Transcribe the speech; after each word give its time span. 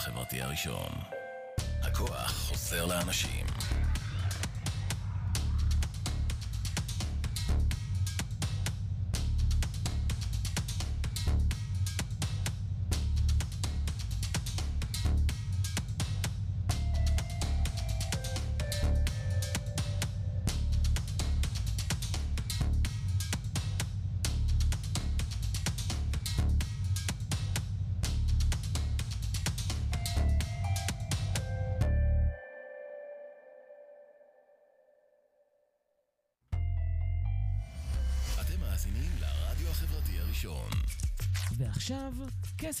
החברתי 0.00 0.42
הראשון. 0.42 0.92
הכוח 1.82 2.30
חוזר 2.30 2.86
לאנשים. 2.86 3.46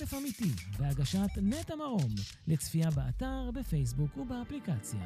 כסף 0.00 0.14
אמיתי, 0.14 0.50
בהגשת 0.78 1.28
נטע 1.42 1.74
מרום, 1.76 2.08
לצפייה 2.48 2.90
באתר, 2.90 3.50
בפייסבוק 3.54 4.16
ובאפליקציה. 4.16 5.00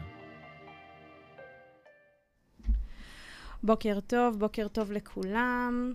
בוקר 3.63 4.01
טוב, 4.01 4.39
בוקר 4.39 4.69
טוב 4.69 4.93
לכולם. 4.93 5.95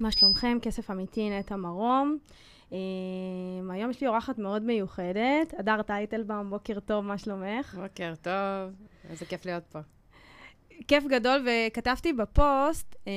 מה 0.00 0.10
שלומכם? 0.10 0.58
כסף 0.62 0.90
אמיתי, 0.90 1.30
נטע 1.30 1.56
מרום. 1.56 2.18
Um, 2.70 2.72
היום 3.70 3.90
יש 3.90 4.00
לי 4.00 4.06
אורחת 4.06 4.38
מאוד 4.38 4.62
מיוחדת, 4.62 5.54
הדר 5.58 5.82
טייטלבאום, 5.82 6.50
בוקר 6.50 6.80
טוב, 6.80 7.04
מה 7.04 7.18
שלומך? 7.18 7.78
בוקר 7.82 8.14
טוב, 8.22 8.74
איזה 9.10 9.26
כיף 9.26 9.46
להיות 9.46 9.64
פה. 9.66 9.78
כיף 10.88 11.04
גדול, 11.04 11.46
וכתבתי 11.46 12.12
בפוסט, 12.12 12.94
um, 12.94 13.08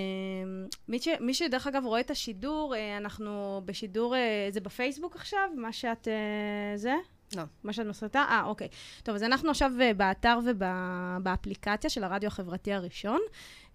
מי, 0.87 0.99
ש, 0.99 1.07
מי 1.19 1.33
שדרך 1.33 1.67
אגב 1.67 1.85
רואה 1.85 1.99
את 1.99 2.11
השידור, 2.11 2.75
uh, 2.75 2.97
אנחנו 2.97 3.61
בשידור, 3.65 4.15
uh, 4.15 4.53
זה 4.53 4.61
בפייסבוק 4.61 5.15
עכשיו? 5.15 5.49
מה 5.55 5.73
שאת... 5.73 6.07
Uh, 6.07 6.77
זה? 6.77 6.93
לא. 7.35 7.43
מה 7.63 7.73
שאת 7.73 7.85
מסריטה? 7.85 8.25
אה, 8.29 8.43
אוקיי. 8.45 8.67
טוב, 9.03 9.15
אז 9.15 9.23
אנחנו 9.23 9.49
עכשיו 9.49 9.71
אה, 9.81 9.93
באתר 9.93 10.39
ובאפליקציה 10.45 11.89
של 11.89 12.03
הרדיו 12.03 12.27
החברתי 12.27 12.73
הראשון. 12.73 13.19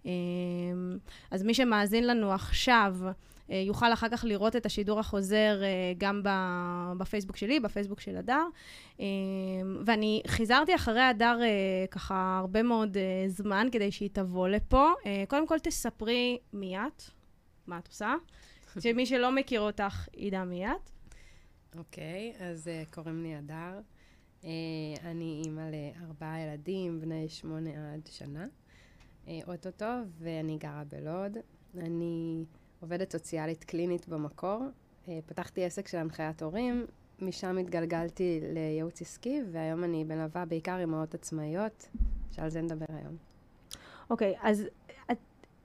אה, 0.05 0.11
אז 1.31 1.43
מי 1.43 1.53
שמאזין 1.53 2.07
לנו 2.07 2.31
עכשיו, 2.31 2.95
אה, 3.03 3.11
יוכל 3.49 3.93
אחר 3.93 4.09
כך 4.09 4.25
לראות 4.27 4.55
את 4.55 4.65
השידור 4.65 4.99
החוזר 4.99 5.61
גם 5.97 6.21
בפייסבוק 6.97 7.37
שלי, 7.37 7.59
בפייסבוק 7.59 7.99
של 7.99 8.17
הדר. 8.17 8.43
ואני 9.85 10.21
חיזרתי 10.27 10.75
אחרי 10.75 11.01
הדר 11.01 11.39
ככה 11.91 12.37
הרבה 12.39 12.63
מאוד 12.63 12.97
זמן 13.27 13.67
כדי 13.71 13.91
שהיא 13.91 14.09
תבוא 14.13 14.47
לפה. 14.47 14.91
קודם 15.27 15.47
כל, 15.47 15.59
תספרי 15.59 16.37
מי 16.53 16.77
את, 16.77 17.03
מה 17.67 17.77
את 17.77 17.87
עושה, 17.87 18.13
שמי 18.83 19.05
שלא 19.05 19.31
מכיר 19.31 19.61
אותך 19.61 20.07
ידע 20.17 20.43
מי 20.43 20.67
את. 20.67 20.95
אוקיי, 21.77 22.33
okay, 22.37 22.43
אז 22.43 22.67
uh, 22.67 22.93
קוראים 22.95 23.23
לי 23.23 23.35
הדר. 23.35 23.79
Uh, 24.41 24.45
אני 25.03 25.41
אימא 25.45 25.61
לארבעה 25.61 26.41
ילדים, 26.41 27.01
בני 27.01 27.29
שמונה 27.29 27.93
עד 27.93 28.07
שנה, 28.11 28.47
uh, 29.25 29.29
אוטוטו, 29.47 29.85
ואני 30.19 30.57
גרה 30.57 30.83
בלוד. 30.83 31.37
אני 31.77 32.45
עובדת 32.85 33.11
סוציאלית 33.11 33.63
קלינית 33.63 34.07
במקור. 34.07 34.59
Uh, 35.05 35.09
פתחתי 35.25 35.65
עסק 35.65 35.87
של 35.87 35.97
הנחיית 35.97 36.41
הורים, 36.41 36.85
משם 37.19 37.57
התגלגלתי 37.57 38.39
לייעוץ 38.53 39.01
עסקי, 39.01 39.41
והיום 39.51 39.83
אני 39.83 40.03
מלווה 40.03 40.45
בעיקר 40.45 40.79
אימהות 40.79 41.13
עצמאיות, 41.13 41.89
שעל 42.31 42.49
זה 42.49 42.61
נדבר 42.61 42.85
היום. 42.89 43.17
אוקיי, 44.09 44.33
okay, 44.33 44.39
אז 44.43 44.63
את, 45.11 45.17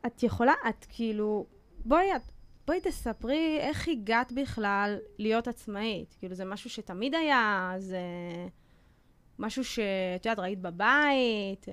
את 0.06 0.22
יכולה, 0.22 0.52
את 0.68 0.86
כאילו, 0.88 1.46
בואי, 1.84 2.16
את 2.16 2.22
בואי 2.66 2.80
תספרי 2.80 3.58
איך 3.60 3.88
הגעת 3.88 4.32
בכלל 4.32 4.98
להיות 5.18 5.48
עצמאית. 5.48 6.14
כאילו, 6.18 6.34
זה 6.34 6.44
משהו 6.44 6.70
שתמיד 6.70 7.14
היה, 7.14 7.74
זה 7.78 8.00
משהו 9.38 9.64
שאת 9.64 10.26
יודעת, 10.26 10.38
ראית 10.38 10.60
בבית. 10.60 11.66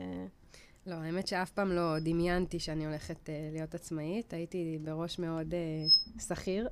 לא, 0.87 0.95
האמת 0.95 1.27
שאף 1.27 1.51
פעם 1.51 1.71
לא 1.71 1.99
דמיינתי 1.99 2.59
שאני 2.59 2.85
הולכת 2.85 3.25
uh, 3.25 3.29
להיות 3.51 3.75
עצמאית. 3.75 4.33
הייתי 4.33 4.77
בראש 4.83 5.19
מאוד 5.19 5.53
uh, 5.53 6.21
שכיר. 6.21 6.69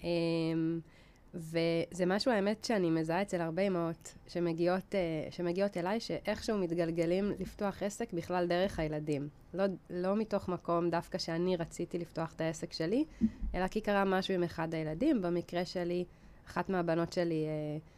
um, 0.00 0.04
וזה 1.34 2.06
משהו, 2.06 2.32
האמת, 2.32 2.64
שאני 2.64 2.90
מזהה 2.90 3.22
אצל 3.22 3.40
הרבה 3.40 3.62
אמהות 3.62 4.14
שמגיעות, 4.26 4.94
uh, 4.94 5.32
שמגיעות 5.32 5.76
אליי, 5.76 6.00
שאיכשהו 6.00 6.58
מתגלגלים 6.58 7.32
לפתוח 7.38 7.82
עסק 7.82 8.12
בכלל 8.12 8.46
דרך 8.46 8.78
הילדים. 8.78 9.28
לא, 9.54 9.64
לא 9.90 10.16
מתוך 10.16 10.48
מקום 10.48 10.90
דווקא 10.90 11.18
שאני 11.18 11.56
רציתי 11.56 11.98
לפתוח 11.98 12.32
את 12.32 12.40
העסק 12.40 12.72
שלי, 12.72 13.04
אלא 13.54 13.68
כי 13.68 13.80
קרה 13.80 14.04
משהו 14.04 14.34
עם 14.34 14.42
אחד 14.42 14.74
הילדים. 14.74 15.22
במקרה 15.22 15.64
שלי, 15.64 16.04
אחת 16.46 16.68
מהבנות 16.68 17.12
שלי, 17.12 17.46
uh, 17.46 17.97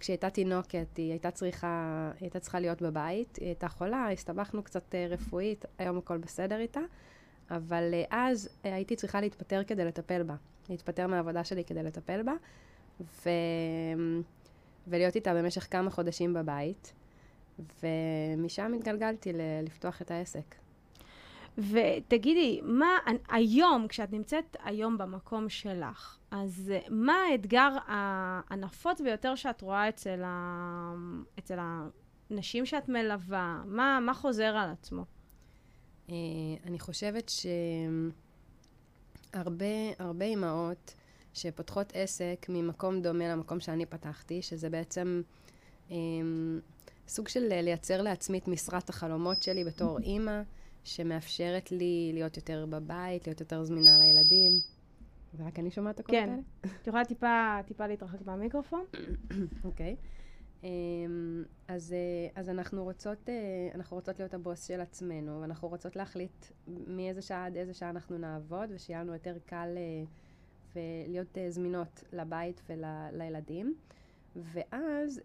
כשהיא 0.00 0.14
הייתה 0.14 0.30
תינוקת, 0.30 0.96
היא 0.96 1.10
הייתה 1.10 1.30
צריכה, 1.30 2.10
היא 2.14 2.26
הייתה 2.26 2.40
צריכה 2.40 2.60
להיות 2.60 2.82
בבית, 2.82 3.36
היא 3.36 3.46
הייתה 3.46 3.68
חולה, 3.68 4.08
הסתבכנו 4.12 4.62
קצת 4.62 4.94
uh, 4.94 5.12
רפואית, 5.12 5.64
היום 5.78 5.98
הכל 5.98 6.18
בסדר 6.18 6.58
איתה, 6.58 6.80
אבל 7.50 7.90
uh, 7.92 8.06
אז 8.10 8.46
uh, 8.46 8.68
הייתי 8.68 8.96
צריכה 8.96 9.20
להתפטר 9.20 9.64
כדי 9.64 9.84
לטפל 9.84 10.22
בה. 10.22 10.34
להתפטר 10.68 11.06
מהעבודה 11.06 11.44
שלי 11.44 11.64
כדי 11.64 11.82
לטפל 11.82 12.22
בה, 12.22 12.32
ו... 13.00 13.30
ולהיות 14.88 15.16
איתה 15.16 15.34
במשך 15.34 15.66
כמה 15.70 15.90
חודשים 15.90 16.34
בבית, 16.34 16.92
ומשם 17.58 18.72
התגלגלתי 18.74 19.32
ל... 19.32 19.40
לפתוח 19.62 20.02
את 20.02 20.10
העסק. 20.10 20.54
ותגידי, 21.58 22.60
מה 22.62 22.98
היום, 23.28 23.88
כשאת 23.88 24.12
נמצאת 24.12 24.56
היום 24.64 24.98
במקום 24.98 25.48
שלך, 25.48 26.18
אז 26.30 26.72
מה 26.90 27.16
האתגר 27.30 27.68
הנפוץ 28.48 29.00
ביותר 29.00 29.34
שאת 29.34 29.60
רואה 29.60 29.88
אצל, 29.88 30.22
ה... 30.24 30.94
אצל 31.38 31.58
הנשים 32.30 32.66
שאת 32.66 32.88
מלווה? 32.88 33.62
מה, 33.66 33.98
מה 34.02 34.14
חוזר 34.14 34.56
על 34.56 34.70
עצמו? 34.70 35.04
Uh, 36.06 36.10
אני 36.66 36.78
חושבת 36.78 37.32
שהרבה 39.32 39.66
הרבה 39.98 40.24
אימהות 40.24 40.94
שפותחות 41.34 41.92
עסק 41.94 42.46
ממקום 42.48 43.02
דומה 43.02 43.28
למקום 43.28 43.60
שאני 43.60 43.86
פתחתי, 43.86 44.42
שזה 44.42 44.70
בעצם 44.70 45.22
um, 45.88 45.92
סוג 47.08 47.28
של 47.28 47.40
לייצר 47.40 48.02
לעצמי 48.02 48.38
את 48.38 48.48
משרת 48.48 48.88
החלומות 48.88 49.42
שלי 49.42 49.64
בתור 49.64 49.98
אימא. 50.08 50.42
שמאפשרת 50.84 51.72
לי 51.72 52.10
להיות 52.14 52.36
יותר 52.36 52.66
בבית, 52.70 53.26
להיות 53.26 53.40
יותר 53.40 53.64
זמינה 53.64 53.98
לילדים. 53.98 54.52
ורק 55.36 55.58
אני 55.58 55.70
שומעת 55.70 56.00
הכל 56.00 56.12
כן. 56.12 56.40
את 56.82 56.86
יכולה 56.86 57.04
טיפה, 57.04 57.56
טיפה 57.66 57.86
להתרחק 57.86 58.26
מהמיקרופון? 58.26 58.84
אוקיי. 59.64 59.96
okay. 59.98 60.14
אמ, 60.64 61.44
אז, 61.68 61.92
אה, 61.92 62.40
אז 62.40 62.48
אנחנו, 62.48 62.84
רוצות, 62.84 63.28
אה, 63.28 63.34
אנחנו 63.74 63.96
רוצות 63.96 64.18
להיות 64.18 64.34
הבוס 64.34 64.66
של 64.66 64.80
עצמנו, 64.80 65.40
ואנחנו 65.40 65.68
רוצות 65.68 65.96
להחליט 65.96 66.46
מאיזה 66.66 67.22
שעה 67.22 67.46
עד 67.46 67.56
איזה 67.56 67.74
שעה 67.74 67.90
אנחנו 67.90 68.18
נעבוד, 68.18 68.68
ושיהיה 68.74 69.00
לנו 69.00 69.12
יותר 69.12 69.36
קל 69.46 69.68
אה, 69.76 70.04
ולהיות 70.74 71.38
זמינות 71.48 72.04
לבית 72.12 72.62
ולילדים. 72.68 73.74
ואז 74.36 75.20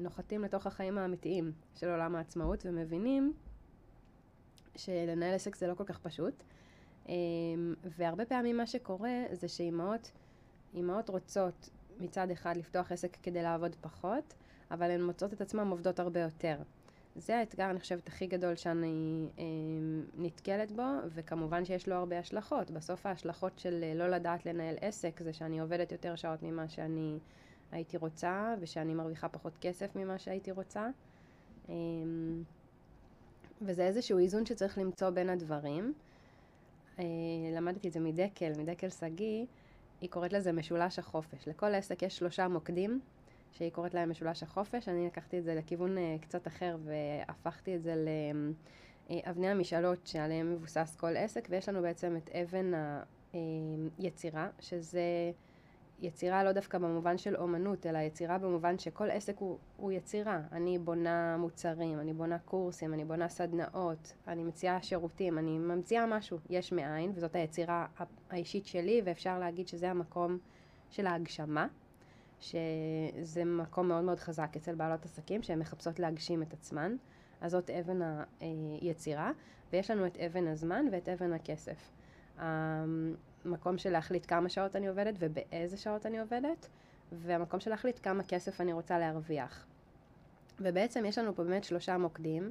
נוחתים 0.00 0.42
לתוך 0.42 0.66
החיים 0.66 0.98
האמיתיים 0.98 1.52
של 1.74 1.90
עולם 1.90 2.14
העצמאות 2.14 2.66
ומבינים 2.66 3.32
שלנהל 4.78 5.34
עסק 5.34 5.56
זה 5.56 5.66
לא 5.66 5.74
כל 5.74 5.84
כך 5.84 5.98
פשוט. 5.98 6.42
אמ, 7.08 7.74
והרבה 7.84 8.24
פעמים 8.24 8.56
מה 8.56 8.66
שקורה 8.66 9.22
זה 9.32 9.48
שאימהות, 9.48 10.10
אימהות 10.74 11.08
רוצות 11.08 11.70
מצד 12.00 12.30
אחד 12.30 12.56
לפתוח 12.56 12.92
עסק 12.92 13.16
כדי 13.22 13.42
לעבוד 13.42 13.76
פחות, 13.80 14.34
אבל 14.70 14.90
הן 14.90 15.02
מוצאות 15.02 15.32
את 15.32 15.40
עצמן 15.40 15.68
עובדות 15.68 16.00
הרבה 16.00 16.20
יותר. 16.20 16.56
זה 17.16 17.38
האתגר, 17.38 17.70
אני 17.70 17.80
חושבת, 17.80 18.08
הכי 18.08 18.26
גדול 18.26 18.56
שאני 18.56 19.28
אה, 19.38 19.44
נתקלת 20.18 20.72
בו, 20.72 20.82
וכמובן 21.14 21.64
שיש 21.64 21.88
לו 21.88 21.94
הרבה 21.94 22.18
השלכות. 22.18 22.70
בסוף 22.70 23.06
ההשלכות 23.06 23.58
של 23.58 23.80
אה, 23.82 23.94
לא 23.94 24.08
לדעת 24.08 24.46
לנהל 24.46 24.74
עסק 24.80 25.20
זה 25.22 25.32
שאני 25.32 25.60
עובדת 25.60 25.92
יותר 25.92 26.16
שעות 26.16 26.42
ממה 26.42 26.68
שאני 26.68 27.18
הייתי 27.72 27.96
רוצה, 27.96 28.54
ושאני 28.60 28.94
מרוויחה 28.94 29.28
פחות 29.28 29.52
כסף 29.60 29.96
ממה 29.96 30.18
שהייתי 30.18 30.50
רוצה. 30.50 30.88
אה, 31.68 31.74
וזה 33.62 33.86
איזשהו 33.86 34.18
איזון 34.18 34.46
שצריך 34.46 34.78
למצוא 34.78 35.10
בין 35.10 35.28
הדברים. 35.28 35.92
אה, 36.98 37.04
למדתי 37.56 37.88
את 37.88 37.92
זה 37.92 38.00
מדקל, 38.00 38.52
מדקל 38.58 38.90
שגיא, 38.90 39.44
היא 40.00 40.10
קוראת 40.10 40.32
לזה 40.32 40.52
משולש 40.52 40.98
החופש. 40.98 41.48
לכל 41.48 41.74
עסק 41.74 42.02
יש 42.02 42.18
שלושה 42.18 42.48
מוקדים 42.48 43.00
שהיא 43.52 43.70
קוראת 43.70 43.94
להם 43.94 44.10
משולש 44.10 44.42
החופש. 44.42 44.88
אני 44.88 45.06
לקחתי 45.06 45.38
את 45.38 45.44
זה 45.44 45.54
לכיוון 45.54 45.98
אה, 45.98 46.16
קצת 46.20 46.46
אחר 46.46 46.76
והפכתי 46.84 47.76
את 47.76 47.82
זה 47.82 47.94
לאבני 49.10 49.48
המשאלות 49.48 50.06
שעליהן 50.06 50.52
מבוסס 50.52 50.96
כל 51.00 51.16
עסק, 51.16 51.46
ויש 51.50 51.68
לנו 51.68 51.82
בעצם 51.82 52.16
את 52.16 52.30
אבן 52.30 52.72
היצירה, 53.98 54.48
שזה 54.60 55.32
יצירה 56.00 56.44
לא 56.44 56.52
דווקא 56.52 56.78
במובן 56.78 57.18
של 57.18 57.36
אומנות, 57.36 57.86
אלא 57.86 57.98
יצירה 57.98 58.38
במובן 58.38 58.78
שכל 58.78 59.10
עסק 59.10 59.38
הוא, 59.38 59.58
הוא 59.76 59.92
יצירה. 59.92 60.40
אני 60.52 60.78
בונה 60.78 61.36
מוצרים, 61.36 62.00
אני 62.00 62.12
בונה 62.12 62.38
קורסים, 62.38 62.94
אני 62.94 63.04
בונה 63.04 63.28
סדנאות, 63.28 64.12
אני 64.28 64.44
מציעה 64.44 64.82
שירותים, 64.82 65.38
אני 65.38 65.58
ממציאה 65.58 66.06
משהו 66.06 66.38
יש 66.50 66.72
מאין, 66.72 67.12
וזאת 67.14 67.34
היצירה 67.34 67.86
האישית 68.30 68.66
שלי, 68.66 69.02
ואפשר 69.04 69.38
להגיד 69.38 69.68
שזה 69.68 69.90
המקום 69.90 70.38
של 70.90 71.06
ההגשמה, 71.06 71.66
שזה 72.40 73.44
מקום 73.44 73.88
מאוד 73.88 74.04
מאוד 74.04 74.18
חזק 74.18 74.56
אצל 74.56 74.74
בעלות 74.74 75.04
עסקים, 75.04 75.42
שהן 75.42 75.58
מחפשות 75.58 75.98
להגשים 75.98 76.42
את 76.42 76.52
עצמן. 76.52 76.96
אז 77.40 77.52
זאת 77.52 77.70
אבן 77.70 78.00
היצירה, 78.80 79.32
ויש 79.72 79.90
לנו 79.90 80.06
את 80.06 80.16
אבן 80.16 80.46
הזמן 80.46 80.86
ואת 80.92 81.08
אבן 81.08 81.32
הכסף. 81.32 81.90
המקום 83.48 83.78
של 83.78 83.90
להחליט 83.90 84.26
כמה 84.28 84.48
שעות 84.48 84.76
אני 84.76 84.88
עובדת 84.88 85.14
ובאיזה 85.18 85.76
שעות 85.76 86.06
אני 86.06 86.20
עובדת, 86.20 86.68
והמקום 87.12 87.60
של 87.60 87.70
להחליט 87.70 88.00
כמה 88.02 88.22
כסף 88.22 88.60
אני 88.60 88.72
רוצה 88.72 88.98
להרוויח. 88.98 89.66
ובעצם 90.60 91.04
יש 91.04 91.18
לנו 91.18 91.34
פה 91.34 91.44
באמת 91.44 91.64
שלושה 91.64 91.98
מוקדים, 91.98 92.50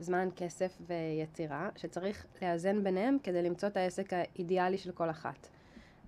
זמן, 0.00 0.28
כסף 0.36 0.78
ויצירה, 0.86 1.68
שצריך 1.76 2.26
לאזן 2.42 2.84
ביניהם 2.84 3.16
כדי 3.22 3.42
למצוא 3.42 3.68
את 3.68 3.76
העסק 3.76 4.12
האידיאלי 4.12 4.78
של 4.78 4.92
כל 4.92 5.10
אחת. 5.10 5.48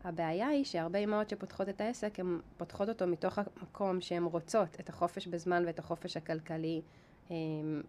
הבעיה 0.05 0.49
היא 0.49 0.65
שהרבה 0.65 0.99
אימהות 0.99 1.31
שפותחות 1.31 1.69
את 1.69 1.81
העסק, 1.81 2.21
הן 2.21 2.39
פותחות 2.57 2.89
אותו 2.89 3.07
מתוך 3.07 3.39
המקום 3.39 4.01
שהן 4.01 4.25
רוצות 4.25 4.77
את 4.81 4.89
החופש 4.89 5.27
בזמן 5.27 5.63
ואת 5.67 5.79
החופש 5.79 6.17
הכלכלי, 6.17 6.83
אמ, 7.31 7.83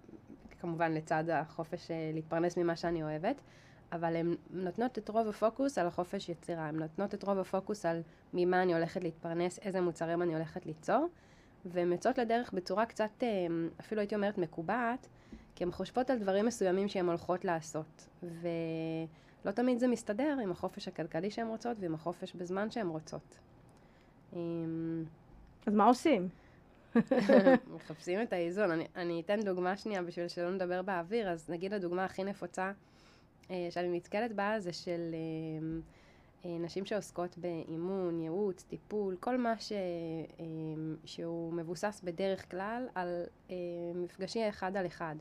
כמובן 0.59 0.93
לצד 0.93 1.23
החופש 1.29 1.91
אה, 1.91 2.11
להתפרנס 2.13 2.57
ממה 2.57 2.75
שאני 2.75 3.03
אוהבת, 3.03 3.41
אבל 3.93 4.15
הן 4.15 4.35
נותנות 4.49 4.97
את 4.97 5.09
רוב 5.09 5.27
הפוקוס 5.27 5.77
על 5.77 5.87
החופש 5.87 6.29
יצירה, 6.29 6.67
הן 6.67 6.75
נותנות 6.75 7.13
את 7.13 7.23
רוב 7.23 7.39
הפוקוס 7.39 7.85
על 7.85 8.01
ממה 8.33 8.63
אני 8.63 8.73
הולכת 8.73 9.03
להתפרנס, 9.03 9.59
איזה 9.59 9.81
מוצרים 9.81 10.21
אני 10.21 10.33
הולכת 10.33 10.65
ליצור, 10.65 11.07
והן 11.65 11.91
יוצאות 11.91 12.17
לדרך 12.17 12.53
בצורה 12.53 12.85
קצת, 12.85 13.09
אה, 13.23 13.27
אפילו 13.79 14.01
הייתי 14.01 14.15
אומרת 14.15 14.37
מקובעת, 14.37 15.07
כי 15.55 15.63
הן 15.63 15.71
חושבות 15.71 16.09
על 16.09 16.19
דברים 16.19 16.45
מסוימים 16.45 16.87
שהן 16.87 17.05
הולכות 17.05 17.45
לעשות, 17.45 18.07
ולא 18.23 19.51
תמיד 19.51 19.79
זה 19.79 19.87
מסתדר 19.87 20.37
עם 20.43 20.51
החופש 20.51 20.87
הכלכלי 20.87 21.31
שהן 21.31 21.47
רוצות 21.47 21.77
ועם 21.79 21.93
החופש 21.93 22.33
בזמן 22.33 22.71
שהן 22.71 22.87
רוצות. 22.87 23.39
אמ, 24.33 25.03
אז 25.67 25.73
מה 25.73 25.85
עושים? 25.85 26.29
מחפשים 27.75 28.21
את 28.21 28.33
האיזון. 28.33 28.71
אני, 28.71 28.87
אני 28.95 29.21
אתן 29.25 29.41
דוגמה 29.41 29.77
שנייה 29.77 30.03
בשביל 30.03 30.27
שלא 30.27 30.51
נדבר 30.51 30.81
באוויר, 30.81 31.29
אז 31.29 31.49
נגיד 31.49 31.73
הדוגמה 31.73 32.05
הכי 32.05 32.23
נפוצה 32.23 32.71
שאני 33.69 33.97
נתקלת 33.97 34.33
בה 34.33 34.55
זה 34.59 34.73
של 34.73 35.13
אה, 35.13 35.79
אה, 36.45 36.57
נשים 36.59 36.85
שעוסקות 36.85 37.37
באימון, 37.37 38.21
ייעוץ, 38.21 38.63
טיפול, 38.63 39.15
כל 39.19 39.37
מה 39.37 39.59
ש, 39.59 39.71
אה, 39.71 40.45
שהוא 41.05 41.53
מבוסס 41.53 42.01
בדרך 42.03 42.51
כלל 42.51 42.87
על 42.95 43.23
אה, 43.49 43.55
מפגשי 43.95 44.49
אחד 44.49 44.77
על 44.77 44.85
אחד. 44.85 45.15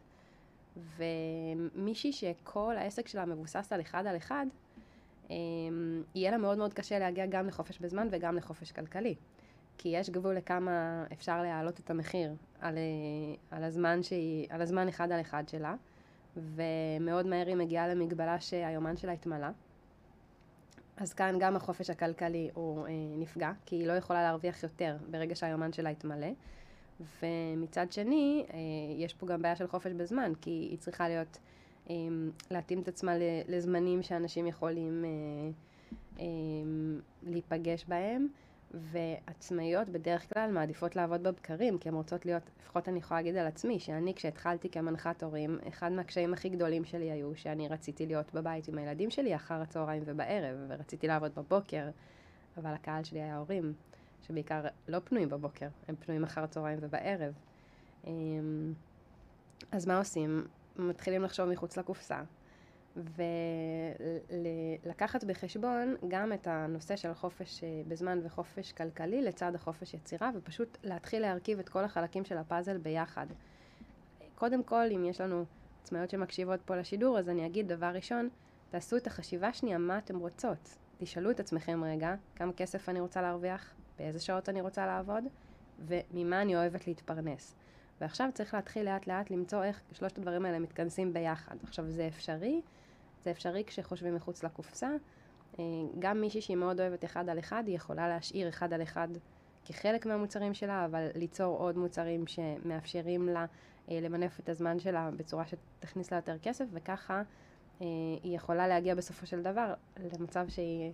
ומישהי 0.97 2.13
שכל 2.13 2.75
העסק 2.79 3.09
שלה 3.09 3.25
מבוסס 3.25 3.73
על 3.73 3.81
אחד 3.81 4.07
על 4.07 4.17
אחד, 4.17 4.47
אה, 5.31 5.37
יהיה 6.15 6.31
לה 6.31 6.39
מאוד 6.39 6.59
מאוד 6.59 6.75
קשה 6.75 6.99
להגיע 6.99 7.27
גם 7.27 7.47
לחופש 7.47 7.79
בזמן 7.79 8.09
וגם 8.11 8.37
לחופש 8.37 8.73
כלכלי. 8.73 9.15
כי 9.79 9.89
יש 9.89 10.11
גבול 10.11 10.37
לכמה 10.37 11.05
אפשר 11.13 11.43
להעלות 11.43 11.81
את 11.81 11.91
המחיר 11.91 12.35
על, 12.61 12.79
אה, 12.79 13.57
על, 13.57 13.65
הזמן, 13.65 14.03
שהיא, 14.03 14.47
על 14.51 14.63
הזמן 14.63 14.89
אחד 14.89 15.13
על 15.13 15.21
אחד 15.21 15.49
שלה, 15.49 15.75
ומאוד 16.37 17.27
מהר 17.27 17.47
היא 17.47 17.57
מגיעה 17.57 17.89
למגבלה 17.89 18.41
שהיומן 18.41 18.97
שלה 18.97 19.13
התמלא. 19.13 19.49
אז 20.97 21.15
כאן 21.15 21.37
גם 21.41 21.57
החופש 21.57 21.91
הכלכלי 21.91 22.51
הוא 22.55 22.87
אה, 22.87 22.93
נפגע, 23.19 23.53
כי 23.67 23.77
היא 23.77 23.87
לא 23.87 23.93
יכולה 23.93 24.23
להרוויח 24.23 24.63
יותר 24.63 24.97
ברגע 25.11 25.35
שהיומן 25.35 25.73
שלה 25.73 25.91
יתמלא. 25.91 26.31
ומצד 27.23 27.93
שני, 27.93 28.47
אה, 28.53 28.59
יש 28.99 29.15
פה 29.15 29.27
גם 29.27 29.43
בעיה 29.43 29.57
של 29.57 29.67
חופש 29.67 29.93
בזמן, 29.93 30.33
כי 30.41 30.51
היא 30.51 30.79
צריכה 30.79 31.09
להיות, 31.09 31.39
אה, 31.91 31.95
להתאים 32.51 32.81
את 32.81 32.89
עצמה 32.89 33.13
לזמנים 33.49 34.03
שאנשים 34.03 34.47
יכולים 34.47 35.05
אה, 35.05 35.51
אה, 36.21 36.25
להיפגש 37.23 37.85
בהם. 37.89 38.29
ועצמאיות 38.75 39.89
בדרך 39.89 40.35
כלל 40.35 40.51
מעדיפות 40.53 40.97
לעבוד 40.97 41.23
בבקרים, 41.23 41.79
כי 41.79 41.89
הן 41.89 41.95
רוצות 41.95 42.27
להיות, 42.27 42.43
לפחות 42.63 42.89
אני 42.89 42.99
יכולה 42.99 43.21
להגיד 43.21 43.37
על 43.37 43.47
עצמי, 43.47 43.81
שאני 43.81 44.15
כשהתחלתי 44.15 44.69
כמנחת 44.69 45.23
הורים, 45.23 45.59
אחד 45.69 45.93
מהקשיים 45.93 46.33
הכי 46.33 46.49
גדולים 46.49 46.85
שלי 46.85 47.11
היו 47.11 47.37
שאני 47.37 47.69
רציתי 47.69 48.07
להיות 48.07 48.35
בבית 48.35 48.69
עם 48.69 48.79
הילדים 48.79 49.11
שלי 49.11 49.37
אחר 49.37 49.63
הצהריים 49.63 50.03
ובערב, 50.07 50.57
ורציתי 50.69 51.07
לעבוד 51.07 51.33
בבוקר, 51.35 51.89
אבל 52.57 52.71
הקהל 52.71 53.05
שלי 53.05 53.23
היה 53.23 53.37
הורים, 53.37 53.73
שבעיקר 54.27 54.63
לא 54.89 54.99
פנויים 55.05 55.29
בבוקר, 55.29 55.69
הם 55.89 55.97
פנויים 55.97 56.25
אחר 56.25 56.45
הצהריים 56.45 56.79
ובערב. 56.83 57.33
אמ, 58.07 58.73
אז 59.73 59.87
מה 59.87 59.99
עושים? 59.99 60.47
מתחילים 60.77 61.23
לחשוב 61.23 61.49
מחוץ 61.49 61.77
לקופסה. 61.77 62.23
ולקחת 64.83 65.25
בחשבון 65.25 65.97
גם 66.09 66.33
את 66.33 66.47
הנושא 66.47 66.97
של 66.97 67.15
חופש 67.15 67.65
אה, 67.65 67.83
בזמן 67.89 68.21
וחופש 68.25 68.73
כלכלי 68.73 69.23
לצד 69.23 69.55
החופש 69.55 69.95
יצירה, 69.95 70.31
ופשוט 70.35 70.79
להתחיל 70.85 71.23
להרכיב 71.23 71.59
את 71.59 71.69
כל 71.69 71.85
החלקים 71.85 72.25
של 72.25 72.39
הפאזל 72.39 72.79
ביחד. 72.79 73.27
קודם 74.35 74.63
כל, 74.63 74.85
אם 74.97 75.05
יש 75.05 75.21
לנו 75.21 75.45
עצמאיות 75.83 76.11
שמקשיבות 76.11 76.61
פה 76.65 76.77
לשידור, 76.77 77.19
אז 77.19 77.29
אני 77.29 77.47
אגיד 77.47 77.69
דבר 77.69 77.87
ראשון, 77.87 78.29
תעשו 78.71 78.97
את 78.97 79.07
החשיבה 79.07 79.53
שנייה 79.53 79.79
מה 79.79 79.99
אתם 79.99 80.19
רוצות. 80.19 80.77
תשאלו 80.99 81.31
את 81.31 81.41
עצמכם 81.41 81.85
רגע, 81.85 82.15
כמה 82.37 82.53
כסף 82.53 82.89
אני 82.89 83.01
רוצה 83.01 83.23
להרוויח, 83.23 83.75
באיזה 83.99 84.21
שעות 84.21 84.49
אני 84.49 84.61
רוצה 84.61 84.87
לעבוד, 84.87 85.25
וממה 85.79 86.43
אני 86.43 86.57
אוהבת 86.57 86.87
להתפרנס. 86.87 87.55
ועכשיו 88.01 88.31
צריך 88.35 88.55
להתחיל 88.55 88.85
לאט 88.85 89.07
לאט 89.07 89.31
למצוא 89.31 89.65
איך 89.65 89.81
שלושת 89.93 90.19
הדברים 90.19 90.45
האלה 90.45 90.59
מתכנסים 90.59 91.13
ביחד. 91.13 91.57
עכשיו, 91.63 91.91
זה 91.91 92.07
אפשרי, 92.07 92.61
זה 93.25 93.31
אפשרי 93.31 93.65
כשחושבים 93.67 94.15
מחוץ 94.15 94.45
לקופסה. 94.45 94.91
אה, 95.59 95.65
גם 95.99 96.21
מישהי 96.21 96.41
שהיא 96.41 96.57
מאוד 96.57 96.81
אוהבת 96.81 97.05
אחד 97.05 97.29
על 97.29 97.39
אחד, 97.39 97.63
היא 97.67 97.77
יכולה 97.77 98.09
להשאיר 98.09 98.49
אחד 98.49 98.73
על 98.73 98.83
אחד 98.83 99.09
כחלק 99.65 100.07
מהמוצרים 100.07 100.55
שלה, 100.55 100.85
אבל 100.85 101.09
ליצור 101.15 101.59
עוד 101.59 101.79
מוצרים 101.79 102.27
שמאפשרים 102.27 103.29
לה 103.29 103.47
אה, 103.91 103.99
למנף 104.03 104.41
את 104.41 104.49
הזמן 104.49 104.79
שלה 104.79 105.11
בצורה 105.17 105.45
שתכניס 105.47 106.11
לה 106.11 106.19
יותר 106.19 106.39
כסף, 106.39 106.65
וככה 106.73 107.23
אה, 107.83 107.87
היא 108.23 108.37
יכולה 108.37 108.69
להגיע 108.69 108.95
בסופו 108.95 109.27
של 109.27 109.43
דבר 109.43 109.75
למצב 110.19 110.49
שהיא, 110.49 110.93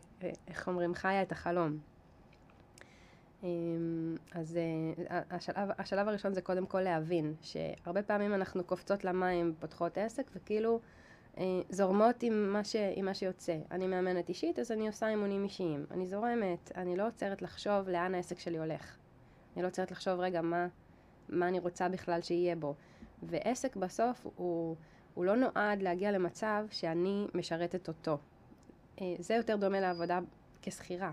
איך 0.49 0.69
אומרים, 0.69 0.95
חיה 0.95 1.23
את 1.23 1.33
החלום. 1.33 1.79
אז 4.33 4.59
השלב, 5.31 5.69
השלב 5.79 6.09
הראשון 6.09 6.35
זה 6.35 6.43
קודם 6.43 6.67
כל 6.67 6.81
להבין 6.81 7.35
שהרבה 7.43 8.03
פעמים 8.03 8.35
אנחנו 8.35 8.65
קופצות 8.65 9.05
למים, 9.05 9.55
פותחות 9.61 9.99
עסק, 9.99 10.31
וכאילו 10.35 10.81
זורמות 11.71 12.23
עם 12.23 12.53
מה, 12.53 12.65
ש, 12.65 12.77
עם 12.95 13.05
מה 13.05 13.15
שיוצא. 13.15 13.57
אני 13.71 13.87
מאמנת 13.87 14.29
אישית, 14.29 14.59
אז 14.59 14.73
אני 14.73 14.87
עושה 14.87 15.09
אימונים 15.09 15.45
אישיים. 15.45 15.87
אני 15.91 16.07
זורמת, 16.07 16.73
אני 16.77 16.97
לא 16.97 17.07
עוצרת 17.07 17.43
לחשוב 17.43 17.89
לאן 17.89 18.15
העסק 18.15 18.39
שלי 18.39 18.59
הולך. 18.59 18.97
אני 19.55 19.63
לא 19.63 19.69
עוצרת 19.69 19.91
לחשוב, 19.91 20.21
רגע, 20.21 20.43
מה, 20.43 20.67
מה 21.29 21.49
אני 21.49 21.59
רוצה 21.59 21.89
בכלל 21.89 22.23
שיהיה 22.23 22.57
בו. 22.57 22.75
ועסק 23.23 23.77
בסוף 23.77 24.27
הוא, 24.37 24.77
הוא 25.15 25.25
לא 25.25 25.37
נועד 25.37 25.83
להגיע 25.83 26.13
למצב 26.13 26.67
שאני 26.71 27.27
משרתת 27.35 27.89
אותו. 27.89 28.19
אה, 29.01 29.15
זה 29.19 29.35
יותר 29.35 29.57
דומה 29.57 29.81
לעבודה 29.81 30.19
כשכירה. 30.63 31.11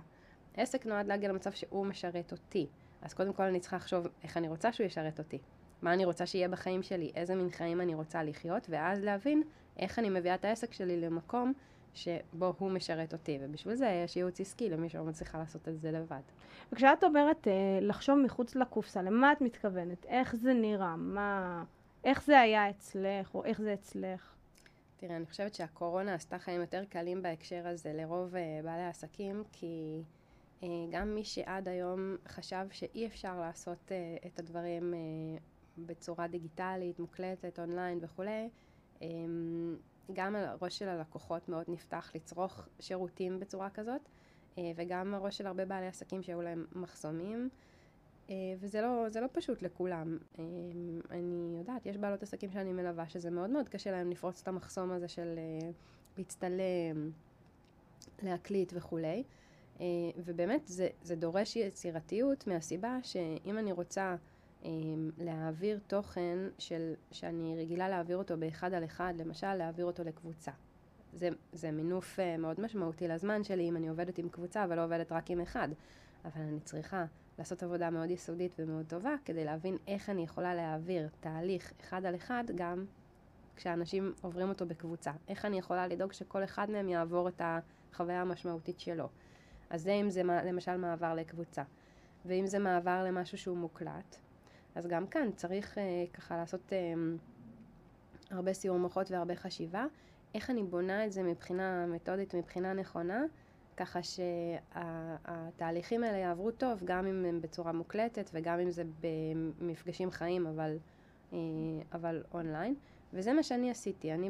עסק 0.58 0.86
נועד 0.86 1.08
להגיע 1.08 1.30
למצב 1.30 1.52
שהוא 1.52 1.86
משרת 1.86 2.32
אותי. 2.32 2.68
אז 3.02 3.14
קודם 3.14 3.34
כל 3.34 3.44
אני 3.44 3.60
צריכה 3.60 3.76
לחשוב 3.76 4.08
איך 4.24 4.38
אני 4.38 4.48
רוצה 4.48 4.74
שהוא 4.74 4.86
ישרת 4.86 5.20
אותי. 5.20 5.40
מה 5.82 5.94
אני 5.94 6.06
רוצה 6.06 6.26
שיהיה 6.26 6.48
בחיים 6.48 6.84
שלי, 6.84 7.12
איזה 7.16 7.36
מין 7.36 7.50
חיים 7.50 7.82
אני 7.82 7.96
רוצה 7.96 8.24
לחיות, 8.24 8.68
ואז 8.70 9.04
להבין 9.04 9.44
איך 9.80 10.00
אני 10.00 10.10
מביאה 10.10 10.36
את 10.36 10.46
העסק 10.46 10.74
שלי 10.74 11.02
למקום 11.02 11.54
שבו 11.94 12.54
הוא 12.58 12.72
משרת 12.72 13.14
אותי, 13.14 13.40
ובשביל 13.42 13.76
זה 13.76 14.02
יש 14.06 14.16
ייעוץ 14.16 14.42
עסקי 14.42 14.70
למי 14.70 14.90
שלא 14.90 15.04
מצליחה 15.04 15.38
לעשות 15.38 15.68
את 15.68 15.80
זה 15.80 15.92
לבד. 15.92 16.22
וכשאת 16.72 17.04
אומרת 17.04 17.48
אה, 17.48 17.54
לחשוב 17.82 18.20
מחוץ 18.20 18.56
לקופסה, 18.56 19.02
למה 19.02 19.32
את 19.32 19.42
מתכוונת? 19.42 20.06
איך 20.06 20.36
זה 20.36 20.54
נראה? 20.54 20.96
מה... 20.96 21.64
איך 22.04 22.24
זה 22.24 22.40
היה 22.40 22.70
אצלך, 22.70 23.36
או 23.36 23.46
איך 23.46 23.62
זה 23.62 23.74
אצלך? 23.74 24.36
תראה, 24.98 25.16
אני 25.16 25.26
חושבת 25.26 25.54
שהקורונה 25.54 26.14
עשתה 26.14 26.40
חיים 26.40 26.62
יותר 26.62 26.84
קלים 26.90 27.22
בהקשר 27.22 27.68
הזה 27.68 27.94
לרוב 27.94 28.34
uh, 28.34 28.38
בעלי 28.64 28.82
העסקים, 28.82 29.44
כי 29.52 30.02
uh, 30.62 30.66
גם 30.92 31.16
מי 31.16 31.24
שעד 31.24 31.68
היום 31.68 32.16
חשב 32.28 32.68
שאי 32.72 33.08
אפשר 33.08 33.40
לעשות 33.40 33.78
uh, 33.88 34.28
את 34.28 34.40
הדברים 34.40 34.94
uh, 34.94 35.42
בצורה 35.78 36.28
דיגיטלית, 36.28 37.00
מוקלטת, 37.00 37.60
אונליין 37.60 38.00
וכולי, 38.02 38.50
גם 40.14 40.36
הראש 40.36 40.80
של 40.80 40.90
הלקוחות 40.90 41.50
מאוד 41.50 41.66
נפתח 41.68 42.12
לצרוך 42.16 42.68
שירותים 42.80 43.40
בצורה 43.40 43.70
כזאת, 43.70 44.02
אה, 44.58 44.72
וגם 44.76 45.14
הראש 45.14 45.38
של 45.38 45.48
הרבה 45.48 45.66
בעלי 45.66 45.88
עסקים 45.88 46.24
שהיו 46.24 46.42
להם 46.42 46.66
מחסומים, 46.76 47.50
אה, 48.30 48.36
וזה 48.60 48.82
לא, 48.82 49.08
לא 49.22 49.28
פשוט 49.32 49.62
לכולם. 49.62 50.18
אמ, 50.40 50.44
אני 51.12 51.58
יודעת, 51.58 51.86
יש 51.86 51.98
בעלות 51.98 52.24
עסקים 52.24 52.52
שאני 52.52 52.74
מלווה, 52.74 53.10
שזה 53.10 53.32
מאוד 53.32 53.50
מאוד 53.50 53.70
קשה 53.70 53.92
להם 53.92 54.12
לפרוץ 54.12 54.42
את 54.42 54.48
המחסום 54.48 54.92
הזה 54.92 55.08
של 55.08 55.36
אה, 55.38 55.70
להצטלם, 56.18 57.12
להקליט 58.24 58.74
וכולי. 58.76 59.24
ובאמת 60.18 60.68
זה, 60.68 60.88
זה 61.02 61.16
דורש 61.16 61.56
יצירתיות 61.56 62.48
מהסיבה 62.48 62.98
שאם 63.04 63.58
אני 63.58 63.72
רוצה 63.72 64.16
להעביר 65.18 65.80
תוכן 65.88 66.38
של, 66.58 66.94
שאני 67.12 67.56
רגילה 67.58 67.90
להעביר 67.90 68.18
אותו 68.18 68.38
באחד 68.38 68.74
על 68.74 68.86
אחד, 68.86 69.14
למשל 69.18 69.54
להעביר 69.54 69.86
אותו 69.86 70.04
לקבוצה. 70.04 70.52
זה, 71.14 71.30
זה 71.54 71.72
מינוף 71.72 72.20
uh, 72.20 72.42
מאוד 72.42 72.62
משמעותי 72.62 73.08
לזמן 73.08 73.44
שלי 73.44 73.70
אם 73.70 73.78
אני 73.78 73.88
עובדת 73.88 74.18
עם 74.18 74.30
קבוצה 74.30 74.66
ולא 74.70 74.84
עובדת 74.86 75.12
רק 75.12 75.32
עם 75.32 75.42
אחד. 75.42 75.68
אבל 76.26 76.42
אני 76.42 76.60
צריכה 76.60 77.06
לעשות 77.40 77.64
עבודה 77.64 77.90
מאוד 77.90 78.12
יסודית 78.12 78.52
ומאוד 78.60 78.86
טובה 78.88 79.16
כדי 79.26 79.46
להבין 79.46 79.78
איך 79.88 80.10
אני 80.10 80.24
יכולה 80.24 80.56
להעביר 80.56 81.10
תהליך 81.20 81.74
אחד 81.82 82.06
על 82.06 82.16
אחד 82.16 82.44
גם 82.56 82.86
כשאנשים 83.56 84.14
עוברים 84.22 84.50
אותו 84.50 84.66
בקבוצה. 84.66 85.12
איך 85.28 85.46
אני 85.46 85.58
יכולה 85.58 85.88
לדאוג 85.88 86.14
שכל 86.14 86.44
אחד 86.44 86.70
מהם 86.70 86.90
יעבור 86.90 87.28
את 87.28 87.42
החוויה 87.44 88.22
המשמעותית 88.22 88.80
שלו. 88.80 89.10
אז 89.70 89.82
זה 89.82 89.92
אם 89.92 90.10
זה 90.10 90.24
למשל 90.24 90.78
מעבר 90.78 91.14
לקבוצה. 91.14 91.64
ואם 92.26 92.48
זה 92.48 92.60
מעבר 92.60 93.04
למשהו 93.04 93.38
שהוא 93.38 93.58
מוקלט, 93.58 94.18
אז 94.76 94.88
גם 94.88 95.08
כאן 95.08 95.30
צריך 95.36 95.78
uh, 95.78 95.80
ככה 96.14 96.38
לעשות 96.38 96.62
uh, 96.70 96.74
הרבה 98.32 98.54
סיור 98.54 98.78
מוחות 98.78 99.12
והרבה 99.12 99.36
חשיבה. 99.36 99.86
איך 100.36 100.50
אני 100.50 100.64
בונה 100.64 101.06
את 101.06 101.12
זה 101.12 101.24
מבחינה 101.24 101.86
מתודית, 101.86 102.36
מבחינה 102.36 102.74
נכונה, 102.74 103.24
ככה 103.78 104.00
שהתהליכים 104.04 106.04
האלה 106.04 106.18
יעברו 106.18 106.52
טוב, 106.52 106.82
גם 106.86 107.06
אם 107.06 107.26
הם 107.26 107.42
בצורה 107.42 107.72
מוקלטת 107.72 108.30
וגם 108.34 108.60
אם 108.60 108.72
זה 108.72 108.84
במפגשים 109.00 110.12
חיים, 110.12 110.48
אבל, 110.48 110.78
אה, 111.34 111.38
אבל 111.94 112.24
אונליין. 112.34 112.76
וזה 113.14 113.34
מה 113.34 113.44
שאני 113.44 113.72
עשיתי. 113.72 114.14
אני 114.14 114.30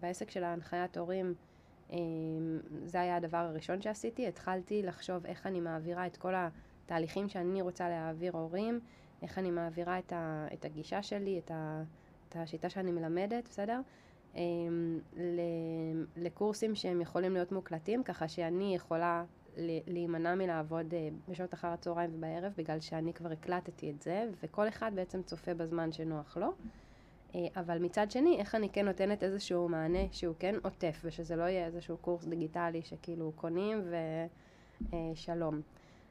בעסק 0.00 0.30
של 0.30 0.44
ההנחיית 0.44 0.96
הורים, 0.96 1.34
זה 2.84 3.00
היה 3.00 3.16
הדבר 3.16 3.36
הראשון 3.36 3.82
שעשיתי. 3.82 4.28
התחלתי 4.28 4.82
לחשוב 4.82 5.26
איך 5.26 5.46
אני 5.46 5.60
מעבירה 5.60 6.06
את 6.06 6.16
כל 6.16 6.34
התהליכים 6.36 7.28
שאני 7.28 7.62
רוצה 7.62 7.88
להעביר 7.88 8.36
הורים, 8.36 8.80
איך 9.22 9.38
אני 9.38 9.50
מעבירה 9.50 9.98
את, 9.98 10.12
ה, 10.12 10.46
את 10.52 10.64
הגישה 10.64 11.02
שלי, 11.02 11.38
את, 11.38 11.50
ה, 11.50 11.82
את 12.28 12.36
השיטה 12.36 12.68
שאני 12.68 12.92
מלמדת, 12.92 13.44
בסדר? 13.44 13.80
אמ, 14.36 15.00
לקורסים 16.16 16.74
שהם 16.74 17.00
יכולים 17.00 17.32
להיות 17.32 17.52
מוקלטים, 17.52 18.02
ככה 18.02 18.28
שאני 18.28 18.74
יכולה 18.74 19.24
להימנע 19.86 20.34
מלעבוד 20.34 20.94
אה, 20.94 21.08
בשעות 21.28 21.54
אחר 21.54 21.68
הצהריים 21.68 22.10
ובערב, 22.14 22.52
בגלל 22.56 22.80
שאני 22.80 23.12
כבר 23.12 23.32
הקלטתי 23.32 23.90
את 23.90 24.02
זה, 24.02 24.28
וכל 24.42 24.68
אחד 24.68 24.92
בעצם 24.94 25.22
צופה 25.22 25.54
בזמן 25.54 25.92
שנוח 25.92 26.36
לו. 26.36 26.52
אה, 27.34 27.46
אבל 27.56 27.78
מצד 27.78 28.10
שני, 28.10 28.36
איך 28.38 28.54
אני 28.54 28.68
כן 28.68 28.86
נותנת 28.86 29.22
איזשהו 29.22 29.68
מענה 29.68 29.98
שהוא 30.12 30.34
כן 30.38 30.54
עוטף, 30.62 31.00
ושזה 31.04 31.36
לא 31.36 31.42
יהיה 31.42 31.66
איזשהו 31.66 31.96
קורס 31.96 32.24
דיגיטלי 32.24 32.82
שכאילו 32.82 33.32
קונים 33.36 33.82
ושלום. 35.12 35.60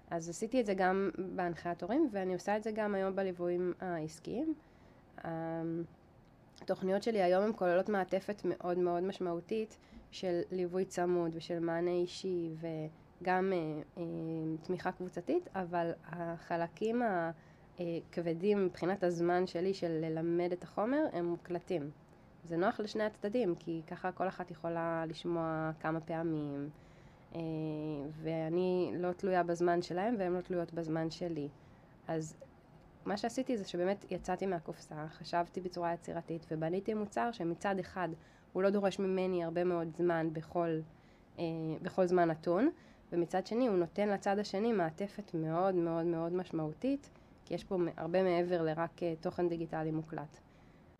אז 0.10 0.30
עשיתי 0.30 0.62
את 0.62 0.66
זה 0.66 0.74
גם 0.74 1.10
בהנחיית 1.36 1.84
הורים, 1.84 2.10
ואני 2.12 2.34
עושה 2.34 2.58
את 2.58 2.64
זה 2.64 2.72
גם 2.72 2.96
היום 2.96 3.16
בליוויים 3.16 3.74
העסקיים. 3.80 4.54
אמ, 5.26 5.84
התוכניות 6.62 7.04
שלי 7.04 7.22
היום 7.22 7.44
הן 7.44 7.52
כוללות 7.56 7.90
מעטפת 7.90 8.42
מאוד 8.46 8.78
מאוד 8.78 9.04
משמעותית 9.04 9.78
של 10.12 10.42
ליווי 10.52 10.86
צמוד 10.86 11.32
ושל 11.36 11.60
מענה 11.60 11.92
אישי 11.92 12.50
וגם 12.60 13.54
אה, 13.54 13.82
אה, 13.98 14.04
תמיכה 14.64 14.92
קבוצתית, 14.92 15.50
אבל 15.56 15.92
החלקים 16.06 17.02
הכבדים 17.80 18.66
מבחינת 18.66 19.04
הזמן 19.04 19.48
שלי 19.48 19.74
של 19.74 19.92
ללמד 19.92 20.52
את 20.52 20.64
החומר 20.64 21.04
הם 21.14 21.26
מוקלטים. 21.26 21.92
זה 22.44 22.58
נוח 22.58 22.80
לשני 22.80 23.04
הצדדים, 23.04 23.56
כי 23.56 23.82
ככה 23.88 24.12
כל 24.12 24.28
אחת 24.28 24.52
יכולה 24.52 25.04
לשמוע 25.08 25.72
כמה 25.80 26.00
פעמים, 26.00 26.70
ואני 28.12 28.92
לא 28.98 29.12
תלויה 29.12 29.44
בזמן 29.44 29.82
שלהם 29.82 30.16
והן 30.20 30.34
לא 30.34 30.42
תלויות 30.42 30.74
בזמן 30.74 31.12
שלי. 31.12 31.50
אז 32.08 32.36
מה 33.06 33.18
שעשיתי 33.18 33.58
זה 33.58 33.66
שבאמת 33.66 34.06
יצאתי 34.12 34.46
מהקופסה, 34.46 35.08
חשבתי 35.08 35.62
בצורה 35.62 35.94
יצירתית 35.94 36.46
ובניתי 36.52 36.94
מוצר 36.94 37.32
שמצד 37.32 37.80
אחד 37.80 38.10
הוא 38.54 38.64
לא 38.64 38.70
דורש 38.70 39.00
ממני 39.00 39.44
הרבה 39.44 39.64
מאוד 39.64 39.88
זמן 39.98 40.30
בכל, 40.34 40.80
אה, 41.40 41.44
בכל 41.82 42.06
זמן 42.06 42.30
נתון, 42.30 42.70
ומצד 43.12 43.48
שני 43.48 43.68
הוא 43.68 43.78
נותן 43.78 44.10
לצד 44.10 44.40
השני 44.40 44.74
מעטפת 44.74 45.34
מאוד 45.34 45.76
מאוד 45.76 46.06
מאוד 46.06 46.34
משמעותית, 46.34 47.10
כי 47.46 47.54
יש 47.54 47.64
פה 47.64 47.78
הרבה 47.98 48.24
מעבר 48.24 48.62
לרק 48.62 49.04
אה, 49.04 49.14
תוכן 49.22 49.50
דיגיטלי 49.50 49.92
מוקלט. 49.92 50.40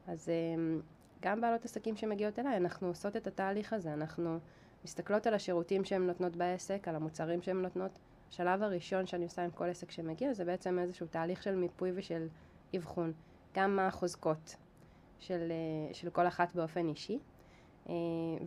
אז 0.08 0.30
אה, 0.30 0.80
גם 1.22 1.42
בעלות 1.42 1.66
עסקים 1.66 1.96
שמגיעות 1.96 2.40
אליי, 2.40 2.58
אנחנו 2.58 2.88
עושות 2.88 3.16
את 3.16 3.28
התהליך 3.28 3.74
הזה, 3.74 3.94
אנחנו 3.94 4.40
מסתכלות 4.86 5.28
על 5.28 5.34
השירותים 5.34 5.86
שהן 5.86 6.08
נותנות 6.08 6.36
בעסק, 6.36 6.88
על 6.88 6.96
המוצרים 6.96 7.42
שהן 7.42 7.62
נותנות, 7.62 8.00
השלב 8.30 8.64
הראשון 8.64 9.08
שאני 9.08 9.24
עושה 9.24 9.44
עם 9.44 9.52
כל 9.52 9.70
עסק 9.70 9.92
שמגיע 9.92 10.34
זה 10.34 10.46
בעצם 10.46 10.80
איזשהו 10.80 11.08
תהליך 11.08 11.44
של 11.44 11.56
מיפוי 11.56 11.92
ושל 11.96 12.28
אבחון. 12.76 13.14
גם 13.56 13.76
מה 13.76 13.88
החוזקות 13.88 14.56
של, 15.20 15.52
אה, 15.52 15.94
של 15.94 16.10
כל 16.10 16.28
אחת 16.28 16.56
באופן 16.56 16.88
אישי, 16.88 17.20
אה, 17.90 17.94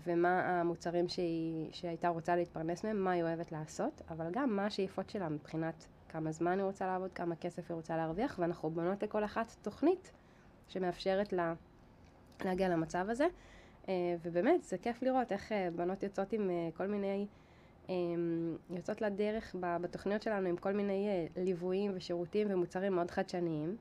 ומה 0.07 0.41
המוצרים 0.41 1.09
שהיא, 1.09 1.69
שהייתה 1.73 2.09
רוצה 2.09 2.37
להתפרנס 2.37 2.85
מהם, 2.85 3.05
מה 3.05 3.11
היא 3.11 3.23
אוהבת 3.23 3.53
לעשות, 3.53 4.03
אבל 4.11 4.27
גם 4.31 4.57
מה 4.57 4.67
השאיפות 4.67 5.11
שלה 5.11 5.29
מבחינת 5.29 5.87
כמה 6.09 6.33
זמן 6.33 6.59
היא 6.59 6.67
רוצה 6.67 6.87
לעבוד, 6.87 7.13
כמה 7.13 7.37
כסף 7.37 7.71
היא 7.71 7.75
רוצה 7.75 7.97
להרוויח, 7.97 8.39
ואנחנו 8.39 8.71
בונות 8.71 9.03
לכל 9.03 9.25
אחת 9.25 9.57
תוכנית 9.63 10.13
שמאפשרת 10.69 11.33
לה 11.33 11.55
להגיע 12.45 12.69
למצב 12.69 13.07
הזה. 13.09 13.27
אה, 13.89 13.95
ובאמת, 14.23 14.65
זה 14.65 14.79
כיף 14.79 15.03
לראות 15.03 15.33
איך 15.33 15.53
בנות 15.77 16.03
יוצאות 16.03 16.33
עם 16.33 16.51
כל 16.77 16.87
מיני 16.87 17.27
יוצאות 18.71 19.01
לדרך 19.01 19.57
בתוכניות 19.61 20.23
שלנו 20.23 20.49
עם 20.49 20.57
כל 20.57 20.73
מיני 20.73 21.09
אה, 21.09 21.43
ליוויים 21.43 21.93
ושירותים 21.95 22.47
ומוצרים 22.51 22.93
מאוד 22.93 23.11
חדשניים, 23.11 23.77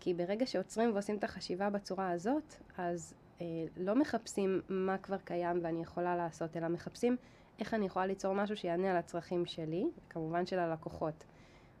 כי 0.00 0.14
ברגע 0.14 0.46
שעוצרים 0.46 0.92
ועושים 0.92 1.16
את 1.16 1.24
החשיבה 1.24 1.70
בצורה 1.70 2.10
הזאת, 2.10 2.54
אז 2.78 3.14
אה, 3.40 3.46
לא 3.76 3.94
מחפשים 3.94 4.60
מה 4.68 4.98
כבר 4.98 5.16
קיים 5.18 5.60
ואני 5.62 5.82
יכולה 5.82 6.16
לעשות, 6.16 6.56
אלא 6.56 6.68
מחפשים 6.68 7.16
איך 7.58 7.74
אני 7.74 7.86
יכולה 7.86 8.06
ליצור 8.06 8.34
משהו 8.34 8.56
שיענה 8.56 8.90
על 8.90 8.96
הצרכים 8.96 9.46
שלי, 9.46 9.86
כמובן 10.10 10.46
של 10.46 10.58
הלקוחות. 10.58 11.24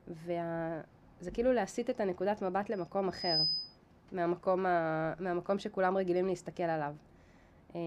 וזה 0.08 1.30
כאילו 1.32 1.52
להסיט 1.52 1.90
את 1.90 2.00
הנקודת 2.00 2.42
מבט 2.42 2.68
למקום 2.68 3.08
אחר, 3.08 3.38
מהמקום, 4.12 4.66
ה... 4.66 5.12
מהמקום 5.18 5.58
שכולם 5.58 5.96
רגילים 5.96 6.26
להסתכל 6.26 6.62
עליו. 6.62 6.94
אה, 7.74 7.80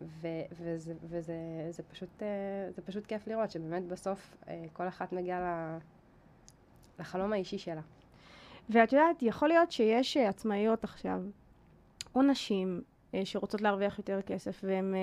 ו- 0.00 0.46
וזה, 0.52 0.94
וזה 1.02 1.34
זה 1.70 1.82
פשוט, 1.82 2.22
אה, 2.22 2.70
זה 2.76 2.82
פשוט 2.82 3.06
כיף 3.06 3.26
לראות 3.26 3.50
שבאמת 3.50 3.86
בסוף 3.86 4.36
אה, 4.48 4.64
כל 4.72 4.88
אחת 4.88 5.12
מגיעה 5.12 5.78
לחלום 6.98 7.32
האישי 7.32 7.58
שלה. 7.58 7.80
ואת 8.70 8.92
יודעת, 8.92 9.22
יכול 9.22 9.48
להיות 9.48 9.72
שיש 9.72 10.16
אה, 10.16 10.28
עצמאיות 10.28 10.84
עכשיו, 10.84 11.20
או 12.14 12.22
נשים 12.22 12.82
שרוצות 13.24 13.60
להרוויח 13.60 13.98
יותר 13.98 14.22
כסף, 14.22 14.60
והן 14.64 14.94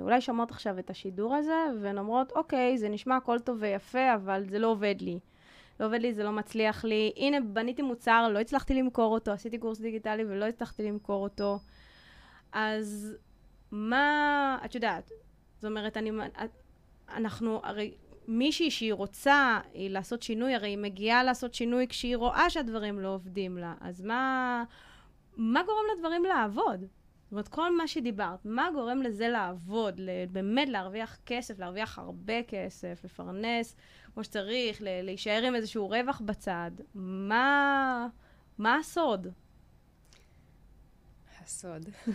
אולי 0.00 0.20
שומעות 0.20 0.50
עכשיו 0.50 0.78
את 0.78 0.90
השידור 0.90 1.34
הזה, 1.34 1.64
והן 1.80 1.98
אומרות, 1.98 2.32
אוקיי, 2.32 2.78
זה 2.78 2.88
נשמע 2.88 3.16
הכל 3.16 3.38
טוב 3.38 3.56
ויפה, 3.60 4.14
אבל 4.14 4.44
זה 4.48 4.58
לא 4.58 4.66
עובד 4.66 4.94
לי. 5.00 5.18
לא 5.80 5.86
עובד 5.86 6.00
לי, 6.00 6.12
זה 6.12 6.24
לא 6.24 6.32
מצליח 6.32 6.84
לי. 6.84 7.12
הנה, 7.16 7.40
בניתי 7.40 7.82
מוצר, 7.82 8.28
לא 8.32 8.38
הצלחתי 8.38 8.74
למכור 8.74 9.12
אותו, 9.14 9.30
עשיתי 9.30 9.58
קורס 9.58 9.80
דיגיטלי 9.80 10.24
ולא 10.24 10.44
הצלחתי 10.44 10.82
למכור 10.82 11.22
אותו. 11.22 11.58
אז 12.52 13.16
מה, 13.70 14.58
את 14.64 14.74
יודעת, 14.74 15.10
זאת 15.54 15.64
אומרת, 15.64 15.96
אני, 15.96 16.10
אנחנו, 17.08 17.60
הרי 17.64 17.94
מישהי 18.28 18.70
שהיא 18.70 18.92
רוצה 18.92 19.60
היא 19.74 19.90
לעשות 19.90 20.22
שינוי, 20.22 20.54
הרי 20.54 20.68
היא 20.68 20.78
מגיעה 20.78 21.24
לעשות 21.24 21.54
שינוי 21.54 21.88
כשהיא 21.88 22.16
רואה 22.16 22.50
שהדברים 22.50 23.00
לא 23.00 23.08
עובדים 23.08 23.58
לה, 23.58 23.74
אז 23.80 24.02
מה, 24.02 24.64
מה 25.36 25.62
גורם 25.66 25.84
לדברים 25.96 26.24
לעבוד? 26.24 26.80
זאת 26.80 27.32
אומרת, 27.32 27.48
כל 27.48 27.76
מה 27.76 27.88
שדיברת, 27.88 28.44
מה 28.44 28.68
גורם 28.74 29.02
לזה 29.02 29.28
לעבוד, 29.28 30.00
באמת 30.32 30.68
להרוויח 30.68 31.18
כסף, 31.26 31.58
להרוויח 31.58 31.98
הרבה 31.98 32.42
כסף, 32.42 33.00
לפרנס 33.04 33.76
כמו 34.14 34.24
שצריך, 34.24 34.78
להישאר 34.82 35.42
עם 35.46 35.54
איזשהו 35.54 35.88
רווח 35.88 36.22
בצד, 36.24 36.70
מה, 36.94 38.08
מה 38.58 38.76
הסוד? 38.76 39.26
הסוד. 41.48 41.88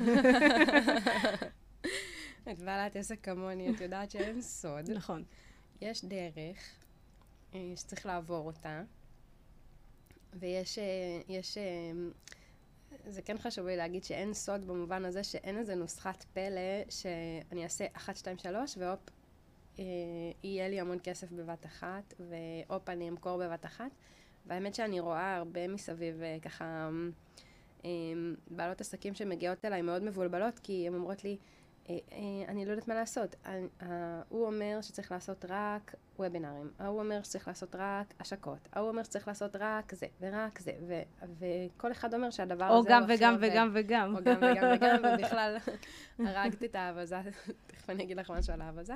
את 2.51 2.59
בעלת 2.59 2.95
עסק 2.95 3.19
כמוני, 3.23 3.75
את 3.75 3.81
יודעת 3.81 4.11
שאין 4.11 4.41
סוד. 4.41 4.91
נכון. 4.91 5.23
יש 5.81 6.05
דרך 6.05 6.75
אה, 7.53 7.73
שצריך 7.75 8.05
לעבור 8.05 8.45
אותה, 8.45 8.83
ויש, 10.33 10.79
אה, 10.79 10.83
יש, 11.27 11.57
אה, 11.57 11.63
זה 13.07 13.21
כן 13.21 13.37
חשוב 13.37 13.67
לי 13.67 13.77
להגיד 13.77 14.03
שאין 14.03 14.33
סוד 14.33 14.67
במובן 14.67 15.05
הזה 15.05 15.23
שאין 15.23 15.57
איזה 15.57 15.75
נוסחת 15.75 16.23
פלא 16.33 16.89
שאני 16.89 17.63
אעשה 17.63 17.85
1, 17.93 18.17
2, 18.17 18.37
3 18.37 18.77
והופ, 18.77 18.99
יהיה 20.43 20.69
לי 20.69 20.79
המון 20.79 20.97
כסף 21.03 21.31
בבת 21.31 21.65
אחת, 21.65 22.13
והופ, 22.19 22.89
אני 22.89 23.09
אמכור 23.09 23.37
בבת 23.37 23.65
אחת. 23.65 23.91
והאמת 24.45 24.75
שאני 24.75 24.99
רואה 24.99 25.35
הרבה 25.35 25.67
מסביב 25.67 26.21
ככה... 26.41 26.89
בעלות 28.47 28.81
עסקים 28.81 29.13
שמגיעות 29.13 29.65
אליי 29.65 29.81
מאוד 29.81 30.03
מבולבלות, 30.03 30.59
כי 30.59 30.87
הן 30.87 30.93
אומרות 30.93 31.23
לי, 31.23 31.37
אה, 31.89 31.97
אה, 32.11 32.17
אני 32.47 32.65
לא 32.65 32.71
יודעת 32.71 32.87
מה 32.87 32.95
לעשות. 32.95 33.35
הוא 34.29 34.45
אומר 34.45 34.79
שצריך 34.81 35.11
לעשות 35.11 35.45
רק 35.49 35.95
וובינארים, 36.19 36.71
ההוא 36.79 36.99
אומר 36.99 37.23
שצריך 37.23 37.47
לעשות 37.47 37.75
רק 37.75 38.13
השקות, 38.19 38.69
ההוא 38.73 38.89
אומר 38.89 39.03
שצריך 39.03 39.27
לעשות 39.27 39.55
רק 39.59 39.93
זה 39.93 40.05
ורק 40.21 40.59
זה, 40.59 40.71
ו- 40.87 41.25
וכל 41.39 41.91
אחד 41.91 42.13
אומר 42.13 42.29
שהדבר 42.29 42.65
הזה 42.65 42.73
או 42.73 42.83
גם 42.83 43.03
וגם. 43.09 43.37
וגם 43.39 43.69
וגם. 43.73 44.15
או 44.15 44.23
גם 44.23 44.37
וגם 44.37 44.71
וגם, 44.75 44.97
ובכלל 45.19 45.57
הרגת 46.19 46.63
את 46.63 46.75
האבזה, 46.75 47.21
תכף 47.67 47.89
אני 47.89 48.03
אגיד 48.03 48.17
לך 48.17 48.31
משהו 48.31 48.53
על 48.53 48.61
האבזה. 48.61 48.93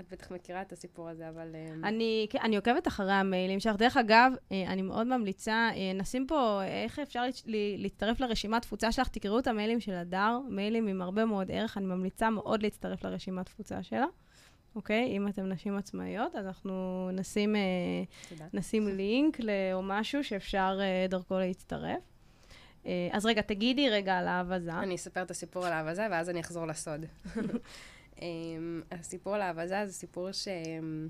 את 0.00 0.12
בטח 0.12 0.30
מכירה 0.30 0.62
את 0.62 0.72
הסיפור 0.72 1.08
הזה, 1.08 1.28
אבל... 1.28 1.48
אמ, 1.54 1.84
אני, 1.84 2.26
כן, 2.30 2.38
אני 2.42 2.56
עוקבת 2.56 2.88
אחרי 2.88 3.12
המיילים 3.12 3.60
שלך. 3.60 3.76
דרך 3.76 3.96
אגב, 3.96 4.32
אה, 4.52 4.64
אני 4.66 4.82
מאוד 4.82 5.06
ממליצה, 5.06 5.70
אה, 5.74 5.92
נשים 5.94 6.26
פה 6.26 6.60
איך 6.64 6.98
אפשר 6.98 7.24
להצטרף 7.78 8.20
לרשימת 8.20 8.62
תפוצה 8.62 8.92
שלך. 8.92 9.08
תקראו 9.08 9.38
את 9.38 9.46
המיילים 9.46 9.80
של 9.80 9.94
הדר, 9.94 10.38
מיילים 10.48 10.86
עם 10.86 11.02
הרבה 11.02 11.24
מאוד 11.24 11.50
ערך. 11.50 11.76
אני 11.76 11.86
ממליצה 11.86 12.30
מאוד 12.30 12.62
להצטרף 12.62 13.04
לרשימת 13.04 13.46
תפוצה 13.46 13.82
שלה. 13.82 14.06
אוקיי? 14.76 15.16
אם 15.16 15.28
אתן 15.28 15.52
נשים 15.52 15.76
עצמאיות, 15.76 16.36
אז 16.36 16.46
אנחנו 16.46 17.08
נשים, 17.12 17.56
אה. 17.56 17.60
נשים 18.52 18.88
לינק 18.88 19.38
או 19.72 19.82
משהו 19.82 20.24
שאפשר 20.24 20.78
אה, 20.80 21.06
דרכו 21.08 21.38
להצטרף. 21.38 22.00
אה, 22.86 23.08
אז 23.12 23.26
רגע, 23.26 23.42
תגידי 23.42 23.90
רגע 23.90 24.18
על 24.18 24.28
האבזה. 24.28 24.72
אני 24.72 24.94
אספר 24.94 25.22
את 25.22 25.30
הסיפור 25.30 25.66
על 25.66 25.72
האבזה, 25.72 26.06
ואז 26.10 26.30
אני 26.30 26.40
אחזור 26.40 26.66
לסוד. 26.66 27.06
אמ, 28.22 28.82
הסיפור 28.90 29.34
על 29.34 29.42
האבזה 29.42 29.86
זה 29.86 29.92
סיפור 29.92 30.32
ש... 30.32 30.48
אמ, 30.48 31.08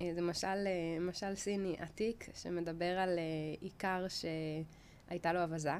אה, 0.00 0.10
זה 0.14 0.22
משל, 0.22 0.66
אה, 0.66 1.00
משל 1.00 1.34
סיני 1.34 1.76
עתיק, 1.78 2.30
שמדבר 2.34 2.98
על 2.98 3.18
אה, 3.18 3.24
איכר 3.62 4.06
שהייתה 4.08 5.32
לו 5.32 5.44
אבזה, 5.44 5.72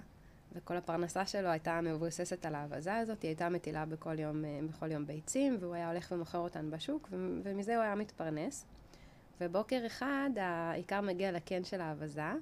וכל 0.53 0.77
הפרנסה 0.77 1.27
שלו 1.27 1.49
הייתה 1.49 1.81
מבוססת 1.81 2.47
על 2.47 2.55
האבזה 2.55 2.97
הזאת, 2.97 3.23
היא 3.23 3.29
הייתה 3.29 3.49
מטילה 3.49 3.87
בכל 3.87 4.19
יום, 4.19 4.45
בכל 4.69 4.93
יום 4.93 5.07
ביצים, 5.07 5.57
והוא 5.61 5.75
היה 5.75 5.91
הולך 5.91 6.12
ומוכר 6.12 6.39
אותן 6.39 6.71
בשוק, 6.71 7.09
ומזה 7.43 7.77
הוא 7.77 7.83
היה 7.83 7.95
מתפרנס. 7.95 8.67
ובוקר 9.41 9.87
אחד 9.87 10.31
האיכר 10.37 11.00
מגיע 11.00 11.33
לקן 11.33 11.65
של 11.65 11.81
האבזה, 11.81 12.33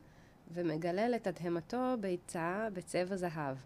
ומגלה 0.51 1.09
לתדהמתו 1.09 1.95
ביצה 2.01 2.69
בצבע 2.73 3.17
זהב. 3.17 3.57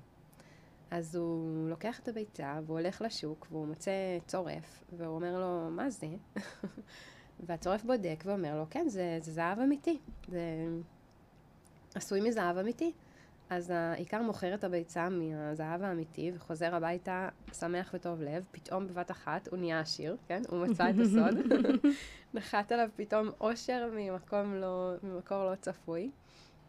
אז 0.92 1.16
הוא 1.16 1.68
לוקח 1.68 1.98
את 1.98 2.08
הביצה, 2.08 2.60
והוא 2.66 2.78
הולך 2.78 3.02
לשוק, 3.02 3.46
והוא 3.50 3.66
מוצא 3.66 3.92
צורף, 4.26 4.84
והוא 4.92 5.14
אומר 5.14 5.38
לו, 5.40 5.70
מה 5.70 5.90
זה? 5.90 6.06
והצורף 7.46 7.84
בודק 7.84 8.22
ואומר 8.26 8.56
לו, 8.56 8.66
כן, 8.70 8.88
זה, 8.88 9.18
זה 9.20 9.32
זהב 9.32 9.58
אמיתי. 9.58 9.98
זה 10.28 10.40
עשוי 11.94 12.20
מזהב 12.20 12.56
אמיתי. 12.56 12.92
אז 13.50 13.70
העיקר 13.70 14.22
מוכר 14.22 14.54
את 14.54 14.64
הביצה 14.64 15.08
מהזהב 15.08 15.82
האמיתי, 15.82 16.32
וחוזר 16.34 16.74
הביתה 16.74 17.28
שמח 17.52 17.90
וטוב 17.94 18.22
לב, 18.22 18.46
פתאום 18.50 18.86
בבת 18.86 19.10
אחת 19.10 19.48
הוא 19.48 19.58
נהיה 19.58 19.80
עשיר, 19.80 20.16
כן? 20.26 20.42
הוא 20.48 20.66
מצא 20.66 20.90
את 20.90 20.94
הסוד. 21.02 21.52
נחת 22.34 22.72
עליו 22.72 22.88
פתאום 22.96 23.28
אושר 23.40 23.90
ממקום 23.92 24.54
לא, 24.54 24.92
ממקור 25.02 25.44
לא 25.44 25.54
צפוי. 25.54 26.10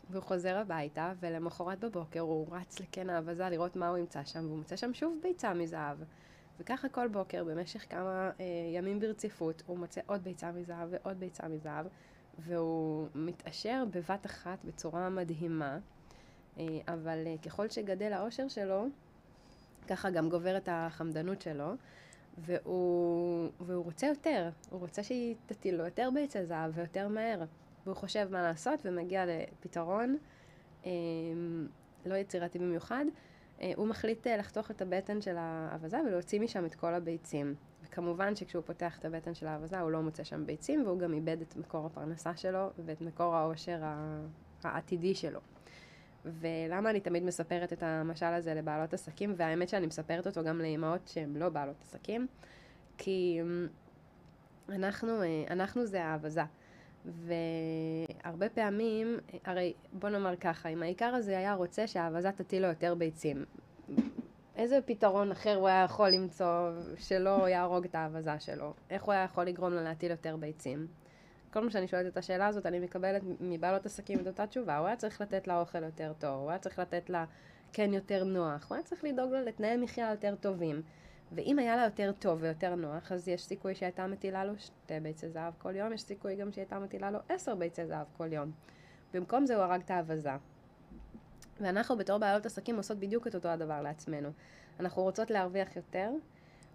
והוא 0.09 0.23
חוזר 0.23 0.57
הביתה, 0.57 1.13
ולמחרת 1.19 1.79
בבוקר 1.79 2.19
הוא 2.19 2.47
רץ 2.51 2.79
לקן 2.79 3.09
האבזה 3.09 3.49
לראות 3.49 3.75
מה 3.75 3.87
הוא 3.87 3.97
ימצא 3.97 4.23
שם, 4.23 4.45
והוא 4.45 4.57
מוצא 4.57 4.75
שם 4.75 4.93
שוב 4.93 5.17
ביצה 5.23 5.53
מזהב. 5.53 5.97
וככה 6.59 6.89
כל 6.89 7.07
בוקר, 7.07 7.43
במשך 7.43 7.85
כמה 7.89 8.31
אה, 8.39 8.45
ימים 8.75 8.99
ברציפות, 8.99 9.63
הוא 9.65 9.77
מוצא 9.77 10.01
עוד 10.05 10.23
ביצה 10.23 10.51
מזהב 10.51 10.87
ועוד 10.91 11.19
ביצה 11.19 11.47
מזהב, 11.47 11.85
והוא 12.39 13.07
מתעשר 13.15 13.83
בבת 13.91 14.25
אחת 14.25 14.65
בצורה 14.65 15.09
מדהימה. 15.09 15.77
אה, 16.57 16.65
אבל 16.87 17.23
אה, 17.25 17.35
ככל 17.45 17.69
שגדל 17.69 18.13
האושר 18.13 18.47
שלו, 18.47 18.85
ככה 19.87 20.09
גם 20.09 20.29
גוברת 20.29 20.69
החמדנות 20.71 21.41
שלו, 21.41 21.73
והוא, 22.37 23.49
והוא 23.59 23.83
רוצה 23.83 24.07
יותר, 24.07 24.49
הוא 24.69 24.79
רוצה 24.79 25.03
שהיא 25.03 25.35
תטיל 25.45 25.75
לו 25.75 25.85
יותר 25.85 26.09
ביצי 26.13 26.45
זהב 26.45 26.71
ויותר 26.73 27.07
מהר. 27.07 27.43
והוא 27.85 27.95
חושב 27.95 28.27
מה 28.31 28.41
לעשות 28.41 28.81
ומגיע 28.85 29.25
לפתרון 29.25 30.17
אה, 30.85 30.91
לא 32.05 32.15
יצירתי 32.15 32.59
במיוחד. 32.59 33.05
אה, 33.61 33.71
הוא 33.75 33.87
מחליט 33.87 34.27
אה, 34.27 34.37
לחתוך 34.37 34.71
את 34.71 34.81
הבטן 34.81 35.21
של 35.21 35.35
האבזה 35.37 35.97
ולהוציא 36.07 36.39
משם 36.39 36.65
את 36.65 36.75
כל 36.75 36.93
הביצים. 36.93 37.55
וכמובן 37.83 38.35
שכשהוא 38.35 38.63
פותח 38.65 38.99
את 38.99 39.05
הבטן 39.05 39.33
של 39.33 39.47
האבזה 39.47 39.79
הוא 39.79 39.91
לא 39.91 40.01
מוצא 40.01 40.23
שם 40.23 40.45
ביצים 40.45 40.85
והוא 40.85 40.99
גם 40.99 41.13
איבד 41.13 41.41
את 41.41 41.55
מקור 41.55 41.85
הפרנסה 41.85 42.35
שלו 42.35 42.69
ואת 42.85 43.01
מקור 43.01 43.35
העושר 43.35 43.81
העתידי 44.63 45.15
שלו. 45.15 45.39
ולמה 46.25 46.89
אני 46.89 46.99
תמיד 46.99 47.23
מספרת 47.23 47.73
את 47.73 47.83
המשל 47.83 48.25
הזה 48.25 48.53
לבעלות 48.53 48.93
עסקים, 48.93 49.33
והאמת 49.37 49.69
שאני 49.69 49.87
מספרת 49.87 50.27
אותו 50.27 50.43
גם 50.43 50.59
לאימהות 50.59 51.07
שהן 51.07 51.37
לא 51.37 51.49
בעלות 51.49 51.81
עסקים, 51.81 52.27
כי 52.97 53.39
אמ, 53.41 53.67
אנחנו, 54.69 55.21
אה, 55.21 55.43
אנחנו 55.49 55.85
זה 55.85 56.05
האבזה. 56.05 56.43
והרבה 57.05 58.49
פעמים, 58.49 59.17
הרי 59.45 59.73
בוא 59.93 60.09
נאמר 60.09 60.35
ככה, 60.35 60.69
אם 60.69 60.83
העיקר 60.83 61.05
הזה 61.05 61.37
היה 61.37 61.53
רוצה 61.53 61.87
שהאבזה 61.87 62.31
תטיל 62.31 62.61
לו 62.61 62.67
יותר 62.67 62.95
ביצים, 62.95 63.45
איזה 64.55 64.79
פתרון 64.85 65.31
אחר 65.31 65.55
הוא 65.55 65.67
היה 65.67 65.83
יכול 65.83 66.09
למצוא 66.09 66.71
שלא 66.97 67.49
יהרוג 67.49 67.85
את 67.85 67.95
האבזה 67.95 68.39
שלו? 68.39 68.73
איך 68.89 69.03
הוא 69.03 69.13
היה 69.13 69.23
יכול 69.23 69.43
לגרום 69.43 69.73
לה 69.73 69.83
להטיל 69.83 70.11
יותר 70.11 70.35
ביצים? 70.35 70.87
כל 71.53 71.59
פעם 71.59 71.69
שאני 71.69 71.87
שואלת 71.87 72.11
את 72.11 72.17
השאלה 72.17 72.47
הזאת, 72.47 72.65
אני 72.65 72.79
מקבלת 72.79 73.21
מבעלות 73.39 73.85
עסקים 73.85 74.19
את 74.19 74.27
אותה 74.27 74.47
תשובה. 74.47 74.77
הוא 74.77 74.87
היה 74.87 74.95
צריך 74.95 75.21
לתת 75.21 75.47
לה 75.47 75.59
אוכל 75.59 75.83
יותר 75.83 76.13
טוב, 76.19 76.41
הוא 76.41 76.49
היה 76.49 76.59
צריך 76.59 76.79
לתת 76.79 77.09
לה 77.09 77.25
כן 77.73 77.93
יותר 77.93 78.23
נוח, 78.23 78.69
הוא 78.69 78.75
היה 78.75 78.83
צריך 78.83 79.03
לדאוג 79.03 79.31
לה 79.31 79.41
לתנאי 79.41 79.77
מחיה 79.77 80.11
יותר 80.11 80.35
טובים. 80.35 80.81
ואם 81.35 81.59
היה 81.59 81.75
לה 81.75 81.83
יותר 81.83 82.11
טוב 82.19 82.39
ויותר 82.41 82.75
נוח, 82.75 83.11
אז 83.11 83.27
יש 83.27 83.43
סיכוי 83.43 83.75
שהייתה 83.75 84.07
מטילה 84.07 84.45
לו 84.45 84.53
שתי 84.57 84.99
ביצי 84.99 85.29
זהב 85.29 85.53
כל 85.57 85.75
יום, 85.75 85.93
יש 85.93 86.01
סיכוי 86.01 86.35
גם 86.35 86.51
שהייתה 86.51 86.79
מטילה 86.79 87.11
לו 87.11 87.19
עשר 87.29 87.55
ביצי 87.55 87.85
זהב 87.85 88.07
כל 88.17 88.33
יום. 88.33 88.51
במקום 89.13 89.45
זה 89.45 89.55
הוא 89.55 89.63
הרג 89.63 89.81
את 89.85 89.91
האבזה. 89.91 90.29
ואנחנו 91.61 91.97
בתור 91.97 92.17
בעלות 92.17 92.45
עסקים 92.45 92.77
עושות 92.77 92.99
בדיוק 92.99 93.27
את 93.27 93.35
אותו 93.35 93.49
הדבר 93.49 93.81
לעצמנו. 93.81 94.29
אנחנו 94.79 95.01
רוצות 95.01 95.31
להרוויח 95.31 95.75
יותר, 95.75 96.11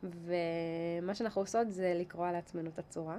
ומה 0.03 1.15
שאנחנו 1.15 1.43
עושות 1.43 1.71
זה 1.71 1.95
לקרוע 1.97 2.33
לעצמנו 2.33 2.71
את 2.71 2.79
הצורה, 2.79 3.17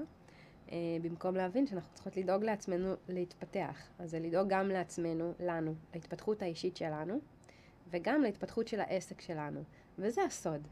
אה, 0.72 0.78
במקום 1.02 1.36
להבין 1.36 1.68
שאנחנו 1.68 1.94
צריכות 1.94 2.18
לדאוג 2.18 2.44
לעצמנו 2.44 2.94
להתפתח. 3.10 3.88
אז 4.00 4.12
זה 4.12 4.20
לדאוג 4.20 4.48
גם 4.50 4.68
לעצמנו, 4.68 5.34
לנו, 5.40 5.74
להתפתחות 5.94 6.42
האישית 6.42 6.78
שלנו, 6.78 7.20
וגם 7.90 8.22
להתפתחות 8.22 8.68
של 8.68 8.80
העסק 8.80 9.22
שלנו. 9.22 9.64
וזה 10.00 10.24
הסוד. 10.24 10.68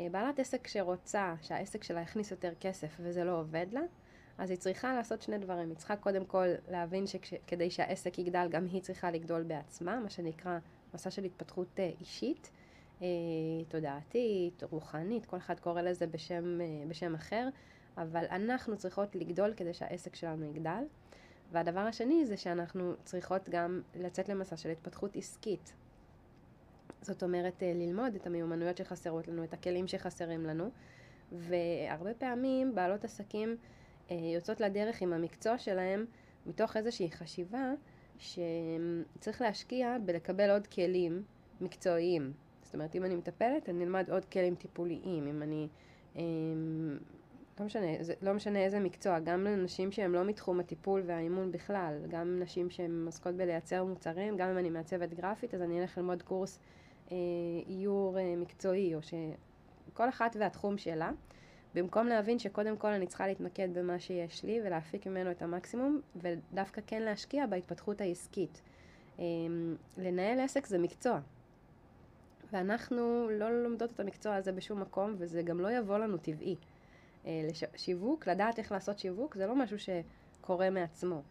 אה, 0.00 0.08
בעלת 0.10 0.38
עסק 0.38 0.66
שרוצה 0.66 1.34
שהעסק 1.42 1.82
שלה 1.82 2.00
יכניס 2.00 2.30
יותר 2.30 2.52
כסף 2.60 2.96
וזה 3.00 3.24
לא 3.24 3.40
עובד 3.40 3.66
לה, 3.72 3.80
אז 4.38 4.50
היא 4.50 4.58
צריכה 4.58 4.94
לעשות 4.94 5.22
שני 5.22 5.38
דברים. 5.38 5.68
היא 5.68 5.76
צריכה 5.76 5.96
קודם 5.96 6.24
כל 6.24 6.46
להבין 6.70 7.06
שכדי 7.06 7.70
שהעסק 7.70 8.18
יגדל, 8.18 8.48
גם 8.50 8.66
היא 8.72 8.82
צריכה 8.82 9.10
לגדול 9.10 9.42
בעצמה, 9.42 10.00
מה 10.00 10.10
שנקרא 10.10 10.58
מסע 10.94 11.10
של 11.10 11.24
התפתחות 11.24 11.68
אה, 11.78 11.90
אישית, 12.00 12.50
אה, 13.02 13.06
תודעתית, 13.68 14.62
רוחנית, 14.70 15.26
כל 15.26 15.36
אחד 15.36 15.60
קורא 15.60 15.82
לזה 15.82 16.06
בשם, 16.06 16.58
בשם 16.88 17.14
אחר, 17.14 17.48
אבל 17.96 18.24
אנחנו 18.30 18.76
צריכות 18.76 19.16
לגדול 19.16 19.54
כדי 19.56 19.74
שהעסק 19.74 20.14
שלנו 20.14 20.44
יגדל. 20.44 20.84
והדבר 21.52 21.80
השני 21.80 22.26
זה 22.26 22.36
שאנחנו 22.36 22.94
צריכות 23.04 23.48
גם 23.48 23.82
לצאת 23.94 24.28
למסע 24.28 24.56
של 24.56 24.70
התפתחות 24.70 25.16
עסקית. 25.16 25.72
זאת 27.02 27.22
אומרת, 27.22 27.62
אה, 27.62 27.72
ללמוד 27.74 28.14
את 28.14 28.26
המיומנויות 28.26 28.76
שחסרות 28.76 29.28
לנו, 29.28 29.44
את 29.44 29.52
הכלים 29.52 29.86
שחסרים 29.86 30.46
לנו, 30.46 30.70
והרבה 31.32 32.14
פעמים 32.14 32.74
בעלות 32.74 33.04
עסקים 33.04 33.56
אה, 34.10 34.16
יוצאות 34.34 34.60
לדרך 34.60 35.02
עם 35.02 35.12
המקצוע 35.12 35.58
שלהם 35.58 36.04
מתוך 36.46 36.76
איזושהי 36.76 37.10
חשיבה 37.10 37.72
שצריך 38.18 39.40
להשקיע 39.40 39.96
בלקבל 40.04 40.50
עוד 40.50 40.66
כלים 40.66 41.22
מקצועיים. 41.60 42.32
זאת 42.62 42.74
אומרת, 42.74 42.94
אם 42.94 43.04
אני 43.04 43.16
מטפלת, 43.16 43.68
אני 43.68 43.84
אלמד 43.84 44.10
עוד 44.10 44.24
כלים 44.24 44.54
טיפוליים. 44.54 45.26
אם 45.26 45.42
אני... 45.42 45.68
אה, 46.16 46.22
לא 47.60 47.66
משנה, 47.66 47.86
לא 48.22 48.32
משנה 48.32 48.58
איזה 48.58 48.80
מקצוע, 48.80 49.18
גם 49.18 49.44
לנשים 49.44 49.92
שהן 49.92 50.12
לא 50.12 50.24
מתחום 50.24 50.60
הטיפול 50.60 51.02
והאימון 51.06 51.52
בכלל, 51.52 51.98
גם 52.08 52.38
נשים 52.40 52.70
שהן 52.70 53.02
עוסקות 53.06 53.34
בלייצר 53.34 53.84
מוצרים, 53.84 54.36
גם 54.36 54.48
אם 54.48 54.58
אני 54.58 54.70
מעצבת 54.70 55.14
גרפית, 55.14 55.54
אז 55.54 55.62
אני 55.62 55.80
אלך 55.80 55.98
ללמוד 55.98 56.22
קורס 56.22 56.58
איור 57.68 58.18
אה, 58.18 58.36
מקצועי, 58.36 58.94
או 58.94 59.00
שכל 59.02 60.08
אחת 60.08 60.36
והתחום 60.40 60.78
שלה, 60.78 61.10
במקום 61.74 62.06
להבין 62.06 62.38
שקודם 62.38 62.76
כל 62.76 62.92
אני 62.92 63.06
צריכה 63.06 63.26
להתמקד 63.26 63.68
במה 63.78 63.98
שיש 63.98 64.44
לי 64.44 64.60
ולהפיק 64.64 65.06
ממנו 65.06 65.30
את 65.30 65.42
המקסימום, 65.42 66.00
ודווקא 66.16 66.80
כן 66.86 67.02
להשקיע 67.02 67.46
בהתפתחות 67.46 68.00
העסקית. 68.00 68.62
אה, 69.18 69.24
לנהל 69.96 70.40
עסק 70.40 70.66
זה 70.66 70.78
מקצוע, 70.78 71.20
ואנחנו 72.52 73.28
לא 73.30 73.62
לומדות 73.62 73.90
את 73.90 74.00
המקצוע 74.00 74.34
הזה 74.34 74.52
בשום 74.52 74.80
מקום, 74.80 75.14
וזה 75.18 75.42
גם 75.42 75.60
לא 75.60 75.70
יבוא 75.70 75.98
לנו 75.98 76.16
טבעי. 76.16 76.56
שיווק, 77.76 78.28
לדעת 78.28 78.58
איך 78.58 78.72
לעשות 78.72 78.98
שיווק, 78.98 79.34
זה 79.34 79.46
לא 79.46 79.56
משהו 79.56 79.76
שקורה 79.78 80.70
מעצמו. 80.70 81.22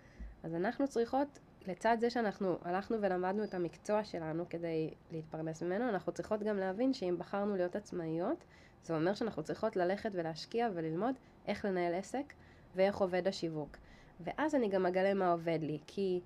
אז 0.43 0.55
אנחנו 0.55 0.88
צריכות 0.88 1.39
לצד 1.67 1.97
זה 1.99 2.10
שאנחנו 2.10 2.58
הלכנו 2.62 2.97
ולמדנו 3.01 3.43
את 3.43 3.54
המקצוע 3.54 4.04
שלנו 4.04 4.49
כדי 4.49 4.93
להתפרנס 5.12 5.63
ממנו, 5.63 5.89
אנחנו 5.89 6.12
צריכות 6.12 6.43
גם 6.43 6.58
להבין 6.58 6.93
שאם 6.93 7.15
בחרנו 7.17 7.56
להיות 7.56 7.75
עצמאיות, 7.75 8.45
זה 8.84 8.95
אומר 8.95 9.13
שאנחנו 9.13 9.43
צריכות 9.43 9.75
ללכת 9.75 10.10
ולהשקיע 10.13 10.69
וללמוד 10.73 11.15
איך 11.47 11.65
לנהל 11.65 11.93
עסק 11.93 12.34
ואיך 12.75 12.97
עובד 12.97 13.28
השיווק. 13.28 13.78
ואז 14.19 14.56
אני 14.56 14.69
גם 14.69 14.86
אגלה 14.86 15.13
מה 15.13 15.32
עובד 15.32 15.60
לי, 15.62 15.80
כי 15.88 16.21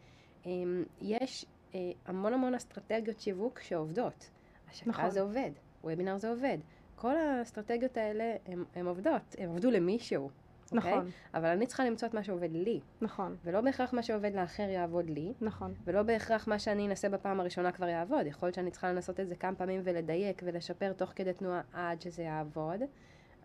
אמ, 0.46 0.84
יש 1.02 1.46
אה, 1.76 1.80
המון 2.06 2.34
המון 2.34 2.56
אסטרטגיות 2.56 3.20
שיווק 3.20 3.60
שעובדות. 3.60 4.30
השקה 4.70 4.90
נכון. 4.90 5.10
זה 5.10 5.22
עובד, 5.22 5.52
וובינר 5.84 6.18
זה 6.18 6.30
עובד. 6.30 6.58
כל 6.96 7.18
האסטרטגיות 7.18 7.98
האלה 7.98 8.36
הן 8.76 8.86
עובדות, 8.86 9.36
הן 9.38 9.50
עבדו 9.50 9.72
למישהו. 9.72 10.30
אוקיי? 10.78 10.92
נכון, 10.92 11.10
אבל 11.34 11.46
אני 11.46 11.68
צריכה 11.68 11.86
למצוא 11.86 12.08
את 12.08 12.14
מה 12.14 12.24
שעובד 12.24 12.52
לי, 12.52 12.80
נכון, 13.02 13.36
ולא 13.44 13.62
בהכרח 13.62 13.94
מה 13.94 14.04
שעובד 14.04 14.36
לאחר 14.36 14.70
יעבוד 14.70 15.10
לי, 15.10 15.34
נכון. 15.42 15.74
ולא 15.84 16.04
בהכרח 16.04 16.48
מה 16.48 16.60
שאני 16.60 16.88
אנסה 16.88 17.10
בפעם 17.10 17.40
הראשונה 17.40 17.72
כבר 17.72 17.88
יעבוד. 17.88 18.26
יכול 18.26 18.48
להיות 18.48 18.56
שאני 18.56 18.72
צריכה 18.72 18.92
לנסות 18.92 19.20
את 19.20 19.28
זה 19.28 19.36
כמה 19.36 19.56
פעמים 19.56 19.82
ולדייק 19.84 20.42
ולשפר 20.46 20.94
תוך 20.94 21.12
כדי 21.16 21.34
תנועה 21.34 21.62
עד 21.74 22.02
שזה 22.02 22.24
יעבוד. 22.24 22.80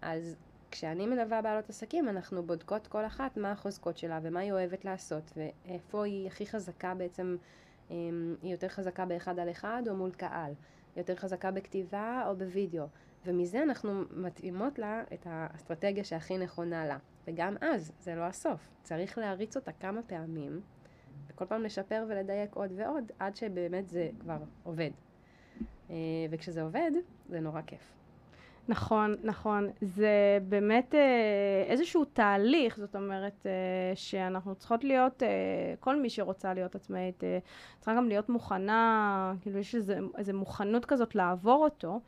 אז 0.02 0.36
כשאני 0.70 1.06
מלווה 1.06 1.42
בעלות 1.42 1.70
עסקים, 1.70 2.08
אנחנו 2.08 2.42
בודקות 2.42 2.86
כל 2.86 3.06
אחת 3.06 3.36
מה 3.36 3.52
החוזקות 3.52 3.98
שלה 3.98 4.20
ומה 4.22 4.40
היא 4.40 4.52
אוהבת 4.52 4.84
לעשות, 4.84 5.32
ואיפה 5.36 6.04
היא 6.04 6.26
הכי 6.26 6.46
חזקה 6.46 6.94
בעצם, 6.94 7.36
אמ, 7.90 8.34
היא 8.42 8.52
יותר 8.52 8.68
חזקה 8.68 9.04
באחד 9.06 9.38
על 9.38 9.50
אחד 9.50 9.82
או 9.88 9.94
מול 9.94 10.10
קהל, 10.10 10.52
יותר 10.96 11.14
חזקה 11.14 11.50
בכתיבה 11.50 12.24
או 12.26 12.36
בווידאו, 12.36 12.84
ומזה 13.26 13.62
אנחנו 13.62 14.02
מתאימות 14.10 14.78
לה 14.78 15.02
את 15.12 15.26
האסטרטגיה 15.30 16.04
שהכי 16.04 16.38
נכונה 16.38 16.86
לה. 16.86 16.98
וגם 17.26 17.54
אז, 17.60 17.92
זה 18.00 18.14
לא 18.14 18.22
הסוף. 18.22 18.70
צריך 18.82 19.18
להריץ 19.18 19.56
אותה 19.56 19.72
כמה 19.72 20.02
פעמים, 20.02 20.60
וכל 21.28 21.44
פעם 21.44 21.62
לשפר 21.62 22.04
ולדייק 22.08 22.54
עוד 22.54 22.72
ועוד, 22.76 23.12
עד 23.18 23.36
שבאמת 23.36 23.88
זה 23.88 24.08
כבר 24.20 24.38
עובד. 24.62 24.90
אה, 25.90 25.96
וכשזה 26.30 26.62
עובד, 26.62 26.90
זה 27.28 27.40
נורא 27.40 27.60
כיף. 27.66 27.92
נכון, 28.68 29.14
נכון. 29.22 29.68
זה 29.80 30.38
באמת 30.48 30.94
אה, 30.94 31.64
איזשהו 31.66 32.04
תהליך, 32.04 32.76
זאת 32.76 32.96
אומרת, 32.96 33.46
אה, 33.46 33.52
שאנחנו 33.94 34.54
צריכות 34.54 34.84
להיות, 34.84 35.22
כל 35.80 36.00
מי 36.00 36.10
שרוצה 36.10 36.54
להיות 36.54 36.74
עצמאית, 36.74 37.24
צריכה 37.78 37.96
גם 37.96 38.08
להיות 38.08 38.28
מוכנה, 38.28 39.34
כאילו 39.40 39.58
יש 39.58 39.74
איזו 40.18 40.32
מוכנות 40.34 40.84
כזאת 40.84 41.14
לעבור 41.14 41.64
אותו. 41.64 42.00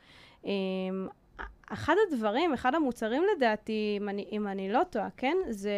אחד 1.72 1.94
הדברים, 2.06 2.52
אחד 2.52 2.74
המוצרים 2.74 3.22
לדעתי, 3.36 3.98
אם 4.00 4.08
אני, 4.08 4.28
אם 4.32 4.48
אני 4.48 4.72
לא 4.72 4.82
טועה, 4.90 5.08
כן? 5.16 5.36
זה, 5.50 5.72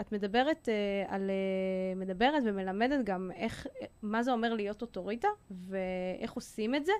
את 0.00 0.12
מדברת 0.12 0.68
אה, 0.68 1.14
על, 1.14 1.30
אה, 1.30 2.00
מדברת 2.00 2.42
ומלמדת 2.46 3.04
גם 3.04 3.30
איך, 3.36 3.66
מה 4.02 4.22
זה 4.22 4.32
אומר 4.32 4.54
להיות 4.54 4.82
אוטוריטה, 4.82 5.28
ואיך 5.50 6.32
עושים 6.32 6.74
את 6.74 6.86
זה. 6.86 6.92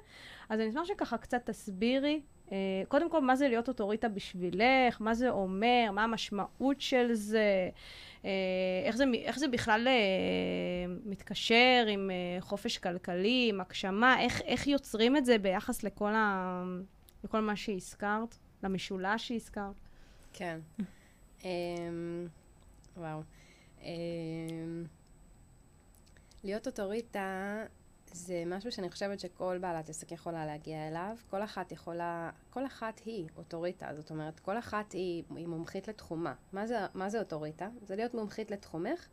אז 0.49 0.61
אני 0.61 0.68
אשמח 0.68 0.85
שככה 0.85 1.18
קצת 1.18 1.51
תסבירי, 1.51 2.20
אה, 2.53 2.83
קודם 2.88 3.11
כל, 3.11 3.20
מה 3.20 3.37
זה 3.37 3.49
להיות 3.49 3.68
אוטוריטה 3.68 4.09
בשבילך, 4.09 5.01
מה 5.01 5.14
זה 5.14 5.31
אומר, 5.31 5.90
מה 5.92 6.05
המשמעות 6.05 6.81
של 6.81 7.12
זה, 7.12 7.70
אה, 8.25 8.31
איך 8.85 8.97
זה, 8.97 9.05
איך 9.25 9.38
זה 9.38 9.49
בכלל 9.49 9.88
אה, 9.88 10.94
מתקשר 11.05 11.87
עם 11.88 12.11
אה, 12.11 12.40
חופש 12.40 12.79
כלכלי, 12.79 13.47
עם 13.51 13.61
הגשמה, 13.61 14.20
איך, 14.20 14.42
איך 14.42 14.66
יוצרים 14.66 15.16
את 15.16 15.25
זה 15.25 15.38
ביחס 15.38 15.83
לכל 15.83 16.14
ה... 16.14 16.62
לכל 17.25 17.41
מה 17.41 17.57
שהזכרת, 17.57 18.37
למשולש 18.63 19.29
שהזכרת. 19.29 19.75
כן. 20.33 20.61
אמ, 21.45 22.27
וואו. 22.97 23.21
אמ, 23.83 24.85
להיות 26.45 26.67
אוטוריטה 26.67 27.63
זה 28.13 28.43
משהו 28.47 28.73
שאני 28.73 28.91
חושבת 28.91 29.21
שכל 29.21 29.59
בעלת 29.61 29.89
עסק 29.89 30.13
יכולה 30.13 30.47
להגיע 30.47 30.89
אליו. 30.89 31.17
כל 31.31 31.43
אחת 31.43 31.73
יכולה, 31.73 32.31
כל 32.51 32.67
אחת 32.67 33.01
היא 33.05 33.29
אוטוריטה, 33.37 33.89
זאת 33.95 34.11
אומרת, 34.11 34.41
כל 34.41 34.59
אחת 34.59 34.93
היא, 34.93 35.25
היא 35.37 35.47
מומחית 35.47 35.89
לתחומה. 35.89 36.35
מה 36.53 36.67
זה, 36.67 36.79
מה 36.95 37.11
זה 37.11 37.19
אוטוריטה? 37.19 37.69
זה 37.83 37.97
להיות 37.97 38.15
מומחית 38.15 38.51
לתחומך, 38.51 39.09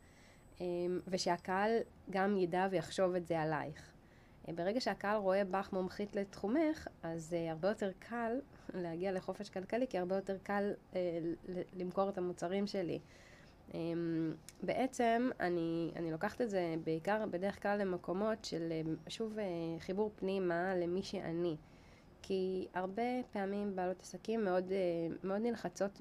אמ, 0.60 1.00
ושהקהל 1.06 1.70
גם 2.10 2.38
ידע 2.38 2.68
ויחשוב 2.70 3.14
את 3.14 3.26
זה 3.26 3.40
עלייך. 3.40 3.91
ברגע 4.48 4.80
שהקהל 4.80 5.16
רואה 5.16 5.44
בך 5.44 5.72
מומחית 5.72 6.16
לתחומך, 6.16 6.88
אז 7.02 7.32
uh, 7.32 7.50
הרבה 7.50 7.68
יותר 7.68 7.90
קל 7.98 8.40
להגיע 8.82 9.12
לחופש 9.12 9.50
כלכלי, 9.50 9.86
כי 9.86 9.98
הרבה 9.98 10.14
יותר 10.14 10.36
קל 10.42 10.72
uh, 10.92 10.96
למכור 11.76 12.08
את 12.08 12.18
המוצרים 12.18 12.66
שלי. 12.66 12.98
Um, 13.70 13.74
בעצם 14.62 15.30
אני, 15.40 15.90
אני 15.96 16.10
לוקחת 16.10 16.40
את 16.40 16.50
זה 16.50 16.74
בעיקר, 16.84 17.24
בדרך 17.30 17.62
כלל 17.62 17.78
למקומות 17.78 18.44
של, 18.44 18.72
uh, 19.06 19.10
שוב, 19.10 19.38
uh, 19.38 19.40
חיבור 19.80 20.10
פנימה 20.16 20.74
למי 20.76 21.02
שאני. 21.02 21.56
כי 22.22 22.66
הרבה 22.74 23.02
פעמים 23.32 23.76
בעלות 23.76 24.00
עסקים 24.00 24.44
מאוד, 24.44 24.68
uh, 24.68 25.26
מאוד 25.26 25.40
נלחצות 25.42 26.00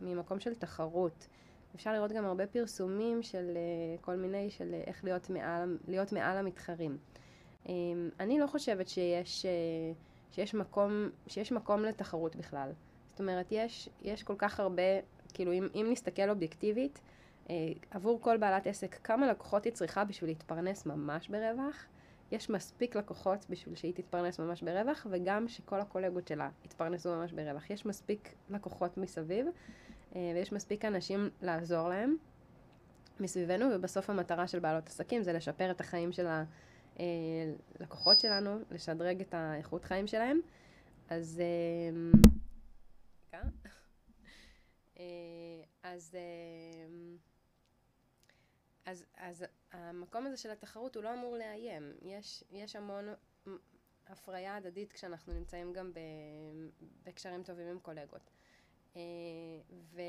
ממקום 0.00 0.40
של 0.40 0.54
תחרות. 0.54 1.26
אפשר 1.74 1.92
לראות 1.92 2.12
גם 2.12 2.24
הרבה 2.24 2.46
פרסומים 2.46 3.22
של 3.22 3.50
uh, 3.54 4.04
כל 4.04 4.16
מיני, 4.16 4.50
של 4.50 4.70
uh, 4.70 4.88
איך 4.88 5.04
להיות 5.04 5.30
מעל, 5.30 5.78
להיות 5.88 6.12
מעל 6.12 6.36
המתחרים. 6.36 6.98
אמ, 7.68 8.08
אני 8.20 8.38
לא 8.38 8.46
חושבת 8.46 8.88
שיש, 8.88 9.46
אה, 9.46 9.50
שיש, 10.30 10.54
מקום, 10.54 11.08
שיש 11.26 11.52
מקום 11.52 11.82
לתחרות 11.82 12.36
בכלל. 12.36 12.72
זאת 13.10 13.20
אומרת, 13.20 13.46
יש, 13.50 13.88
יש 14.02 14.22
כל 14.22 14.34
כך 14.38 14.60
הרבה, 14.60 14.82
כאילו 15.34 15.52
אם, 15.52 15.68
אם 15.74 15.86
נסתכל 15.90 16.30
אובייקטיבית, 16.30 17.00
אה, 17.50 17.54
עבור 17.90 18.20
כל 18.20 18.36
בעלת 18.36 18.66
עסק, 18.66 18.98
כמה 19.04 19.30
לקוחות 19.30 19.64
היא 19.64 19.72
צריכה 19.72 20.04
בשביל 20.04 20.30
להתפרנס 20.30 20.86
ממש 20.86 21.28
ברווח? 21.28 21.86
יש 22.32 22.50
מספיק 22.50 22.96
לקוחות 22.96 23.46
בשביל 23.50 23.74
שהיא 23.74 23.94
תתפרנס 23.94 24.40
ממש 24.40 24.62
ברווח, 24.62 25.06
וגם 25.10 25.48
שכל 25.48 25.80
הקולגות 25.80 26.28
שלה 26.28 26.48
יתפרנסו 26.64 27.16
ממש 27.16 27.32
ברווח. 27.32 27.70
יש 27.70 27.86
מספיק 27.86 28.34
לקוחות 28.50 28.98
מסביב, 28.98 29.46
אה, 30.16 30.32
ויש 30.34 30.52
מספיק 30.52 30.84
אנשים 30.84 31.30
לעזור 31.42 31.88
להם 31.88 32.16
מסביבנו, 33.20 33.66
ובסוף 33.72 34.10
המטרה 34.10 34.46
של 34.46 34.58
בעלות 34.58 34.86
עסקים 34.86 35.22
זה 35.22 35.32
לשפר 35.32 35.70
את 35.70 35.80
החיים 35.80 36.12
של 36.12 36.26
ה... 36.26 36.44
אה, 36.98 37.04
לקוחות 37.80 38.20
שלנו, 38.20 38.58
לשדרג 38.70 39.20
את 39.20 39.34
האיכות 39.34 39.84
חיים 39.84 40.06
שלהם. 40.06 40.40
אז... 41.08 41.42
אה, 43.34 43.40
אה, 44.98 45.04
אז, 45.82 46.16
אז, 48.84 49.04
אז 49.16 49.44
המקום 49.72 50.26
הזה 50.26 50.36
של 50.36 50.50
התחרות 50.50 50.96
הוא 50.96 51.04
לא 51.04 51.14
אמור 51.14 51.36
לאיים. 51.36 51.92
יש, 52.02 52.44
יש 52.50 52.76
המון 52.76 53.04
הפריה 54.06 54.56
הדדית 54.56 54.92
כשאנחנו 54.92 55.32
נמצאים 55.32 55.72
גם 55.72 55.92
בקשרים 57.04 57.42
טובים 57.42 57.66
עם 57.66 57.78
קולגות. 57.78 58.30
אה, 58.96 59.02
ו, 59.92 60.00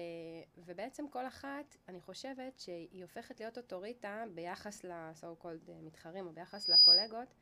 ובעצם 0.58 1.08
כל 1.10 1.28
אחת, 1.28 1.78
אני 1.88 2.02
חושבת 2.02 2.60
שהיא 2.60 3.04
הופכת 3.04 3.40
להיות 3.40 3.58
אוטוריטה 3.58 4.24
ביחס 4.34 4.84
ל-so 4.84 5.44
called 5.44 5.70
אה, 5.70 5.82
מתחרים 5.82 6.28
או 6.28 6.34
ביחס 6.34 6.70
לקולגות, 6.70 7.34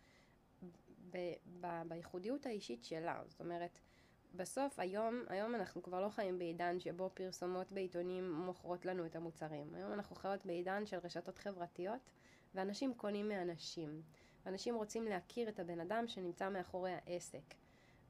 ב, 1.09 1.17
ב, 1.61 1.81
בייחודיות 1.87 2.45
האישית 2.45 2.83
שלה. 2.83 3.21
זאת 3.27 3.39
אומרת, 3.39 3.79
בסוף 4.35 4.79
היום, 4.79 5.23
היום 5.27 5.55
אנחנו 5.55 5.83
כבר 5.83 6.01
לא 6.01 6.09
חיים 6.09 6.39
בעידן 6.39 6.79
שבו 6.79 7.09
פרסומות 7.13 7.71
בעיתונים 7.71 8.31
מוכרות 8.31 8.85
לנו 8.85 9.05
את 9.05 9.15
המוצרים. 9.15 9.75
היום 9.75 9.93
אנחנו 9.93 10.15
חיות 10.15 10.45
בעידן 10.45 10.85
של 10.85 10.97
רשתות 11.03 11.37
חברתיות, 11.37 12.01
ואנשים 12.55 12.93
קונים 12.93 13.29
מאנשים. 13.29 14.01
ואנשים 14.45 14.75
רוצים 14.75 15.05
להכיר 15.05 15.49
את 15.49 15.59
הבן 15.59 15.79
אדם 15.79 16.07
שנמצא 16.07 16.49
מאחורי 16.49 16.91
העסק. 16.91 17.55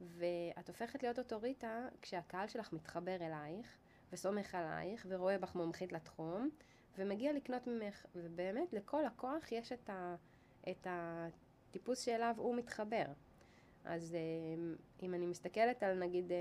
ואת 0.00 0.68
הופכת 0.68 1.02
להיות 1.02 1.18
אוטוריטה 1.18 1.88
כשהקהל 2.02 2.48
שלך 2.48 2.72
מתחבר 2.72 3.16
אלייך 3.20 3.76
וסומך 4.12 4.54
עלייך 4.54 5.06
ורואה 5.08 5.38
בך 5.38 5.54
מומחית 5.54 5.92
לתחום 5.92 6.50
ומגיע 6.98 7.32
לקנות 7.32 7.66
ממך, 7.66 8.06
ובאמת 8.14 8.72
לכל 8.72 9.02
לקוח 9.06 9.52
יש 9.52 9.72
את, 9.72 9.90
ה, 9.90 10.16
את 10.70 10.86
הטיפוס 10.90 12.00
שאליו 12.00 12.34
הוא 12.38 12.56
מתחבר. 12.56 13.04
אז 13.84 14.14
אה, 14.14 14.74
אם 15.02 15.14
אני 15.14 15.26
מסתכלת 15.26 15.82
על 15.82 15.98
נגיד 15.98 16.32
אה, 16.32 16.36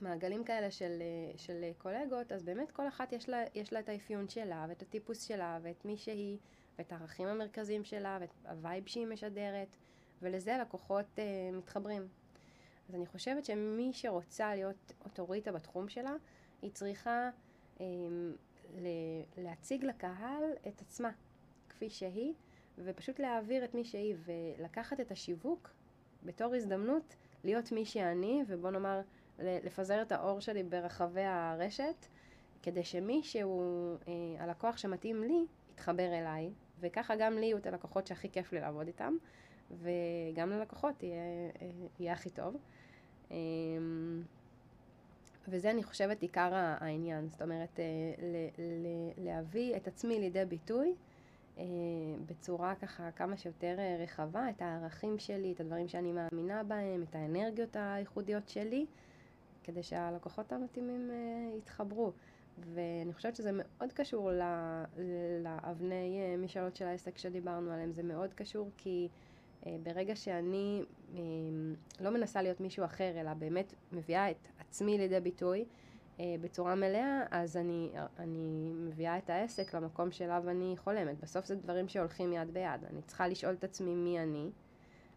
מעגלים 0.00 0.44
כאלה 0.44 0.70
של, 0.70 0.98
אה, 1.00 1.38
של 1.38 1.64
קולגות, 1.78 2.32
אז 2.32 2.42
באמת 2.42 2.70
כל 2.70 2.88
אחת 2.88 3.12
יש 3.12 3.28
לה, 3.28 3.44
יש 3.54 3.72
לה 3.72 3.80
את 3.80 3.88
האפיון 3.88 4.28
שלה 4.28 4.66
ואת 4.68 4.82
הטיפוס 4.82 5.22
שלה 5.22 5.58
ואת 5.62 5.84
מי 5.84 5.96
שהיא 5.96 6.38
ואת 6.78 6.92
הערכים 6.92 7.28
המרכזיים 7.28 7.84
שלה 7.84 8.18
ואת 8.20 8.30
הווייב 8.48 8.86
שהיא 8.86 9.06
משדרת. 9.06 9.76
ולזה 10.22 10.56
הלקוחות 10.56 11.06
uh, 11.16 11.56
מתחברים. 11.56 12.08
אז 12.88 12.94
אני 12.94 13.06
חושבת 13.06 13.44
שמי 13.44 13.90
שרוצה 13.92 14.54
להיות 14.54 14.92
אוטוריטה 15.04 15.52
בתחום 15.52 15.88
שלה, 15.88 16.14
היא 16.62 16.70
צריכה 16.70 17.30
um, 17.78 17.80
להציג 19.36 19.84
לקהל 19.84 20.44
את 20.68 20.80
עצמה 20.80 21.10
כפי 21.68 21.90
שהיא, 21.90 22.34
ופשוט 22.78 23.18
להעביר 23.18 23.64
את 23.64 23.74
מי 23.74 23.84
שהיא, 23.84 24.14
ולקחת 24.24 25.00
את 25.00 25.10
השיווק 25.10 25.70
בתור 26.22 26.54
הזדמנות 26.54 27.14
להיות 27.44 27.72
מי 27.72 27.84
שאני, 27.84 28.42
ובוא 28.46 28.70
נאמר, 28.70 29.00
לפזר 29.38 30.02
את 30.02 30.12
האור 30.12 30.40
שלי 30.40 30.62
ברחבי 30.62 31.24
הרשת, 31.24 32.06
כדי 32.62 32.84
שמי 32.84 33.22
שהוא 33.22 33.96
אה, 34.08 34.44
הלקוח 34.44 34.76
שמתאים 34.76 35.22
לי, 35.22 35.46
תתחבר 35.74 36.06
אליי, 36.18 36.50
וככה 36.80 37.16
גם 37.16 37.38
לי 37.38 37.46
יהיו 37.46 37.56
את 37.58 37.66
הלקוחות 37.66 38.06
שהכי 38.06 38.30
כיף 38.30 38.52
לי 38.52 38.60
לעבוד 38.60 38.86
איתם, 38.86 39.16
וגם 39.70 40.50
ללקוחות 40.50 41.02
יהיה, 41.02 41.50
אה, 41.62 41.70
יהיה 42.00 42.12
הכי 42.12 42.30
טוב. 42.30 42.56
אמ, 43.30 44.22
וזה, 45.48 45.70
אני 45.70 45.82
חושבת, 45.82 46.22
עיקר 46.22 46.50
העניין. 46.54 47.28
זאת 47.28 47.42
אומרת, 47.42 47.80
להביא 49.16 49.76
את 49.76 49.88
עצמי 49.88 50.20
לידי 50.20 50.44
ביטוי 50.44 50.94
בצורה 52.26 52.74
ככה 52.74 53.10
כמה 53.10 53.36
שיותר 53.36 53.76
רחבה, 54.02 54.50
את 54.50 54.62
הערכים 54.62 55.18
שלי, 55.18 55.52
את 55.52 55.60
הדברים 55.60 55.88
שאני 55.88 56.12
מאמינה 56.12 56.62
בהם, 56.62 57.04
את 57.10 57.14
האנרגיות 57.14 57.76
הייחודיות 57.76 58.48
שלי, 58.48 58.86
כדי 59.64 59.82
שהלקוחות 59.82 60.52
המתאימים 60.52 61.10
יתחברו. 61.58 62.12
ואני 62.74 63.12
חושבת 63.12 63.36
שזה 63.36 63.50
מאוד 63.52 63.92
קשור 63.92 64.30
לאבני 65.42 66.20
אה, 66.20 66.36
משאלות 66.36 66.76
של 66.76 66.86
העסק 66.86 67.18
שדיברנו 67.18 67.72
עליהם. 67.72 67.92
זה 67.92 68.02
מאוד 68.02 68.34
קשור 68.34 68.70
כי 68.76 69.08
אה, 69.10 69.27
ברגע 69.66 70.16
שאני 70.16 70.82
אה, 71.14 71.20
לא 72.00 72.10
מנסה 72.10 72.42
להיות 72.42 72.60
מישהו 72.60 72.84
אחר, 72.84 73.20
אלא 73.20 73.34
באמת 73.34 73.74
מביאה 73.92 74.30
את 74.30 74.48
עצמי 74.58 74.98
לידי 74.98 75.20
ביטוי 75.20 75.64
בצורה 76.20 76.74
מלאה, 76.74 77.22
אז 77.30 77.56
אני, 77.56 77.90
אני 78.18 78.72
מביאה 78.74 79.18
את 79.18 79.30
העסק 79.30 79.74
למקום 79.74 80.10
שאליו 80.10 80.44
אני 80.48 80.74
חולמת. 80.76 81.20
בסוף 81.20 81.46
זה 81.46 81.56
דברים 81.56 81.88
שהולכים 81.88 82.32
יד 82.32 82.50
ביד. 82.54 82.84
אני 82.90 83.02
צריכה 83.02 83.28
לשאול 83.28 83.54
את 83.54 83.64
עצמי 83.64 83.94
מי 83.94 84.20
אני, 84.20 84.50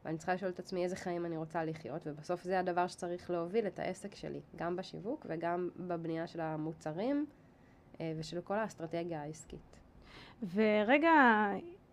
ואני 0.06 0.18
צריכה 0.18 0.34
לשאול 0.34 0.52
את 0.52 0.60
עצמי 0.60 0.84
איזה 0.84 0.96
חיים 0.96 1.26
אני 1.26 1.38
רוצה 1.38 1.66
לחיות, 1.66 2.02
ובסוף 2.06 2.44
זה 2.44 2.60
הדבר 2.60 2.88
שצריך 2.88 3.30
להוביל 3.30 3.68
את 3.68 3.80
העסק 3.80 4.16
שלי, 4.16 4.42
גם 4.56 4.76
בשיווק 4.76 5.26
וגם 5.30 5.70
בבנייה 5.78 6.28
של 6.28 6.42
המוצרים 6.42 7.26
אה, 8.02 8.14
ושל 8.18 8.42
כל 8.42 8.60
האסטרטגיה 8.60 9.22
העסקית. 9.22 9.80
ורגע, 10.54 11.12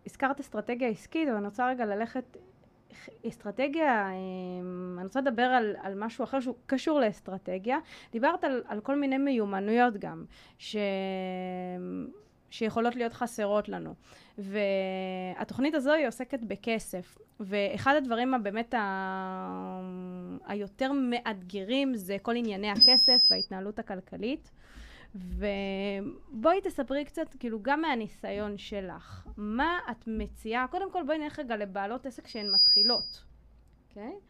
הזכרת 0.05 0.39
אסטרטגיה 0.39 0.89
עסקית, 0.89 1.27
אבל 1.27 1.37
אני 1.37 1.45
רוצה 1.45 1.69
רגע 1.69 1.85
ללכת, 1.85 2.37
אסטרטגיה, 3.27 4.07
אה, 4.07 4.13
אני 4.97 5.03
רוצה 5.03 5.21
לדבר 5.21 5.43
על, 5.43 5.75
על 5.81 5.93
משהו 5.95 6.23
אחר 6.23 6.39
שהוא 6.39 6.55
קשור 6.65 6.99
לאסטרטגיה. 6.99 7.77
דיברת 8.11 8.43
על, 8.43 8.63
על 8.67 8.81
כל 8.81 8.95
מיני 8.95 9.17
מיומנויות 9.17 9.97
גם, 9.97 10.25
ש... 10.57 10.75
שיכולות 12.49 12.95
להיות 12.95 13.13
חסרות 13.13 13.69
לנו. 13.69 13.93
והתוכנית 14.37 15.73
הזו 15.75 15.91
היא 15.91 16.07
עוסקת 16.07 16.39
בכסף. 16.43 17.17
ואחד 17.39 17.95
הדברים 17.95 18.33
הבאמת 18.33 18.73
ה... 18.73 19.81
היותר 20.45 20.91
מאתגרים 20.91 21.95
זה 21.95 22.17
כל 22.21 22.35
ענייני 22.35 22.69
הכסף 22.69 23.27
וההתנהלות 23.29 23.79
הכלכלית. 23.79 24.51
ובואי 25.15 26.61
תספרי 26.63 27.05
קצת, 27.05 27.35
כאילו, 27.39 27.59
גם 27.61 27.81
מהניסיון 27.81 28.57
שלך, 28.57 29.27
מה 29.37 29.79
את 29.91 30.03
מציעה, 30.07 30.67
קודם 30.67 30.91
כל 30.91 31.03
בואי 31.05 31.17
נלך 31.17 31.39
רגע 31.39 31.57
לבעלות 31.57 32.05
עסק 32.05 32.27
שהן 32.27 32.51
מתחילות, 32.51 33.25
אוקיי? 33.89 34.11
Okay? 34.11 34.29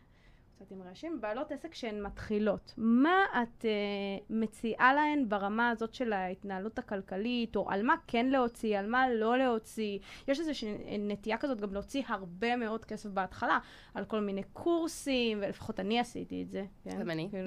קצת 0.59 0.71
עם 0.71 0.81
רעשים, 0.81 1.21
בעלות 1.21 1.51
עסק 1.51 1.73
שהן 1.73 2.03
מתחילות. 2.03 2.73
מה 2.77 3.25
את 3.41 3.65
uh, 3.65 4.23
מציעה 4.29 4.93
להן 4.93 5.29
ברמה 5.29 5.69
הזאת 5.69 5.93
של 5.93 6.13
ההתנהלות 6.13 6.79
הכלכלית, 6.79 7.55
או 7.55 7.69
על 7.69 7.83
מה 7.83 7.95
כן 8.07 8.25
להוציא, 8.25 8.79
על 8.79 8.89
מה 8.89 9.09
לא 9.09 9.37
להוציא? 9.37 9.99
יש 10.27 10.39
איזושהי 10.39 10.97
נטייה 10.99 11.37
כזאת 11.37 11.61
גם 11.61 11.73
להוציא 11.73 12.03
הרבה 12.07 12.55
מאוד 12.55 12.85
כסף 12.85 13.09
בהתחלה, 13.09 13.59
על 13.93 14.05
כל 14.05 14.19
מיני 14.19 14.43
קורסים, 14.53 15.37
ולפחות 15.41 15.79
אני 15.79 15.99
עשיתי 15.99 16.43
את 16.43 16.51
זה. 16.51 16.65
כן? 16.83 16.99
גם 16.99 17.09
אני. 17.09 17.29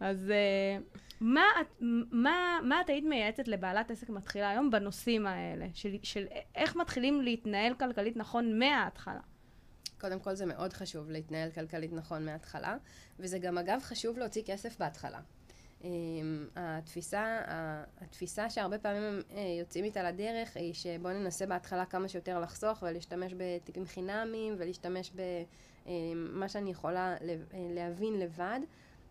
אז 0.00 0.16
uh, 0.28 0.98
מה, 1.20 1.44
את, 1.60 1.66
מה, 2.12 2.58
מה 2.62 2.80
את 2.80 2.88
היית 2.88 3.04
מייעצת 3.04 3.48
לבעלת 3.48 3.90
עסק 3.90 4.08
מתחילה 4.10 4.50
היום 4.50 4.70
בנושאים 4.70 5.26
האלה, 5.26 5.66
של, 5.74 5.96
של 6.02 6.26
איך 6.54 6.76
מתחילים 6.76 7.22
להתנהל 7.22 7.74
כלכלית 7.74 8.16
נכון 8.16 8.58
מההתחלה? 8.58 9.20
קודם 10.00 10.20
כל 10.20 10.34
זה 10.34 10.46
מאוד 10.46 10.72
חשוב 10.72 11.10
להתנהל 11.10 11.50
כלכלית 11.50 11.92
נכון 11.92 12.24
מההתחלה, 12.24 12.76
וזה 13.18 13.38
גם 13.38 13.58
אגב 13.58 13.80
חשוב 13.82 14.18
להוציא 14.18 14.42
כסף 14.46 14.78
בהתחלה. 14.78 15.20
Um, 15.82 15.86
התפיסה, 16.56 17.40
התפיסה 18.00 18.50
שהרבה 18.50 18.78
פעמים 18.78 19.02
הם 19.02 19.20
uh, 19.30 19.38
יוצאים 19.60 19.84
איתה 19.84 20.02
לדרך 20.02 20.56
היא 20.56 20.72
שבואו 20.72 21.12
ננסה 21.12 21.46
בהתחלה 21.46 21.84
כמה 21.84 22.08
שיותר 22.08 22.40
לחסוך 22.40 22.82
ולהשתמש 22.82 23.34
בטיפים 23.36 23.86
חינמיים 23.86 24.54
ולהשתמש 24.58 25.12
במה 25.12 26.42
אה, 26.42 26.48
שאני 26.48 26.70
יכולה 26.70 27.16
להבין 27.54 28.18
לבד 28.18 28.60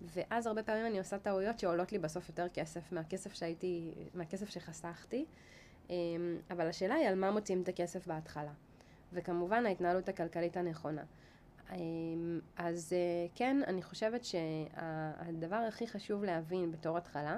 ואז 0.02 0.48
הרבה 0.48 0.64
פעמים 0.64 0.86
אני 0.86 1.00
עושה 1.00 1.20
טעויות 1.20 1.60
שעולות 1.60 1.92
לי 1.92 2.00
בסוף 2.00 2.30
יותר 2.30 2.50
כסף 2.50 2.92
מהכסף 2.92 3.34
שהייתי, 3.34 3.94
מהכסף 4.14 4.50
שחסכתי. 4.50 5.26
אמ, 5.90 6.38
אבל 6.52 6.68
השאלה 6.68 6.96
היא 6.96 7.08
על 7.08 7.16
מה 7.16 7.32
מוצאים 7.32 7.62
את 7.62 7.68
הכסף 7.68 8.08
בהתחלה. 8.08 8.54
וכמובן 9.14 9.66
ההתנהלות 9.66 10.10
הכלכלית 10.10 10.58
הנכונה. 10.58 11.04
אמ, 11.72 12.40
אז 12.58 12.94
אה, 12.94 13.28
כן, 13.36 13.62
אני 13.68 13.82
חושבת 13.82 14.26
שהדבר 14.26 15.56
הכי 15.56 15.88
חשוב 15.88 16.24
להבין 16.24 16.72
בתור 16.72 16.98
התחלה, 16.98 17.38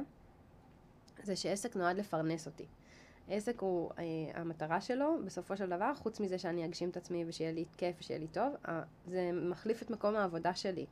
זה 1.24 1.36
שעסק 1.36 1.76
נועד 1.76 1.98
לפרנס 1.98 2.48
אותי. 2.48 2.66
עסק 3.30 3.62
הוא, 3.62 3.92
אה, 4.00 4.04
המטרה 4.34 4.82
שלו, 4.82 5.18
בסופו 5.26 5.58
של 5.58 5.70
דבר, 5.70 5.96
חוץ 5.96 6.20
מזה 6.20 6.38
שאני 6.38 6.66
אגשים 6.66 6.90
את 6.90 6.98
עצמי 6.98 7.26
ושיהיה 7.28 7.52
לי 7.52 7.66
כיף 7.78 7.96
ושיהיה 8.00 8.20
לי 8.20 8.28
טוב, 8.28 8.54
זה 9.08 9.32
מחליף 9.34 9.82
את 9.82 9.90
מקום 9.90 10.16
העבודה 10.16 10.56
שלי. 10.56 10.86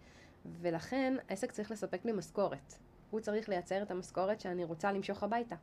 ולכן 0.62 1.14
העסק 1.30 1.52
צריך 1.52 1.72
לספק 1.72 2.06
לי 2.06 2.12
משכורת. 2.12 2.74
הוא 3.12 3.20
צריך 3.20 3.50
לייצר 3.50 3.84
את 3.84 3.92
המשכורת 3.92 4.42
שאני 4.42 4.64
רוצה 4.64 4.92
למשוך 4.92 5.24
הביתה. 5.24 5.56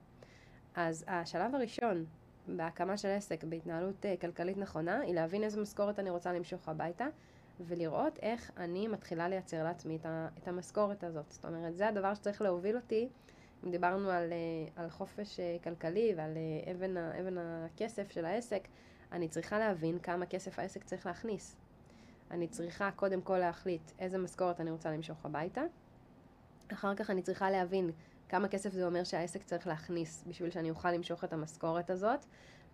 אז 0.74 1.04
השלב 1.08 1.54
הראשון 1.54 2.04
בהקמה 2.48 2.96
של 2.96 3.08
עסק, 3.08 3.44
בהתנהלות 3.44 4.04
uh, 4.04 4.20
כלכלית 4.20 4.58
נכונה, 4.58 5.00
היא 5.00 5.14
להבין 5.14 5.44
איזה 5.44 5.60
משכורת 5.60 5.98
אני 5.98 6.10
רוצה 6.10 6.32
למשוך 6.32 6.68
הביתה, 6.68 7.06
ולראות 7.60 8.18
איך 8.22 8.50
אני 8.56 8.88
מתחילה 8.88 9.28
לייצר 9.28 9.64
לעצמי 9.64 9.98
את, 10.38 10.48
המשכורת 10.48 11.04
הזאת. 11.04 11.30
זאת 11.30 11.44
אומרת, 11.44 11.76
זה 11.76 11.88
הדבר 11.88 12.14
שצריך 12.14 12.42
להוביל 12.42 12.76
אותי, 12.76 13.08
אם 13.64 13.70
דיברנו 13.70 14.10
על, 14.10 14.32
uh, 14.32 14.80
על 14.80 14.90
חופש 14.90 15.40
uh, 15.40 15.64
כלכלי 15.64 16.14
ועל 16.16 16.32
אבן, 16.70 16.96
אבן 16.96 17.38
הכסף 17.38 18.10
של 18.10 18.24
העסק, 18.24 18.68
אני 19.12 19.28
צריכה 19.28 19.58
להבין 19.58 19.98
כמה 19.98 20.26
כסף 20.26 20.58
העסק 20.58 20.84
צריך 20.84 21.06
להכניס. 21.06 21.56
אני 22.32 22.48
צריכה 22.48 22.90
קודם 22.96 23.22
כל 23.22 23.38
להחליט 23.38 23.92
איזה 23.98 24.18
משכורת 24.18 24.60
אני 24.60 24.70
רוצה 24.70 24.90
למשוך 24.90 25.26
הביתה. 25.26 25.62
אחר 26.72 26.94
כך 26.94 27.10
אני 27.10 27.22
צריכה 27.22 27.50
להבין 27.50 27.90
כמה 28.28 28.48
כסף 28.48 28.72
זה 28.72 28.86
אומר 28.86 29.04
שהעסק 29.04 29.42
צריך 29.42 29.66
להכניס 29.66 30.24
בשביל 30.28 30.50
שאני 30.50 30.70
אוכל 30.70 30.92
למשוך 30.92 31.24
את 31.24 31.32
המשכורת 31.32 31.90
הזאת. 31.90 32.24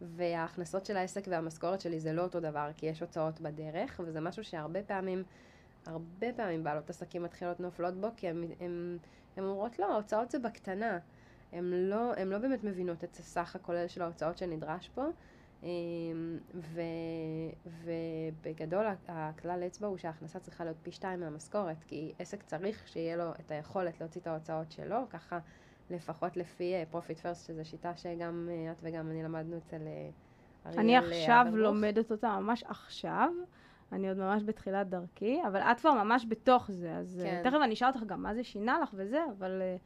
וההכנסות 0.01 0.87
של 0.87 0.97
העסק 0.97 1.25
והמשכורת 1.29 1.81
שלי 1.81 2.01
זה 2.01 2.13
לא 2.13 2.23
אותו 2.23 2.41
דבר, 2.41 2.71
כי 2.77 2.87
יש 2.87 3.01
הוצאות 3.01 3.41
בדרך, 3.41 4.01
וזה 4.05 4.21
משהו 4.21 4.45
שהרבה 4.45 4.83
פעמים, 4.83 5.23
הרבה 5.87 6.27
פעמים 6.37 6.65
בעלות 6.65 6.91
עסקים 6.91 7.23
מתחילות 7.23 7.61
נופלות 7.61 7.95
בו, 7.95 8.09
כי 8.17 8.29
הן 8.29 8.99
אומרות, 9.39 9.79
לא, 9.79 9.93
ההוצאות 9.93 10.31
זה 10.31 10.39
בקטנה. 10.39 10.99
הן 11.53 11.65
לא, 11.65 12.13
לא 12.25 12.39
באמת 12.39 12.65
מבינות 12.65 13.05
את 13.05 13.17
הסך 13.17 13.57
הכולל 13.57 13.89
של 13.89 14.03
ההוצאות 14.03 14.39
שנדרש 14.39 14.91
פה. 14.95 15.05
אמ, 15.63 16.39
ו, 16.55 16.81
ובגדול 17.67 18.85
הכלל 19.09 19.63
אצבע 19.67 19.87
הוא 19.87 19.97
שההכנסה 19.97 20.39
צריכה 20.39 20.65
להיות 20.65 20.77
פי 20.83 20.93
שתיים 20.93 21.21
מהמשכורת, 21.21 21.85
כי 21.87 22.13
עסק 22.19 22.43
צריך 22.43 22.89
שיהיה 22.89 23.17
לו 23.17 23.31
את 23.31 23.51
היכולת 23.51 24.01
להוציא 24.01 24.21
את 24.21 24.27
ההוצאות 24.27 24.73
שלו, 24.73 24.97
ככה 25.11 25.39
לפחות 25.91 26.37
לפי 26.37 26.75
Profit 26.91 27.19
uh, 27.19 27.21
First, 27.21 27.47
שזו 27.47 27.65
שיטה 27.65 27.97
שגם 27.97 28.49
uh, 28.49 28.73
את 28.73 28.77
וגם 28.83 29.11
אני 29.11 29.23
למדנו 29.23 29.57
אצל 29.57 29.77
uh, 29.77 30.67
אריאל 30.67 30.81
אני 30.81 30.97
עכשיו 30.97 31.45
אברוך. 31.49 31.57
לומדת 31.59 32.11
אותה, 32.11 32.41
ממש 32.41 32.65
עכשיו. 32.65 33.31
אני 33.93 34.09
עוד 34.09 34.19
ממש 34.19 34.43
בתחילת 34.43 34.89
דרכי, 34.89 35.41
אבל 35.47 35.61
את 35.61 35.81
כבר 35.81 35.93
ממש 35.93 36.27
בתוך 36.29 36.71
זה, 36.71 36.97
אז 36.97 37.23
כן. 37.25 37.41
תכף 37.45 37.59
אני 37.65 37.75
אשאל 37.75 37.89
אותך 37.89 38.03
גם 38.07 38.23
מה 38.23 38.35
זה 38.35 38.45
שינה 38.45 38.79
לך 38.83 38.91
וזה, 38.95 39.21
אבל... 39.39 39.63
כן. 39.63 39.77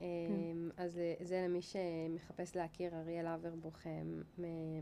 אמ, 0.00 0.70
אז 0.76 0.98
אה, 0.98 1.14
זה 1.20 1.44
למי 1.48 1.60
שמחפש 1.62 2.56
להכיר, 2.56 2.94
אריאל 2.94 3.26
אברבוך 3.26 3.86
אה, 3.86 4.02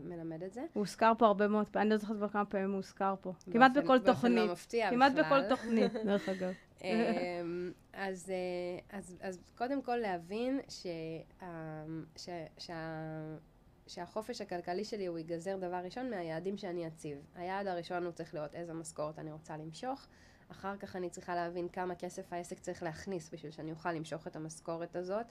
מלמד 0.03 0.43
את 0.43 0.53
זה. 0.53 0.61
הוא 0.61 0.81
הוזכר 0.81 1.11
פה 1.17 1.25
הרבה 1.25 1.47
מאוד 1.47 1.67
פעמים, 1.67 1.85
אני 1.85 1.89
לא 1.89 1.97
זוכרת 1.97 2.17
כבר 2.17 2.29
כמה 2.29 2.45
פעמים 2.45 2.69
הוא 2.69 2.75
הוזכר 2.75 3.15
פה. 3.21 3.33
כמעט 3.51 3.71
בכל 3.71 3.99
תוכנית. 3.99 4.05
באופן 4.05 4.31
לא 4.31 4.51
מפתיע 4.51 4.87
בכלל. 4.87 4.95
כמעט 4.97 5.25
בכל 5.25 5.49
תוכנית, 5.49 5.93
דרך 6.05 6.29
אגב. 6.29 6.53
אמ, 6.83 7.71
אז, 7.93 8.29
אה, 8.29 8.97
אז, 8.97 9.17
אז 9.21 9.39
קודם 9.57 9.81
כל 9.81 9.95
להבין 9.95 10.59
ש, 10.69 10.87
ש, 12.15 12.29
שה, 12.57 12.75
שהחופש 13.87 14.41
הכלכלי 14.41 14.85
שלי 14.85 15.05
הוא 15.05 15.17
ייגזר 15.17 15.57
דבר 15.57 15.81
ראשון 15.83 16.09
מהיעדים 16.09 16.57
שאני 16.57 16.87
אציב. 16.87 17.17
היעד 17.35 17.67
הראשון 17.67 18.03
הוא 18.03 18.11
צריך 18.11 18.33
לראות 18.33 18.55
איזה 18.55 18.73
משכורת 18.73 19.19
אני 19.19 19.31
רוצה 19.31 19.57
למשוך. 19.57 20.07
אחר 20.51 20.77
כך 20.77 20.95
אני 20.95 21.09
צריכה 21.09 21.35
להבין 21.35 21.69
כמה 21.69 21.95
כסף 21.95 22.33
העסק 22.33 22.59
צריך 22.59 22.83
להכניס 22.83 23.29
בשביל 23.33 23.51
שאני 23.51 23.71
אוכל 23.71 23.91
למשוך 23.91 24.27
את 24.27 24.35
המשכורת 24.35 24.95
הזאת, 24.95 25.25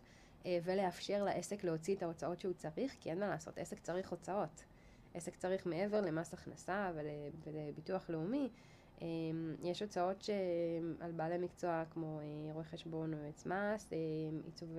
אה, 0.47 0.59
ולאפשר 0.65 1.25
לעסק 1.25 1.65
להוציא 1.65 1.97
את 1.97 2.03
ההוצאות 2.03 2.41
שהוא 2.41 2.55
צריך, 2.55 2.97
כי 3.01 3.11
אין 3.11 3.21
מה 3.21 3.29
לעשות, 3.29 3.59
עסק 3.59 3.79
צריך 3.79 4.11
הוצאות. 4.11 4.65
עסק 5.15 5.37
צריך 5.37 5.67
מעבר 5.67 6.01
למס 6.01 6.35
הכנסה 6.35 6.91
ול, 6.95 7.07
ולביטוח 7.45 8.11
לאומי, 8.11 8.49
אה, 9.03 9.07
יש 9.63 9.83
הוצאות 9.83 10.23
שעל 10.23 11.13
בעלי 11.13 11.39
מקצוע 11.39 11.85
כמו 11.91 12.21
אה, 12.21 12.53
רואה 12.53 12.65
חשבון 12.65 13.15
או 13.15 13.19
יועץ 13.19 13.47
מס, 13.47 13.93
עיצוב 14.45 14.79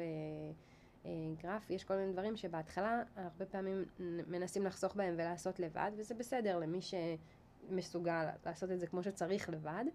אה, 1.05 1.11
גרפי, 1.43 1.73
יש 1.73 1.83
כל 1.83 1.95
מיני 1.95 2.13
דברים 2.13 2.37
שבהתחלה 2.37 3.03
הרבה 3.15 3.45
פעמים 3.45 3.85
מנסים 4.27 4.65
לחסוך 4.65 4.95
בהם 4.95 5.13
ולעשות 5.13 5.59
לבד, 5.59 5.91
וזה 5.97 6.15
בסדר 6.15 6.59
למי 6.59 6.79
שמסוגל 6.81 8.25
לעשות 8.45 8.71
את 8.71 8.79
זה 8.79 8.87
כמו 8.87 9.03
שצריך 9.03 9.49
לבד, 9.49 9.85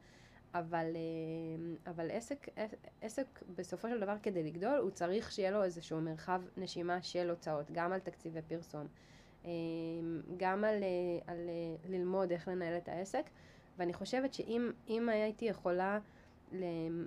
אבל, 0.54 0.96
אה, 0.96 1.90
אבל 1.90 2.10
עסק, 2.10 2.46
עסק 3.00 3.42
בסופו 3.56 3.88
של 3.88 4.00
דבר 4.00 4.16
כדי 4.22 4.42
לגדול, 4.42 4.78
הוא 4.78 4.90
צריך 4.90 5.32
שיהיה 5.32 5.50
לו 5.50 5.64
איזשהו 5.64 6.00
מרחב 6.00 6.42
נשימה 6.56 7.02
של 7.02 7.30
הוצאות, 7.30 7.70
גם 7.72 7.92
על 7.92 8.00
תקציבי 8.00 8.42
פרסום, 8.42 8.86
אה, 9.44 9.50
גם 10.36 10.64
על, 10.64 10.84
על 11.26 11.36
ללמוד 11.88 12.30
איך 12.30 12.48
לנהל 12.48 12.76
את 12.76 12.88
העסק, 12.88 13.30
ואני 13.78 13.92
חושבת 13.92 14.34
שאם 14.34 15.08
הייתי 15.08 15.44
יכולה 15.44 15.98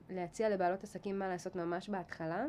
להציע 0.09 0.49
לבעלות 0.49 0.83
עסקים 0.83 1.19
מה 1.19 1.27
לעשות 1.27 1.55
ממש 1.55 1.89
בהתחלה, 1.89 2.45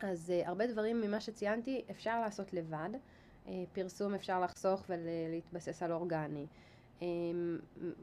אז 0.00 0.32
הרבה 0.44 0.66
דברים 0.66 1.00
ממה 1.00 1.20
שציינתי 1.20 1.84
אפשר 1.90 2.20
לעשות 2.20 2.52
לבד. 2.52 2.90
פרסום 3.72 4.14
אפשר 4.14 4.40
לחסוך 4.40 4.84
ולהתבסס 4.88 5.82
על 5.82 5.92
אורגני. 5.92 6.46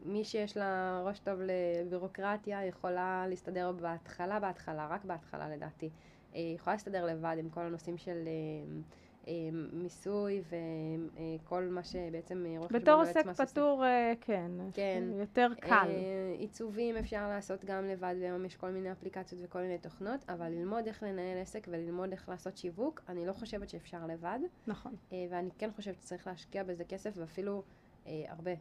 מי 0.06 0.24
שיש 0.24 0.58
לה 0.58 1.02
ראש 1.06 1.20
טוב 1.20 1.40
לבירוקרטיה 1.42 2.66
יכולה 2.66 3.26
להסתדר 3.28 3.72
בהתחלה, 3.72 4.40
בהתחלה, 4.40 4.88
רק 4.88 5.06
בהתחלה 5.06 5.50
לדעתי. 5.50 5.90
Uh, 6.34 6.38
יכולה 6.38 6.76
להסתדר 6.76 7.06
לבד 7.06 7.36
עם 7.40 7.50
כל 7.50 7.62
הנושאים 7.62 7.98
של... 7.98 8.28
Uh, 8.28 9.08
אה, 9.28 9.50
מיסוי 9.74 10.42
וכל 10.42 11.64
מה 11.64 11.84
שבעצם 11.84 12.46
רואה 12.58 12.68
חשבון 12.68 12.82
בתור 12.82 12.94
עוסק 12.94 13.26
פטור, 13.28 13.86
אה, 13.86 14.14
כן, 14.22 14.52
כן, 14.74 15.04
יותר 15.20 15.48
קל. 15.60 15.88
אה, 15.90 16.36
עיצובים 16.38 16.98
אפשר 16.98 17.30
לעשות 17.30 17.66
גם 17.66 17.86
לבד, 17.86 18.16
והיום 18.20 18.46
יש 18.46 18.56
כל 18.56 18.70
מיני 18.70 18.92
אפליקציות 18.92 19.42
וכל 19.46 19.60
מיני 19.60 19.78
תוכנות, 19.78 20.26
אבל 20.30 20.50
ללמוד 20.50 20.88
איך 20.88 21.04
לנהל 21.04 21.38
עסק 21.38 21.68
וללמוד 21.72 22.12
איך 22.12 22.30
לעשות 22.30 22.58
שיווק, 22.58 23.02
אני 23.10 23.26
לא 23.26 23.34
חושבת 23.34 23.70
שאפשר 23.70 24.06
לבד. 24.06 24.40
נכון. 24.68 24.96
ואני 25.12 25.50
כן 25.58 25.70
חושבת 25.76 26.02
שצריך 26.02 26.28
להשקיע 26.28 26.64
בזה 26.64 26.84
כסף, 26.84 27.14
ואפילו 27.16 27.64
הרבה. 28.06 28.52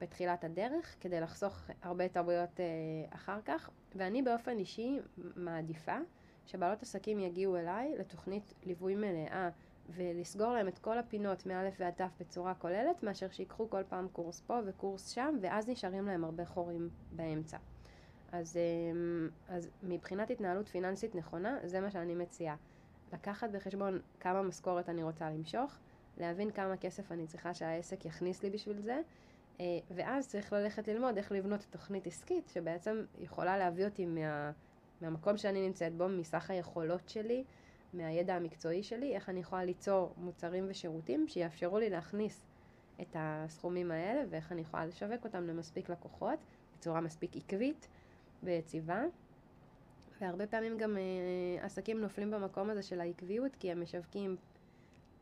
בתחילת 0.00 0.44
הדרך, 0.44 0.96
כדי 1.00 1.20
לחסוך 1.20 1.70
הרבה 1.82 2.08
תרבויות 2.08 2.60
אחר 3.10 3.40
כך, 3.44 3.70
ואני 3.94 4.22
באופן 4.22 4.58
אישי 4.58 4.98
מעדיפה 5.36 5.96
שבעלות 6.46 6.82
עסקים 6.82 7.18
יגיעו 7.18 7.56
אליי 7.56 7.94
לתוכנית 7.98 8.54
ליווי 8.62 8.94
מלאה 8.94 9.48
ולסגור 9.90 10.52
להם 10.52 10.68
את 10.68 10.78
כל 10.78 10.98
הפינות 10.98 11.46
מא' 11.46 11.68
ועד 11.78 11.94
ת' 11.94 12.20
בצורה 12.20 12.54
כוללת, 12.54 13.02
מאשר 13.02 13.30
שיקחו 13.30 13.70
כל 13.70 13.82
פעם 13.88 14.08
קורס 14.08 14.40
פה 14.40 14.58
וקורס 14.66 15.08
שם, 15.08 15.34
ואז 15.40 15.68
נשארים 15.68 16.06
להם 16.06 16.24
הרבה 16.24 16.44
חורים 16.44 16.88
באמצע. 17.12 17.56
אז, 18.32 18.56
אמ, 18.56 19.28
אז 19.48 19.70
מבחינת 19.82 20.30
התנהלות 20.30 20.68
פיננסית 20.68 21.14
נכונה, 21.14 21.58
זה 21.64 21.80
מה 21.80 21.90
שאני 21.90 22.14
מציעה. 22.14 22.56
לקחת 23.12 23.50
בחשבון 23.50 24.00
כמה 24.20 24.42
משכורת 24.42 24.88
אני 24.88 25.02
רוצה 25.02 25.30
למשוך, 25.30 25.78
להבין 26.18 26.50
כמה 26.50 26.76
כסף 26.76 27.12
אני 27.12 27.26
צריכה 27.26 27.54
שהעסק 27.54 28.04
יכניס 28.04 28.42
לי 28.42 28.50
בשביל 28.50 28.80
זה, 28.80 28.92
אה, 28.92 29.00
ואז 29.90 30.28
צריך 30.28 30.52
ללכת 30.52 30.88
ללמוד 30.88 31.16
איך 31.16 31.32
לבנות 31.32 31.66
תוכנית 31.70 32.06
עסקית 32.06 32.48
שבעצם 32.48 33.04
יכולה 33.18 33.58
להביא 33.58 33.84
אותי 33.84 34.06
מה, 34.06 34.50
מהמקום 35.00 35.36
שאני 35.36 35.66
נמצאת 35.66 35.94
בו, 35.94 36.08
מסך 36.08 36.50
היכולות 36.50 37.08
שלי, 37.08 37.44
מהידע 37.92 38.34
המקצועי 38.34 38.82
שלי, 38.82 39.14
איך 39.14 39.28
אני 39.28 39.40
יכולה 39.40 39.64
ליצור 39.64 40.14
מוצרים 40.16 40.66
ושירותים 40.68 41.28
שיאפשרו 41.28 41.78
לי 41.78 41.90
להכניס 41.90 42.46
את 43.00 43.16
הסכומים 43.18 43.90
האלה 43.90 44.22
ואיך 44.30 44.52
אני 44.52 44.60
יכולה 44.60 44.86
לשווק 44.86 45.24
אותם 45.24 45.46
למספיק 45.46 45.90
לקוחות 45.90 46.38
בצורה 46.78 47.00
מספיק 47.00 47.36
עקבית 47.36 47.88
ויציבה. 48.42 49.02
והרבה 50.20 50.46
פעמים 50.46 50.78
גם 50.78 50.96
אה, 50.96 51.64
עסקים 51.64 52.00
נופלים 52.00 52.30
במקום 52.30 52.70
הזה 52.70 52.82
של 52.82 53.00
העקביות 53.00 53.56
כי 53.56 53.72
הם 53.72 53.82
משווקים 53.82 54.36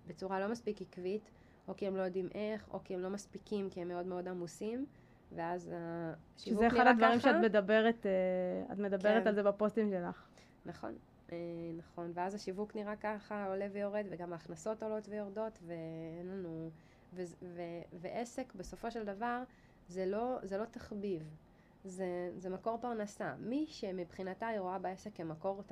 בצורה 0.07 0.41
לא 0.41 0.49
מספיק 0.49 0.83
עקבית 0.83 1.31
או 1.69 1.77
כי 1.77 1.87
הם 1.87 1.97
לא 1.97 2.03
יודעים 2.03 2.29
איך 2.35 2.69
או 2.73 2.81
כי 2.85 2.95
הם 2.95 3.01
לא 3.01 3.11
מספיקים 3.11 3.71
כי 3.71 3.81
הם 3.81 3.89
מאוד 3.89 4.07
מאוד 4.07 4.29
עמוסים 4.29 4.87
ואז 5.33 5.71
השיווק 5.73 6.63
נראה 6.63 6.71
ככה. 6.71 6.77
שזה 6.77 6.83
אחד 6.83 6.87
הדברים 6.87 7.21
שאת 7.21 7.37
מדברת, 7.43 8.07
אה, 8.07 8.73
את 8.73 8.79
מדברת 8.79 9.23
כן. 9.23 9.29
על 9.29 9.35
זה 9.35 9.43
בפוסטים 9.43 9.91
שלך. 9.91 10.29
נכון. 10.67 10.95
אה, 11.33 11.37
נכון, 11.77 12.11
ואז 12.15 12.35
השיווק 12.35 12.77
נראה 12.77 12.97
ככה, 12.97 13.47
עולה 13.47 13.67
ויורד, 13.73 14.05
וגם 14.11 14.33
ההכנסות 14.33 14.83
עולות 14.83 15.09
ויורדות, 15.09 15.59
ואין 15.67 16.29
לנו... 16.29 16.71
ו, 17.15 17.23
ו, 17.43 17.63
ועסק, 17.93 18.55
בסופו 18.55 18.91
של 18.91 19.05
דבר, 19.05 19.43
זה 19.89 20.07
לא, 20.07 20.39
זה 20.43 20.59
לא 20.59 20.65
תחביב, 20.65 21.37
זה, 21.85 22.31
זה 22.37 22.51
מקור 22.51 22.79
פרנסה. 22.81 23.35
מי 23.39 23.67
שמבחינתה 23.69 24.47
היא 24.47 24.61
רואה 24.61 24.79
בעסק 24.79 25.11
כמקור, 25.15 25.63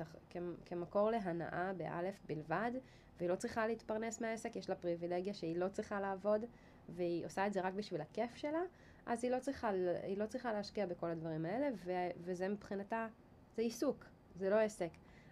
כמקור 0.65 1.11
להנאה 1.11 1.73
באלף 1.77 2.15
בלבד, 2.27 2.71
והיא 3.17 3.29
לא 3.29 3.35
צריכה 3.35 3.67
להתפרנס 3.67 4.21
מהעסק, 4.21 4.55
יש 4.55 4.69
לה 4.69 4.75
פריבילגיה 4.75 5.33
שהיא 5.33 5.57
לא 5.57 5.67
צריכה 5.67 5.99
לעבוד, 5.99 6.45
והיא 6.89 7.25
עושה 7.25 7.47
את 7.47 7.53
זה 7.53 7.61
רק 7.61 7.73
בשביל 7.73 8.01
הכיף 8.01 8.35
שלה, 8.35 8.61
אז 9.05 9.23
היא 9.23 9.31
לא 9.31 9.39
צריכה, 9.39 9.69
היא 10.03 10.17
לא 10.17 10.25
צריכה 10.25 10.53
להשקיע 10.53 10.85
בכל 10.85 11.09
הדברים 11.09 11.45
האלה, 11.45 11.67
ו, 11.85 11.91
וזה 12.21 12.49
מבחינתה, 12.49 13.07
זה 13.55 13.61
עיסוק, 13.61 14.05
זה 14.35 14.49
לא 14.49 14.59
עסק. 14.59 14.89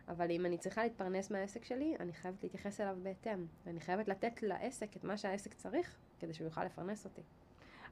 אבל 0.08 0.32
אם 0.32 0.46
אני 0.46 0.58
צריכה 0.58 0.84
להתפרנס 0.84 1.32
מהעסק 1.32 1.66
שלי, 1.66 1.96
אני 2.00 2.14
חייבת 2.14 2.44
להתייחס 2.44 2.82
אליו 2.82 2.98
בהתאם. 3.04 3.46
ואני 3.66 3.80
חייבת 3.80 4.08
לתת 4.08 4.44
לעסק 4.44 4.96
את 4.98 5.04
מה 5.04 5.18
שהעסק 5.18 5.54
צריך, 5.54 5.96
כדי 6.20 6.34
שהוא 6.34 6.46
יוכל 6.46 6.66
לפרנס 6.66 7.06
אותי. 7.06 7.22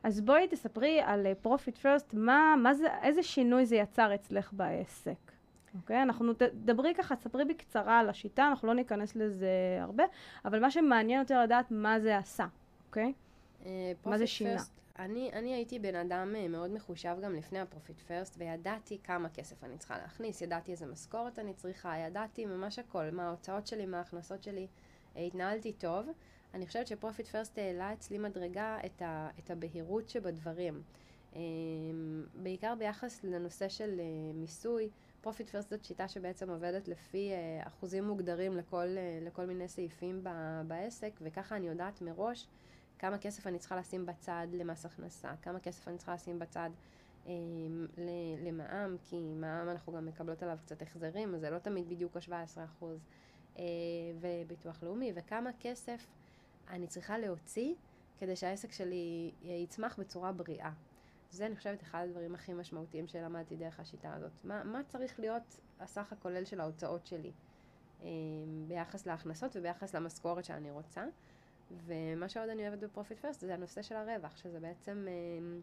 אז 0.03 0.21
בואי 0.21 0.47
תספרי 0.47 1.01
על 1.01 1.27
Profit 1.41 1.77
uh, 1.77 1.79
First, 1.79 2.13
מה, 2.13 2.55
מה 2.63 2.73
זה, 2.73 2.87
איזה 3.03 3.23
שינוי 3.23 3.65
זה 3.65 3.75
יצר 3.75 4.15
אצלך 4.15 4.53
בעסק. 4.53 5.31
אוקיי? 5.75 5.99
Okay, 5.99 6.03
אנחנו 6.03 6.33
תדברי 6.33 6.93
ככה, 6.93 7.15
תספרי 7.15 7.45
בקצרה 7.45 7.99
על 7.99 8.09
השיטה, 8.09 8.47
אנחנו 8.47 8.67
לא 8.67 8.73
ניכנס 8.73 9.15
לזה 9.15 9.77
הרבה, 9.81 10.03
אבל 10.45 10.59
מה 10.61 10.71
שמעניין 10.71 11.19
יותר 11.19 11.43
לדעת 11.43 11.71
מה 11.71 11.99
זה 11.99 12.17
עשה, 12.17 12.45
אוקיי? 12.87 13.13
Okay? 13.13 13.63
Uh, 13.63 13.65
מה 14.05 14.17
זה 14.17 14.27
שינה? 14.27 14.55
First, 14.55 14.79
אני, 14.99 15.29
אני 15.33 15.53
הייתי 15.53 15.79
בן 15.79 15.95
אדם 15.95 16.35
אה, 16.35 16.47
מאוד 16.47 16.71
מחושב 16.71 17.17
גם 17.23 17.35
לפני 17.35 17.59
ה 17.59 17.65
Profit 17.65 17.99
First, 17.99 18.35
וידעתי 18.37 18.97
כמה 19.03 19.29
כסף 19.29 19.63
אני 19.63 19.77
צריכה 19.77 19.97
להכניס, 19.97 20.41
ידעתי 20.41 20.71
איזה 20.71 20.85
משכורת 20.85 21.39
אני 21.39 21.53
צריכה, 21.53 21.97
ידעתי 21.97 22.45
ממש 22.45 22.79
הכל, 22.79 23.11
מה 23.11 23.27
ההוצאות 23.27 23.67
שלי, 23.67 23.85
מה 23.85 23.97
ההכנסות 23.97 24.43
שלי, 24.43 24.67
אה, 25.15 25.21
התנהלתי 25.21 25.73
טוב. 25.73 26.09
אני 26.53 26.67
חושבת 26.67 26.87
ש 26.87 26.97
Profit 26.97 27.27
First 27.27 27.57
העלה 27.57 27.93
אצלי 27.93 28.17
מדרגה 28.17 28.77
את, 28.85 29.01
ה, 29.01 29.29
את 29.39 29.51
הבהירות 29.51 30.09
שבדברים. 30.09 30.81
אה, 31.35 31.41
בעיקר 32.33 32.75
ביחס 32.75 33.23
לנושא 33.23 33.69
של 33.69 34.01
מיסוי, 34.33 34.89
Profit 35.21 35.49
First 35.49 35.69
זאת 35.69 35.83
שיטה 35.83 36.07
שבעצם 36.07 36.49
עובדת 36.49 36.87
לפי 36.87 37.31
אחוזים 37.63 38.03
מוגדרים 38.03 38.57
לכל, 38.57 38.85
לכל 39.21 39.45
מיני 39.45 39.67
סעיפים 39.67 40.23
בעסק, 40.67 41.11
וככה 41.21 41.55
אני 41.55 41.67
יודעת 41.67 42.01
מראש 42.01 42.47
כמה 42.99 43.17
כסף 43.17 43.47
אני 43.47 43.59
צריכה 43.59 43.75
לשים 43.75 44.05
בצד 44.05 44.47
למס 44.53 44.85
הכנסה, 44.85 45.31
כמה 45.41 45.59
כסף 45.59 45.87
אני 45.87 45.97
צריכה 45.97 46.13
לשים 46.13 46.39
בצד 46.39 46.69
אה, 47.27 47.33
למע"מ, 48.43 48.97
כי 49.03 49.33
מע"מ 49.33 49.69
אנחנו 49.69 49.93
גם 49.93 50.05
מקבלות 50.05 50.43
עליו 50.43 50.57
קצת 50.65 50.81
החזרים, 50.81 51.35
אז 51.35 51.41
זה 51.41 51.49
לא 51.49 51.57
תמיד 51.59 51.89
בדיוק 51.89 52.17
ה-17% 52.17 52.85
אה, 53.59 53.63
וביטוח 54.19 54.83
לאומי, 54.83 55.11
וכמה 55.15 55.49
כסף 55.59 56.07
אני 56.69 56.87
צריכה 56.87 57.17
להוציא 57.17 57.73
כדי 58.17 58.35
שהעסק 58.35 58.71
שלי 58.71 59.31
יצמח 59.43 59.99
בצורה 59.99 60.31
בריאה. 60.31 60.71
זה, 61.31 61.45
אני 61.45 61.55
חושבת, 61.55 61.83
אחד 61.83 62.05
הדברים 62.09 62.35
הכי 62.35 62.53
משמעותיים 62.53 63.07
שלמדתי 63.07 63.55
דרך 63.55 63.79
השיטה 63.79 64.13
הזאת. 64.13 64.31
מה, 64.43 64.63
מה 64.63 64.83
צריך 64.87 65.19
להיות 65.19 65.59
הסך 65.79 66.13
הכולל 66.13 66.45
של 66.45 66.59
ההוצאות 66.61 67.07
שלי 67.07 67.31
אה, 68.01 68.07
ביחס 68.67 69.05
להכנסות 69.05 69.51
וביחס 69.55 69.95
למשכורת 69.95 70.45
שאני 70.45 70.71
רוצה. 70.71 71.05
ומה 71.85 72.29
שעוד 72.29 72.49
אני 72.49 72.67
אוהבת 72.67 72.79
ב 72.79 72.85
Profit 72.85 73.19
First 73.19 73.39
זה 73.39 73.53
הנושא 73.53 73.81
של 73.81 73.95
הרווח, 73.95 74.37
שזה 74.37 74.59
בעצם 74.59 75.05
אה, 75.07 75.59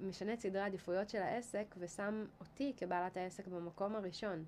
משנה 0.00 0.32
את 0.32 0.40
סדרי 0.40 0.60
העדיפויות 0.60 1.08
של 1.10 1.22
העסק 1.22 1.74
ושם 1.78 2.24
אותי 2.40 2.72
כבעלת 2.76 3.16
העסק 3.16 3.46
במקום 3.46 3.96
הראשון 3.96 4.44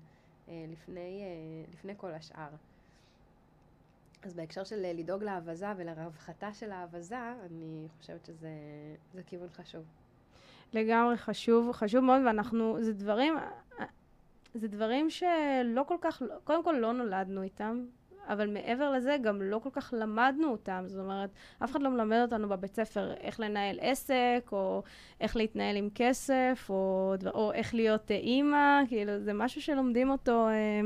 אה, 0.49 0.65
לפני, 0.71 1.23
אה, 1.23 1.71
לפני 1.73 1.93
כל 1.97 2.11
השאר. 2.11 2.49
אז 4.23 4.33
בהקשר 4.33 4.63
של 4.63 4.93
לדאוג 4.93 5.23
להאבזה 5.23 5.67
ולרווחתה 5.77 6.53
של 6.53 6.71
האבזה, 6.71 7.33
אני 7.45 7.87
חושבת 7.97 8.25
שזה 8.25 8.49
כיוון 9.25 9.49
חשוב. 9.49 9.85
לגמרי 10.73 11.17
חשוב, 11.17 11.71
חשוב 11.71 12.03
מאוד, 12.03 12.21
ואנחנו, 12.25 12.77
זה 12.79 12.93
דברים, 12.93 13.33
זה 14.53 14.67
דברים 14.67 15.09
שלא 15.09 15.83
כל 15.87 15.97
כך, 16.01 16.21
קודם 16.43 16.63
כל 16.63 16.71
לא 16.71 16.93
נולדנו 16.93 17.41
איתם, 17.41 17.85
אבל 18.27 18.49
מעבר 18.53 18.91
לזה 18.91 19.17
גם 19.21 19.41
לא 19.41 19.59
כל 19.59 19.69
כך 19.73 19.93
למדנו 19.97 20.51
אותם, 20.51 20.83
זאת 20.87 20.99
אומרת, 21.03 21.29
אף 21.63 21.71
אחד 21.71 21.81
לא 21.81 21.89
מלמד 21.89 22.21
אותנו 22.21 22.49
בבית 22.49 22.75
ספר 22.75 23.13
איך 23.13 23.39
לנהל 23.39 23.77
עסק, 23.81 24.49
או 24.51 24.83
איך 25.21 25.35
להתנהל 25.35 25.75
עם 25.75 25.89
כסף, 25.95 26.67
או, 26.69 27.15
או 27.33 27.53
איך 27.53 27.75
להיות 27.75 28.11
אימא, 28.11 28.81
כאילו 28.87 29.19
זה 29.19 29.33
משהו 29.33 29.61
שלומדים 29.61 30.09
אותו 30.09 30.47
אה, 30.47 30.81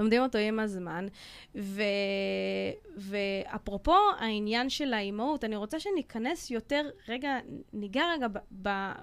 לומדים 0.00 0.22
אותו 0.22 0.38
עם 0.38 0.60
הזמן. 0.60 1.06
ו... 1.54 1.82
ואפרופו 2.96 3.96
העניין 4.18 4.70
של 4.70 4.94
האימהות, 4.94 5.44
אני 5.44 5.56
רוצה 5.56 5.80
שניכנס 5.80 6.50
יותר, 6.50 6.90
רגע, 7.08 7.38
ניגע 7.72 8.04
רגע 8.14 8.26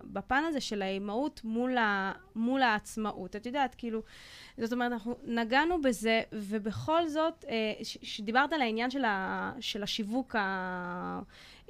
בפן 0.04 0.44
הזה 0.48 0.62
של 0.62 0.82
האימהות 0.82 1.42
מול, 1.44 1.78
ה... 1.78 2.12
מול 2.36 2.62
העצמאות. 2.62 3.36
את 3.36 3.46
יודעת, 3.46 3.76
כאילו, 3.76 4.02
זאת 4.58 4.74
אומרת, 4.74 4.92
אנחנו 4.92 5.16
נגענו 5.24 5.82
בזה, 5.82 6.22
ובכל 6.34 7.08
זאת, 7.08 7.46
כשדיברת 8.02 8.52
אה, 8.52 8.56
על 8.56 8.62
העניין 8.62 8.92
של, 8.92 9.06
ה... 9.06 9.52
של 9.60 9.84
השיווק, 9.84 10.36
ה... 10.36 11.20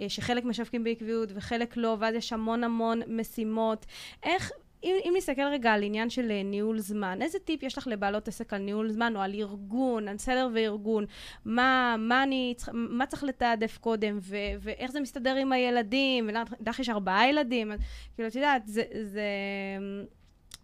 אה, 0.02 0.10
שחלק 0.10 0.44
משווקים 0.44 0.84
בעקביות 0.84 1.30
וחלק 1.36 1.78
לא, 1.78 1.98
ואז 2.00 2.16
יש 2.16 2.34
המון 2.34 2.64
המון 2.64 3.02
משימות. 3.08 3.86
איך, 4.24 4.52
אם, 4.86 4.96
אם 5.04 5.14
נסתכל 5.18 5.42
רגע 5.42 5.74
על 5.74 5.84
עניין 5.84 6.10
של 6.10 6.32
אה, 6.32 6.44
ניהול 6.44 6.80
זמן, 6.80 7.22
איזה 7.22 7.40
טיפ 7.40 7.64
יש 7.64 7.78
לך 7.78 7.88
לבעלות 7.88 8.28
עסק 8.28 8.54
על 8.54 8.62
ניהול 8.62 8.90
זמן 8.90 9.14
או 9.16 9.22
על 9.22 9.34
ארגון, 9.34 10.08
על 10.08 10.18
סדר 10.18 10.50
וארגון? 10.54 11.06
מה, 11.46 11.96
מה, 12.00 12.24
אני, 12.24 12.54
מה 12.74 13.06
צריך 13.06 13.24
לתעדף 13.24 13.78
קודם, 13.78 14.18
ו, 14.22 14.36
ואיך 14.60 14.92
זה 14.92 15.00
מסתדר 15.00 15.36
עם 15.36 15.52
הילדים? 15.52 16.30
ולך 16.60 16.80
יש 16.80 16.90
ארבעה 16.90 17.30
ילדים, 17.30 17.72
כאילו, 18.16 18.28
את 18.28 18.36
יודעת, 18.36 18.68
זה... 18.68 18.84
זה 19.04 19.24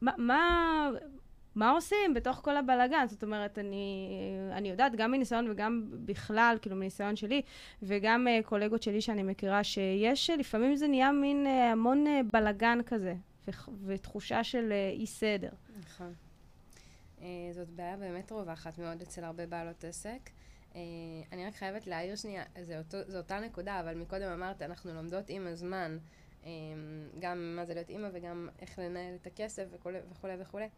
מה, 0.02 0.12
מה, 0.18 0.90
מה 1.56 1.70
עושים 1.70 2.14
בתוך 2.14 2.36
כל 2.44 2.58
הבלאגן? 2.58 3.06
זאת 3.08 3.24
אומרת, 3.24 3.60
אני, 3.60 4.10
אני 4.52 4.70
יודעת 4.70 4.96
גם 4.96 5.12
מניסיון 5.12 5.52
וגם 5.52 5.84
בכלל, 5.92 6.58
כאילו 6.62 6.76
מניסיון 6.76 7.16
שלי, 7.16 7.42
וגם 7.84 8.28
uh, 8.28 8.46
קולגות 8.46 8.84
שלי 8.84 9.02
שאני 9.02 9.24
מכירה, 9.24 9.64
שיש, 9.64 10.30
לפעמים 10.30 10.76
זה 10.76 10.88
נהיה 10.88 11.12
מין 11.12 11.46
uh, 11.46 11.50
המון 11.50 12.06
uh, 12.08 12.34
בלאגן 12.34 12.80
כזה. 12.86 13.14
ותחושה 13.86 14.44
של 14.44 14.72
אה, 14.72 14.89
אי 14.89 15.08
סדר. 15.08 15.50
נכון. 15.80 16.14
Uh, 17.18 17.22
זאת 17.52 17.70
בעיה 17.70 17.98
באמת 17.98 18.32
רווחת 18.32 18.78
מאוד 18.78 19.02
אצל 19.02 19.24
הרבה 19.24 19.46
בעלות 19.46 19.84
עסק. 19.84 20.30
Uh, 20.72 20.76
אני 21.32 21.46
רק 21.46 21.56
חייבת 21.56 21.88
להעיר 21.88 22.16
שנייה, 22.16 22.44
זה 22.62 22.78
אותו, 22.78 22.98
זו 23.08 23.18
אותה 23.18 23.39
נקודה, 23.39 23.80
אבל 23.80 23.96
מקודם 23.96 24.32
אמרת, 24.32 24.62
אנחנו 24.62 24.94
לומדות 24.94 25.26
עם 25.28 25.48
הזמן, 25.48 25.98
גם 27.20 27.56
מה 27.56 27.66
זה 27.66 27.74
להיות 27.74 27.89
אימא 27.89 28.10
וגם 28.14 28.50
איך 28.60 28.80
לנהל 28.80 29.16
את 29.16 29.28
הכסף 29.28 29.66
וכולי 29.72 30.00
וכולי 30.12 30.34
וכולי. 30.39 30.70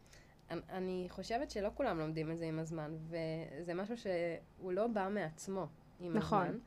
אני 0.50 1.06
חושבת 1.08 1.50
שלא 1.50 1.70
כולם 1.74 1.98
לומדים 1.98 2.30
את 2.30 2.38
זה 2.38 2.44
עם 2.44 2.58
הזמן, 2.58 2.96
וזה 3.08 3.74
משהו 3.74 3.96
שהוא 3.96 4.72
לא 4.72 4.86
בא 4.86 5.08
מעצמו 5.10 5.66
עם 6.00 6.16
נכון. 6.16 6.46
הזמן. 6.46 6.58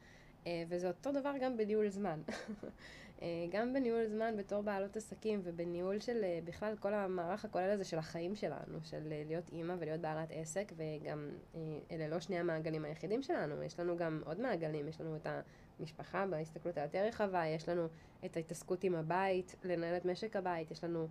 Uh, 0.43 0.47
וזה 0.69 0.87
אותו 0.87 1.11
דבר 1.11 1.33
גם 1.41 1.57
בניהול 1.57 1.89
זמן. 1.89 2.21
אה, 3.21 3.27
גם 3.49 3.73
בניהול 3.73 4.07
זמן 4.07 4.37
בתור 4.37 4.61
בעלות 4.61 4.97
עסקים 4.97 5.41
ובניהול 5.43 5.99
של 5.99 6.23
אה, 6.23 6.39
בכלל 6.43 6.75
כל 6.79 6.93
המערך 6.93 7.45
הכולל 7.45 7.69
הזה 7.69 7.83
של 7.83 7.97
החיים 7.97 8.35
שלנו, 8.35 8.79
של 8.83 9.11
אה, 9.11 9.23
להיות 9.27 9.49
אימא 9.51 9.75
ולהיות 9.79 10.01
בעלת 10.01 10.29
עסק, 10.31 10.71
וגם 10.77 11.29
אלה 11.91 12.07
לא 12.07 12.19
שני 12.19 12.39
המעגלים 12.39 12.85
היחידים 12.85 13.21
שלנו, 13.21 13.63
יש 13.63 13.79
לנו 13.79 13.97
גם 13.97 14.21
עוד 14.25 14.39
מעגלים, 14.39 14.87
יש 14.87 15.01
לנו 15.01 15.15
את 15.15 15.27
המשפחה 15.79 16.25
בהסתכלות 16.25 16.77
היותר 16.77 17.05
רחבה, 17.07 17.45
יש 17.47 17.69
לנו 17.69 17.87
את 18.25 18.37
ההתעסקות 18.37 18.83
עם 18.83 18.95
הבית, 18.95 19.55
לנהל 19.63 19.97
את 19.97 20.05
משק 20.05 20.35
הבית, 20.35 20.71
יש 20.71 20.83
לנו 20.83 21.07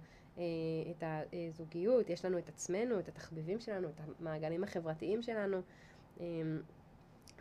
את 0.91 1.05
הזוגיות, 1.33 2.11
יש 2.11 2.25
לנו 2.25 2.39
את 2.39 2.49
עצמנו, 2.49 2.99
את 2.99 3.09
התחביבים 3.09 3.61
שלנו, 3.61 3.89
את 3.89 4.01
המעגלים 4.21 4.65
החברתיים 4.65 5.23
שלנו. 5.23 5.61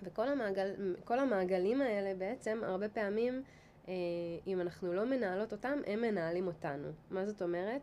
וכל 0.03 0.28
המעגל, 0.30 0.93
המעגלים 1.09 1.82
האלה 1.82 2.13
בעצם 2.16 2.61
הרבה 2.63 2.89
פעמים 2.89 3.43
אם 4.48 4.62
אנחנו 4.62 4.94
לא 4.94 5.06
מנהלות 5.06 5.52
אותם, 5.52 5.80
הם 5.88 6.02
מנהלים 6.02 6.48
אותנו. 6.48 6.88
מה 7.12 7.26
זאת 7.26 7.42
אומרת? 7.42 7.82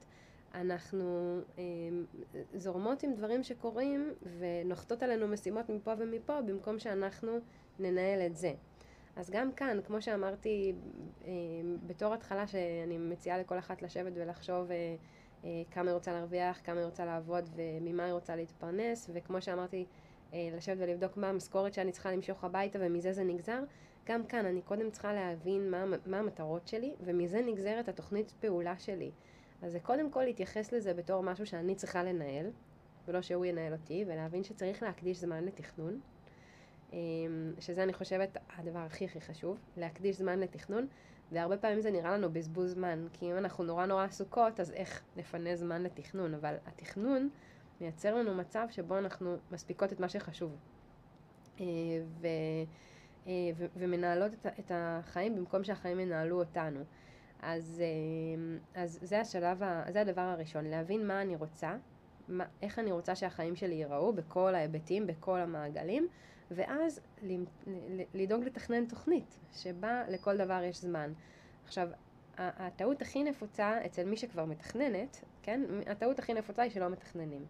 אנחנו 0.55 1.39
אה, 1.59 1.63
זורמות 2.55 3.03
עם 3.03 3.15
דברים 3.15 3.43
שקורים 3.43 4.13
ונוחתות 4.39 5.03
עלינו 5.03 5.29
משימות 5.29 5.69
מפה 5.69 5.93
ומפה 5.99 6.41
במקום 6.41 6.79
שאנחנו 6.79 7.39
ננהל 7.79 8.27
את 8.27 8.37
זה. 8.37 8.53
אז 9.17 9.31
גם 9.31 9.53
כאן, 9.53 9.79
כמו 9.87 10.03
שאמרתי 10.03 10.75
אה, 11.25 11.31
בתור 11.87 12.15
התחלה 12.15 12.47
שאני 12.47 12.99
מציעה 12.99 13.39
לכל 13.39 13.59
אחת 13.59 13.83
לשבת 13.83 14.13
ולחשוב 14.15 14.71
אה, 14.71 14.97
אה, 15.45 15.63
כמה 15.71 15.91
היא 15.91 15.95
רוצה 15.95 16.13
להרוויח, 16.13 16.61
כמה 16.65 16.79
היא 16.79 16.85
רוצה 16.85 17.05
לעבוד 17.05 17.49
וממה 17.57 18.05
היא 18.05 18.13
רוצה 18.13 18.37
להתפרנס, 18.37 19.11
וכמו 19.13 19.43
שאמרתי, 19.43 19.87
אה, 20.35 20.49
לשבת 20.57 20.77
ולבדוק 20.81 21.17
מה 21.17 21.29
המשכורת 21.29 21.75
שאני 21.75 21.93
צריכה 21.93 22.13
למשוך 22.13 22.45
הביתה 22.45 22.79
ומזה 22.83 23.13
זה 23.13 23.25
נגזר, 23.25 23.63
גם 24.07 24.27
כאן 24.27 24.47
אני 24.47 24.63
קודם 24.63 24.91
צריכה 24.91 25.13
להבין 25.13 25.71
מה, 25.71 25.85
מה 26.07 26.19
המטרות 26.19 26.69
שלי, 26.69 26.95
ומזה 27.01 27.41
נגזרת 27.47 27.89
התוכנית 27.89 28.33
פעולה 28.41 28.79
שלי. 28.79 29.11
אז 29.63 29.73
זה 29.73 29.81
קודם 29.81 30.11
כל 30.11 30.25
להתייחס 30.25 30.73
לזה 30.73 30.95
בתור 30.95 31.23
משהו 31.23 31.47
שאני 31.47 31.75
צריכה 31.75 32.05
לנהל, 32.05 32.51
ולא 33.09 33.23
שהוא 33.23 33.45
ינהל 33.45 33.73
אותי, 33.73 34.05
ולהבין 34.09 34.45
שצריך 34.45 34.83
להקדיש 34.83 35.19
זמן 35.19 35.45
לתכנון, 35.45 36.01
אמ, 36.93 37.53
שזה 37.61 37.83
אני 37.83 37.93
חושבת 37.93 38.39
הדבר 38.57 38.79
הכי 38.79 39.05
הכי 39.05 39.21
חשוב, 39.21 39.59
להקדיש 39.77 40.17
זמן 40.17 40.41
לתכנון, 40.41 40.87
והרבה 41.33 41.57
פעמים 41.57 41.81
זה 41.81 41.91
נראה 41.91 42.17
לנו 42.17 42.33
בזבוז 42.33 42.71
זמן, 42.71 43.07
כי 43.13 43.33
אם 43.33 43.37
אנחנו 43.37 43.65
נורא 43.65 43.87
נורא 43.87 44.05
עסוקות, 44.05 44.61
אז 44.61 44.73
איך 44.73 45.03
נפנה 45.17 45.57
זמן 45.57 45.83
לתכנון, 45.83 46.35
אבל 46.35 46.55
התכנון 46.67 47.29
מייצר 47.81 48.15
לנו 48.15 48.35
מצב 48.35 48.67
שבו 48.71 48.99
אנחנו 48.99 49.37
מספיקות 49.51 49.93
את 49.93 50.01
מה 50.01 50.09
שחשוב. 50.09 50.57
אה, 51.61 51.65
ו... 52.21 52.27
אה, 53.27 53.33
ומנהלות 53.77 54.33
את 54.47 54.73
החיים 54.75 55.37
במקום 55.37 55.65
שהחיים 55.65 56.01
ינהלו 56.01 56.39
אותנו. 56.39 56.81
אז, 57.43 57.83
אה, 57.85 58.83
אז 58.83 58.99
זה 59.03 59.21
השלב, 59.21 59.63
זה 59.89 60.01
הדבר 60.01 60.21
הראשון, 60.21 60.65
להבין 60.65 61.07
מה 61.07 61.23
אני 61.23 61.37
רוצה, 61.37 61.77
מה, 62.29 62.45
איך 62.63 62.79
אני 62.79 62.93
רוצה 62.93 63.15
שהחיים 63.15 63.57
שלי 63.57 63.75
ייראו 63.75 64.13
בכל 64.13 64.55
ההיבטים, 64.55 65.07
בכל 65.07 65.39
המעגלים, 65.39 66.09
ואז 66.51 67.01
לדאוג 68.15 68.45
לתכנן 68.45 68.87
תוכנית 68.87 69.39
שבה 69.53 70.03
לכל 70.09 70.37
דבר 70.37 70.63
יש 70.63 70.81
זמן. 70.81 71.13
עכשיו, 71.65 71.89
הטעות 72.39 73.03
הכי 73.03 73.25
נפוצה 73.25 73.87
אצל 73.87 74.05
מי 74.05 74.17
שכבר 74.17 74.45
מתכננת, 74.45 75.25
כן? 75.43 75.61
הטעות 75.87 76.19
הכי 76.19 76.35
נפוצה 76.35 76.63
היא 76.63 76.71
שלא 76.71 76.89
מתכננים. 76.89 77.47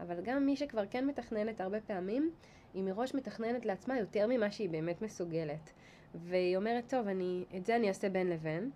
אבל 0.00 0.20
גם 0.22 0.46
מי 0.46 0.56
שכבר 0.56 0.86
כן 0.90 1.06
מתכננת 1.06 1.60
הרבה 1.60 1.80
פעמים, 1.80 2.30
היא 2.74 2.82
מראש 2.82 3.14
מתכננת 3.14 3.66
לעצמה 3.66 3.98
יותר 3.98 4.26
ממה 4.28 4.50
שהיא 4.50 4.70
באמת 4.70 5.02
מסוגלת. 5.02 5.72
והיא 6.14 6.56
אומרת, 6.56 6.84
טוב, 6.90 7.08
אני, 7.08 7.44
את 7.56 7.66
זה 7.66 7.76
אני 7.76 7.88
אעשה 7.88 8.08
בין 8.08 8.30
לבין, 8.30 8.70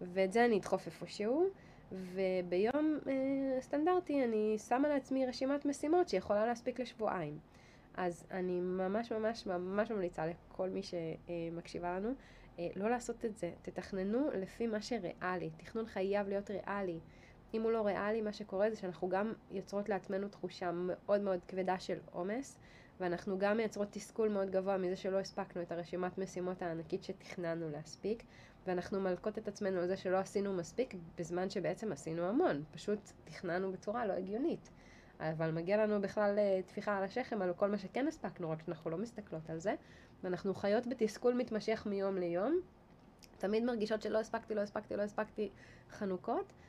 ואת 0.00 0.32
זה 0.32 0.44
אני 0.44 0.58
אדחוף 0.58 0.86
איפשהו, 0.86 1.48
וביום 1.92 2.98
אה, 3.08 3.60
סטנדרטי 3.60 4.24
אני 4.24 4.56
שמה 4.68 4.88
לעצמי 4.88 5.26
רשימת 5.26 5.64
משימות 5.64 6.08
שיכולה 6.08 6.46
להספיק 6.46 6.80
לשבועיים. 6.80 7.38
אז 7.96 8.26
אני 8.30 8.60
ממש 8.60 9.12
ממש 9.12 9.46
ממש 9.46 9.90
ממליצה 9.90 10.26
לכל 10.26 10.68
מי 10.68 10.80
שמקשיבה 10.82 11.96
לנו, 11.96 12.10
אה, 12.58 12.68
לא 12.76 12.90
לעשות 12.90 13.24
את 13.24 13.36
זה. 13.36 13.50
תתכננו 13.62 14.30
לפי 14.34 14.66
מה 14.66 14.82
שריאלי. 14.82 15.50
תכנון 15.56 15.86
חייב 15.86 16.28
להיות 16.28 16.50
ריאלי. 16.50 16.98
אם 17.54 17.62
הוא 17.62 17.72
לא 17.72 17.86
ריאלי, 17.86 18.20
מה 18.20 18.32
שקורה 18.32 18.70
זה 18.70 18.76
שאנחנו 18.76 19.08
גם 19.08 19.32
יוצרות 19.50 19.88
לעצמנו 19.88 20.28
תחושה 20.28 20.70
מאוד 20.74 21.20
מאוד 21.20 21.40
כבדה 21.48 21.78
של 21.78 21.98
עומס, 22.12 22.58
ואנחנו 23.00 23.38
גם 23.38 23.56
מייצרות 23.56 23.88
תסכול 23.90 24.28
מאוד 24.28 24.50
גבוה 24.50 24.78
מזה 24.78 24.96
שלא 24.96 25.18
הספקנו 25.18 25.62
את 25.62 25.72
הרשימת 25.72 26.18
משימות 26.18 26.62
הענקית 26.62 27.04
שתכננו 27.04 27.70
להספיק, 27.70 28.22
ואנחנו 28.66 29.00
מלקות 29.00 29.38
את 29.38 29.48
עצמנו 29.48 29.80
על 29.80 29.86
זה 29.86 29.96
שלא 29.96 30.16
עשינו 30.16 30.52
מספיק, 30.52 30.94
בזמן 31.18 31.50
שבעצם 31.50 31.92
עשינו 31.92 32.22
המון, 32.22 32.62
פשוט 32.70 32.98
תכננו 33.24 33.72
בצורה 33.72 34.06
לא 34.06 34.12
הגיונית. 34.12 34.70
אבל 35.20 35.50
מגיע 35.50 35.86
לנו 35.86 36.00
בכלל 36.00 36.38
אה, 36.38 36.60
טפיחה 36.66 36.96
על 36.96 37.04
השכם 37.04 37.42
על 37.42 37.52
כל 37.54 37.70
מה 37.70 37.78
שכן 37.78 38.06
הספקנו, 38.06 38.50
רק 38.50 38.58
שאנחנו 38.66 38.90
לא 38.90 38.98
מסתכלות 38.98 39.50
על 39.50 39.58
זה, 39.58 39.74
ואנחנו 40.22 40.54
חיות 40.54 40.86
בתסכול 40.86 41.34
מתמשך 41.34 41.86
מיום 41.86 42.18
ליום, 42.18 42.60
תמיד 43.38 43.64
מרגישות 43.64 44.02
שלא 44.02 44.18
הספקתי, 44.18 44.54
לא 44.54 44.60
הספקתי, 44.60 44.96
לא 44.96 45.02
הספקתי 45.02 45.50
חנוכות, 45.90 46.44
אה, 46.44 46.65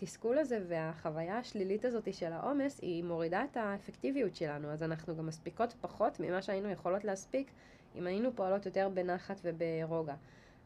והתסכול 0.00 0.38
הזה 0.38 0.60
והחוויה 0.68 1.38
השלילית 1.38 1.84
הזאת 1.84 2.14
של 2.14 2.32
העומס, 2.32 2.80
היא 2.82 3.04
מורידה 3.04 3.44
את 3.50 3.56
האפקטיביות 3.56 4.36
שלנו, 4.36 4.70
אז 4.70 4.82
אנחנו 4.82 5.16
גם 5.16 5.26
מספיקות 5.26 5.74
פחות 5.80 6.20
ממה 6.20 6.42
שהיינו 6.42 6.70
יכולות 6.70 7.04
להספיק 7.04 7.50
אם 7.96 8.06
היינו 8.06 8.36
פועלות 8.36 8.66
יותר 8.66 8.88
בנחת 8.94 9.40
וברוגע. 9.44 10.14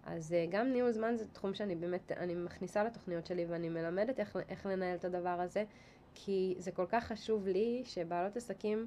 אז 0.04 0.32
אה, 0.32 0.46
גם 0.50 0.66
ניהול 0.68 0.92
זמן 0.92 1.16
זה 1.16 1.24
תחום 1.32 1.54
שאני 1.54 1.76
באמת, 1.76 2.12
אני 2.12 2.34
מכניסה 2.34 2.84
לתוכניות 2.84 3.26
שלי 3.26 3.46
ואני 3.46 3.68
מלמדת 3.68 4.20
איך, 4.20 4.36
איך 4.48 4.66
לנהל 4.66 4.96
את 4.96 5.04
הדבר 5.04 5.40
הזה, 5.40 5.64
כי 6.14 6.54
זה 6.58 6.70
כל 6.70 6.86
כך 6.88 7.06
חשוב 7.06 7.46
לי 7.46 7.82
שבעלות 7.84 8.36
עסקים 8.36 8.86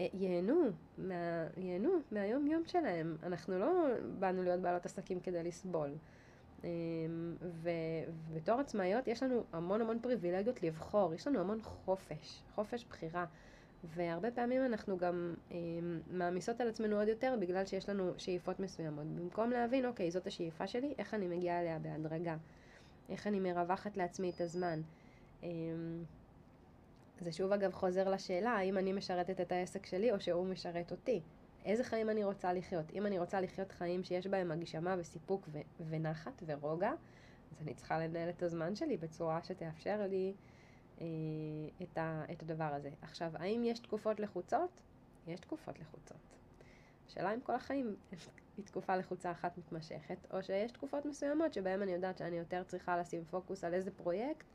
אה, 0.00 0.06
ייהנו, 0.14 0.62
מה, 0.98 1.46
ייהנו 1.56 1.90
מהיום 2.12 2.46
יום 2.46 2.62
שלהם. 2.66 3.16
אנחנו 3.22 3.58
לא 3.58 3.86
באנו 4.18 4.42
להיות 4.42 4.60
בעלות 4.60 4.86
עסקים 4.86 5.20
כדי 5.20 5.42
לסבול. 5.42 5.90
אמ, 6.64 7.36
ובתור 7.42 8.60
עצמאיות 8.60 9.08
יש 9.08 9.22
לנו 9.22 9.44
המון 9.52 9.80
המון 9.80 9.98
פריבילגיות 10.02 10.62
לבחור, 10.62 11.14
יש 11.14 11.26
לנו 11.26 11.40
המון 11.40 11.62
חופש, 11.62 12.42
חופש 12.54 12.84
בחירה. 12.84 13.26
והרבה 13.84 14.30
פעמים 14.30 14.64
אנחנו 14.64 14.98
גם 14.98 15.34
אה, 15.52 15.56
מעמיסות 16.10 16.60
על 16.60 16.68
עצמנו 16.68 16.98
עוד 16.98 17.08
יותר 17.08 17.36
בגלל 17.40 17.66
שיש 17.66 17.88
לנו 17.88 18.12
שאיפות 18.18 18.60
מסוימות. 18.60 19.06
במקום 19.06 19.50
להבין, 19.50 19.86
אוקיי, 19.86 20.10
זאת 20.10 20.26
השאיפה 20.26 20.66
שלי, 20.66 20.94
איך 20.98 21.14
אני 21.14 21.26
מגיעה 21.26 21.60
אליה 21.60 21.78
בהדרגה, 21.78 22.36
איך 23.08 23.26
אני 23.26 23.40
מרווחת 23.40 23.96
לעצמי 23.96 24.30
את 24.30 24.40
הזמן. 24.40 24.80
אה, 25.42 25.48
זה 27.20 27.32
שוב 27.32 27.52
אגב 27.52 27.72
חוזר 27.72 28.08
לשאלה, 28.08 28.50
האם 28.50 28.78
אני 28.78 28.92
משרתת 28.92 29.40
את 29.40 29.52
העסק 29.52 29.86
שלי 29.86 30.12
או 30.12 30.20
שהוא 30.20 30.46
משרת 30.46 30.90
אותי. 30.90 31.20
איזה 31.64 31.84
חיים 31.84 32.10
אני 32.10 32.24
רוצה 32.24 32.52
לחיות? 32.52 32.90
אם 32.92 33.06
אני 33.06 33.18
רוצה 33.18 33.40
לחיות 33.40 33.72
חיים 33.72 34.04
שיש 34.04 34.26
בהם 34.26 34.50
הגשמה 34.50 34.94
וסיפוק 34.98 35.48
ו- 35.52 35.58
ונחת 35.88 36.42
ורוגע, 36.46 36.92
אז 37.52 37.62
אני 37.62 37.74
צריכה 37.74 37.98
לנהל 37.98 38.28
את 38.28 38.42
הזמן 38.42 38.76
שלי 38.76 38.96
בצורה 38.96 39.42
שתאפשר 39.42 40.06
לי 40.10 40.34
אה, 41.00 41.06
את, 41.82 41.98
ה- 41.98 42.24
את 42.32 42.42
הדבר 42.42 42.64
הזה. 42.74 42.90
עכשיו, 43.02 43.30
האם 43.34 43.64
יש 43.64 43.78
תקופות 43.78 44.20
לחוצות? 44.20 44.70
יש 45.26 45.40
תקופות 45.40 45.78
לחוצות. 45.78 46.16
השאלה 47.08 47.34
אם 47.34 47.40
כל 47.40 47.54
החיים 47.54 47.96
היא 48.56 48.64
תקופה 48.64 48.96
לחוצה 48.96 49.30
אחת 49.30 49.58
מתמשכת, 49.58 50.16
או 50.30 50.42
שיש 50.42 50.72
תקופות 50.72 51.06
מסוימות 51.06 51.54
שבהן 51.54 51.82
אני 51.82 51.92
יודעת 51.92 52.18
שאני 52.18 52.36
יותר 52.36 52.62
צריכה 52.62 52.96
לשים 52.96 53.24
פוקוס 53.30 53.64
על 53.64 53.74
איזה 53.74 53.90
פרויקט, 53.90 54.46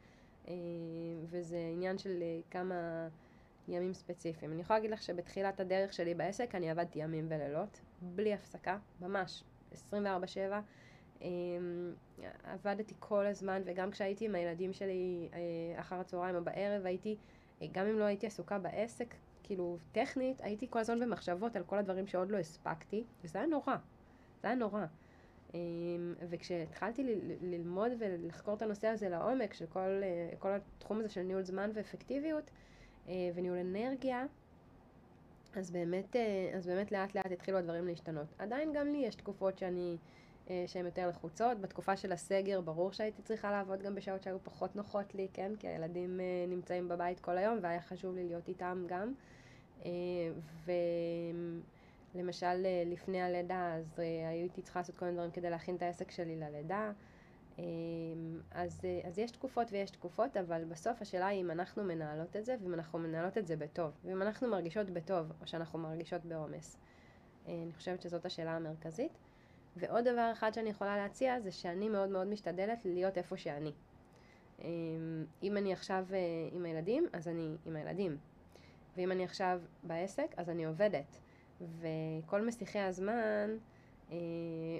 אה, 0.47 0.53
וזה 1.25 1.57
עניין 1.73 1.97
של 1.97 2.21
אה, 2.21 2.39
כמה 2.51 3.07
ימים 3.69 3.93
ספציפיים. 3.93 4.51
אני 4.51 4.61
יכולה 4.61 4.79
להגיד 4.79 4.91
לך 4.91 5.01
שבתחילת 5.01 5.59
הדרך 5.59 5.93
שלי 5.93 6.13
בעסק 6.13 6.55
אני 6.55 6.69
עבדתי 6.69 6.99
ימים 6.99 7.25
ולילות, 7.29 7.81
בלי 8.01 8.33
הפסקה, 8.33 8.77
ממש, 9.01 9.43
24/7. 9.73 10.61
אה, 11.21 11.27
עבדתי 12.43 12.93
כל 12.99 13.25
הזמן, 13.25 13.61
וגם 13.65 13.91
כשהייתי 13.91 14.25
עם 14.25 14.35
הילדים 14.35 14.73
שלי 14.73 15.29
אחר 15.75 15.95
הצהריים 15.95 16.35
או 16.35 16.43
בערב, 16.43 16.85
הייתי, 16.85 17.17
גם 17.71 17.85
אם 17.85 17.99
לא 17.99 18.03
הייתי 18.03 18.27
עסוקה 18.27 18.59
בעסק, 18.59 19.15
כאילו, 19.43 19.77
טכנית, 19.91 20.41
הייתי 20.41 20.67
כל 20.69 20.79
הזמן 20.79 20.99
במחשבות 20.99 21.55
על 21.55 21.63
כל 21.63 21.77
הדברים 21.77 22.07
שעוד 22.07 22.31
לא 22.31 22.37
הספקתי, 22.37 23.03
וזה 23.23 23.39
היה 23.39 23.47
נורא. 23.47 23.75
זה 24.41 24.47
היה 24.47 24.55
נורא. 24.55 24.85
אמ, 25.53 26.13
וכשהתחלתי 26.29 27.03
ללמוד 27.41 27.91
ולחקור 27.99 28.53
את 28.53 28.61
הנושא 28.61 28.87
הזה 28.87 29.09
לעומק, 29.09 29.53
של 29.53 29.65
כל, 29.65 29.79
אה, 29.79 30.29
כל 30.39 30.49
התחום 30.51 30.99
הזה 30.99 31.09
של 31.09 31.21
ניהול 31.21 31.43
זמן 31.43 31.71
ואפקטיביות 31.73 32.43
אה, 32.43 32.51
וניהול 33.07 33.57
אנרגיה, 33.57 34.25
אז 35.55 35.71
באמת, 35.71 36.15
אה, 36.15 36.51
אז 36.57 36.67
באמת 36.67 36.91
לאט 36.91 37.15
לאט 37.15 37.31
התחילו 37.31 37.57
הדברים 37.57 37.87
להשתנות. 37.87 38.27
עדיין 38.39 38.73
גם 38.73 38.87
לי 38.87 38.97
יש 38.97 39.15
תקופות 39.15 39.57
שאני, 39.57 39.97
שהן 40.67 40.85
יותר 40.85 41.07
לחוצות. 41.07 41.61
בתקופה 41.61 41.97
של 41.97 42.11
הסגר 42.11 42.61
ברור 42.61 42.91
שהייתי 42.91 43.21
צריכה 43.21 43.51
לעבוד 43.51 43.81
גם 43.81 43.95
בשעות 43.95 44.23
שהיו 44.23 44.37
פחות 44.43 44.75
נוחות 44.75 45.15
לי, 45.15 45.27
כן? 45.33 45.51
כי 45.59 45.67
הילדים 45.67 46.19
נמצאים 46.47 46.87
בבית 46.89 47.19
כל 47.19 47.37
היום 47.37 47.57
והיה 47.61 47.81
חשוב 47.81 48.15
לי 48.15 48.23
להיות 48.27 48.47
איתם 48.47 48.85
גם. 48.87 49.13
ו... 50.65 50.71
למשל, 52.15 52.65
אה, 52.65 52.83
לפני 52.85 53.21
הלידה, 53.21 53.73
אז 53.73 53.99
אה, 53.99 54.29
הייתי 54.29 54.61
צריכה 54.61 54.79
לעשות 54.79 54.95
כל 54.95 55.05
מיני 55.05 55.17
דברים 55.17 55.31
כדי 55.31 55.49
להכין 55.49 55.75
את 55.75 55.81
העסק 55.81 56.11
שלי 56.11 56.35
ללידה. 56.35 56.91
אמ, 57.59 58.39
אז, 58.51 58.81
אה, 58.85 59.07
אז 59.07 59.19
יש 59.19 59.31
תקופות 59.31 59.67
ויש 59.71 59.89
תקופות, 59.89 60.37
אבל 60.37 60.63
בסוף 60.63 61.01
השאלה 61.01 61.27
היא 61.27 61.41
אם 61.41 61.51
אנחנו 61.51 61.83
מנהלות 61.83 62.35
את 62.35 62.45
זה, 62.45 62.55
ואם 62.61 62.73
אנחנו 62.73 62.99
מנהלות 62.99 63.37
את 63.37 63.47
זה 63.47 63.55
בטוב, 63.55 63.91
ואם 64.05 64.21
אנחנו 64.21 64.49
מרגישות 64.49 64.89
בטוב, 64.89 65.31
או 65.41 65.47
שאנחנו 65.47 65.79
מרגישות 65.79 66.25
בעומס. 66.25 66.77
אני 67.47 67.71
חושבת 67.75 68.01
שזאת 68.01 68.25
השאלה 68.25 68.55
המרכזית. 68.55 69.11
ועוד 69.77 70.07
דבר 70.07 70.29
אחד 70.33 70.53
שאני 70.53 70.69
יכולה 70.69 70.97
להציע, 70.97 71.39
זה 71.39 71.51
שאני 71.51 71.89
מאוד 71.89 72.09
מאוד 72.09 72.27
משתדלת 72.27 72.85
להיות 72.85 73.17
איפה 73.17 73.37
שאני. 73.37 73.71
אמ, 74.61 75.25
אם 75.43 75.57
אני 75.57 75.73
עכשיו 75.73 76.05
עם 76.51 76.65
הילדים, 76.65 77.07
אז 77.13 77.27
אני 77.27 77.55
עם 77.65 77.75
הילדים. 77.75 78.17
ואם 78.97 79.11
אני 79.11 79.23
עכשיו 79.23 79.61
בעסק, 79.83 80.33
אז 80.37 80.49
אני 80.49 80.65
עובדת. 80.65 81.19
וכל 81.61 82.45
מסיחי 82.45 82.79
הזמן 82.79 83.13
אה, 83.13 83.45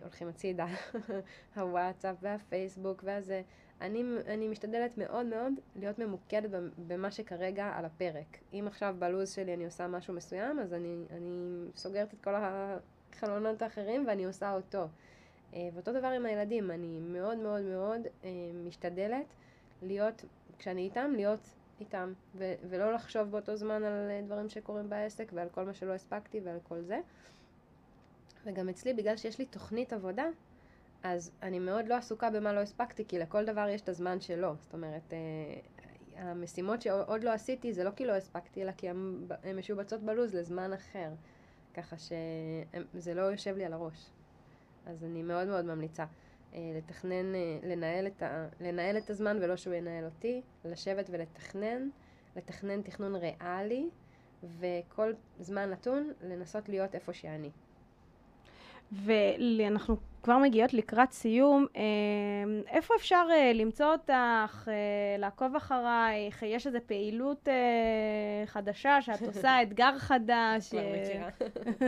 הולכים 0.01 0.27
הצידה, 0.27 0.67
הוואטסאפ 1.55 2.15
והפייסבוק 2.21 3.01
והזה. 3.03 3.41
אני, 3.81 4.03
אני 4.27 4.47
משתדלת 4.47 4.97
מאוד 4.97 5.25
מאוד 5.25 5.53
להיות 5.75 5.99
ממוקדת 5.99 6.49
במה 6.87 7.11
שכרגע 7.11 7.65
על 7.65 7.85
הפרק. 7.85 8.37
אם 8.53 8.65
עכשיו 8.67 8.95
בלו"ז 8.99 9.31
שלי 9.31 9.53
אני 9.53 9.65
עושה 9.65 9.87
משהו 9.87 10.13
מסוים, 10.13 10.59
אז 10.59 10.73
אני, 10.73 10.95
אני 11.11 11.65
סוגרת 11.75 12.13
את 12.13 12.21
כל 12.21 12.33
החלונות 12.35 13.61
האחרים 13.61 14.07
ואני 14.07 14.25
עושה 14.25 14.53
אותו. 14.53 14.87
אה, 15.53 15.69
ואותו 15.73 15.93
דבר 15.93 16.07
עם 16.07 16.25
הילדים, 16.25 16.71
אני 16.71 16.99
מאוד 16.99 17.37
מאוד 17.37 17.61
מאוד 17.61 18.01
אה, 18.23 18.29
משתדלת 18.67 19.25
להיות, 19.81 20.25
כשאני 20.59 20.81
איתם, 20.81 21.11
להיות 21.15 21.49
איתם, 21.79 22.13
ו- 22.35 22.53
ולא 22.69 22.93
לחשוב 22.93 23.31
באותו 23.31 23.55
זמן 23.55 23.83
על 23.83 24.09
אה, 24.09 24.21
דברים 24.25 24.49
שקורים 24.49 24.89
בעסק 24.89 25.31
ועל 25.33 25.49
כל 25.49 25.63
מה 25.63 25.73
שלא 25.73 25.93
הספקתי 25.93 26.39
ועל 26.43 26.57
כל 26.63 26.81
זה. 26.81 26.99
וגם 28.45 28.69
אצלי, 28.69 28.93
בגלל 28.93 29.17
שיש 29.17 29.39
לי 29.39 29.45
תוכנית 29.45 29.93
עבודה, 29.93 30.25
אז 31.03 31.31
אני 31.41 31.59
מאוד 31.59 31.87
לא 31.87 31.95
עסוקה 31.95 32.29
במה 32.29 32.53
לא 32.53 32.59
הספקתי, 32.59 33.05
כי 33.05 33.19
לכל 33.19 33.45
דבר 33.45 33.67
יש 33.69 33.81
את 33.81 33.89
הזמן 33.89 34.21
שלו. 34.21 34.53
זאת 34.59 34.73
אומרת, 34.73 35.13
אה, 35.13 35.59
המשימות 36.15 36.81
שעוד 36.81 37.23
לא 37.23 37.33
עשיתי, 37.33 37.73
זה 37.73 37.83
לא 37.83 37.91
כי 37.91 38.05
לא 38.05 38.13
הספקתי, 38.13 38.63
אלא 38.63 38.71
כי 38.71 38.89
הן 38.89 39.25
משובצות 39.55 40.01
בלוז 40.01 40.35
לזמן 40.35 40.73
אחר. 40.73 41.09
ככה 41.73 41.95
שזה 41.97 43.13
לא 43.13 43.21
יושב 43.21 43.57
לי 43.57 43.65
על 43.65 43.73
הראש. 43.73 44.09
אז 44.85 45.03
אני 45.03 45.23
מאוד 45.23 45.47
מאוד 45.47 45.65
ממליצה. 45.65 46.05
אה, 46.53 46.59
לתכנן, 46.77 47.35
אה, 47.35 47.59
לנהל 47.63 48.07
את, 48.07 48.21
ה, 48.21 48.47
לנהל 48.59 48.97
את 48.97 49.09
הזמן 49.09 49.37
ולא 49.41 49.55
שהוא 49.55 49.73
ינהל 49.73 50.05
אותי, 50.05 50.41
לשבת 50.65 51.09
ולתכנן, 51.09 51.89
לתכנן 52.35 52.81
תכנון 52.81 53.15
ריאלי, 53.15 53.89
וכל 54.43 55.13
זמן 55.39 55.69
נתון 55.69 56.13
לנסות 56.21 56.69
להיות 56.69 56.95
איפה 56.95 57.13
שאני. 57.13 57.51
ואנחנו 58.91 59.97
כבר 60.23 60.37
מגיעות 60.37 60.73
לקראת 60.73 61.11
סיום. 61.11 61.65
אה, 61.75 61.81
איפה 62.67 62.93
אפשר 62.97 63.25
אה, 63.31 63.53
למצוא 63.53 63.85
אותך, 63.85 64.67
אה, 64.67 65.17
לעקוב 65.17 65.55
אחרייך? 65.55 66.43
יש 66.43 66.67
איזו 66.67 66.77
פעילות 66.85 67.47
חדשה 68.45 69.01
שאת 69.01 69.21
עושה, 69.27 69.61
אתגר 69.61 69.97
חדש? 69.97 70.69
כבר 70.69 70.81
מכירה. 71.01 71.29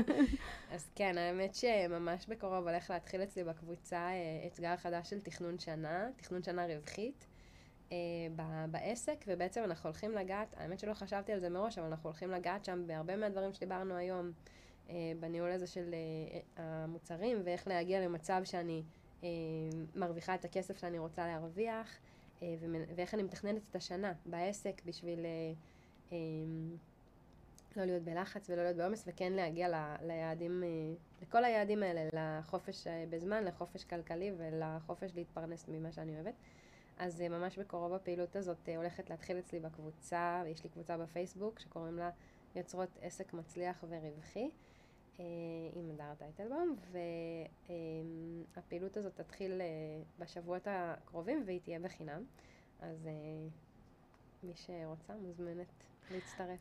אז 0.73 0.91
כן, 0.95 1.17
האמת 1.17 1.55
שממש 1.55 2.27
בקרוב 2.27 2.67
הולך 2.67 2.89
להתחיל 2.89 3.23
אצלי 3.23 3.43
בקבוצה 3.43 4.09
אתגר 4.47 4.75
חדש 4.77 5.09
של 5.09 5.21
תכנון 5.21 5.59
שנה, 5.59 6.07
תכנון 6.15 6.43
שנה 6.43 6.65
רווחית. 6.65 7.27
בעסק, 8.71 9.25
ובעצם 9.27 9.63
אנחנו 9.63 9.89
הולכים 9.89 10.11
לגעת, 10.11 10.55
האמת 10.57 10.79
שלא 10.79 10.93
חשבתי 10.93 11.31
על 11.33 11.39
זה 11.39 11.49
מראש, 11.49 11.77
אבל 11.77 11.87
אנחנו 11.87 12.09
הולכים 12.09 12.31
לגעת 12.31 12.65
שם 12.65 12.87
בהרבה 12.87 13.15
מהדברים 13.15 13.53
שדיברנו 13.53 13.95
היום. 13.95 14.31
אה, 14.89 14.95
בניהול 15.19 15.51
הזה 15.51 15.67
של 15.67 15.93
אה, 15.93 16.63
המוצרים, 16.63 17.41
ואיך 17.43 17.67
להגיע 17.67 18.05
למצב 18.05 18.41
שאני 18.43 18.83
אה, 19.23 19.29
מרוויחה 19.95 20.35
את 20.35 20.45
הכסף 20.45 20.77
שאני 20.77 20.99
רוצה 20.99 21.27
להרוויח, 21.27 21.99
ואיך 22.95 23.13
אני 23.13 23.23
מתכננת 23.23 23.61
את 23.69 23.75
השנה 23.75 24.13
בעסק 24.25 24.81
בשביל 24.85 25.19
לא 27.75 27.85
להיות 27.85 28.03
בלחץ 28.03 28.49
ולא 28.49 28.63
להיות 28.63 28.77
בעומס, 28.77 29.03
וכן 29.07 29.33
להגיע 29.33 29.69
ל, 29.69 29.95
ליעדים, 30.01 30.63
לכל 31.21 31.43
היעדים 31.43 31.83
האלה, 31.83 32.01
לחופש 32.13 32.87
בזמן, 33.09 33.43
לחופש 33.43 33.83
כלכלי 33.83 34.31
ולחופש 34.37 35.11
להתפרנס 35.15 35.65
ממה 35.67 35.91
שאני 35.91 36.15
אוהבת. 36.15 36.33
אז 36.97 37.21
ממש 37.21 37.59
בקרוב 37.59 37.93
הפעילות 37.93 38.35
הזאת 38.35 38.69
הולכת 38.77 39.09
להתחיל 39.09 39.39
אצלי 39.39 39.59
בקבוצה, 39.59 40.43
יש 40.47 40.63
לי 40.63 40.69
קבוצה 40.69 40.97
בפייסבוק 40.97 41.59
שקוראים 41.59 41.97
לה 41.97 42.09
יוצרות 42.55 42.89
עסק 43.01 43.33
מצליח 43.33 43.83
ורווחי. 43.89 44.49
אה, 45.19 45.25
עם 45.73 45.91
הדר 45.91 46.13
טייטלבום, 46.17 46.75
והפעילות 48.55 48.97
הזאת 48.97 49.15
תתחיל 49.15 49.61
אה, 49.61 49.67
בשבועות 50.19 50.61
הקרובים 50.65 51.43
והיא 51.45 51.59
תהיה 51.63 51.79
בחינם, 51.79 52.23
אז 52.79 53.07
אה, 53.07 53.11
מי 54.43 54.53
שרוצה 54.55 55.13
מוזמנת 55.21 55.85
להצטרף. 56.11 56.59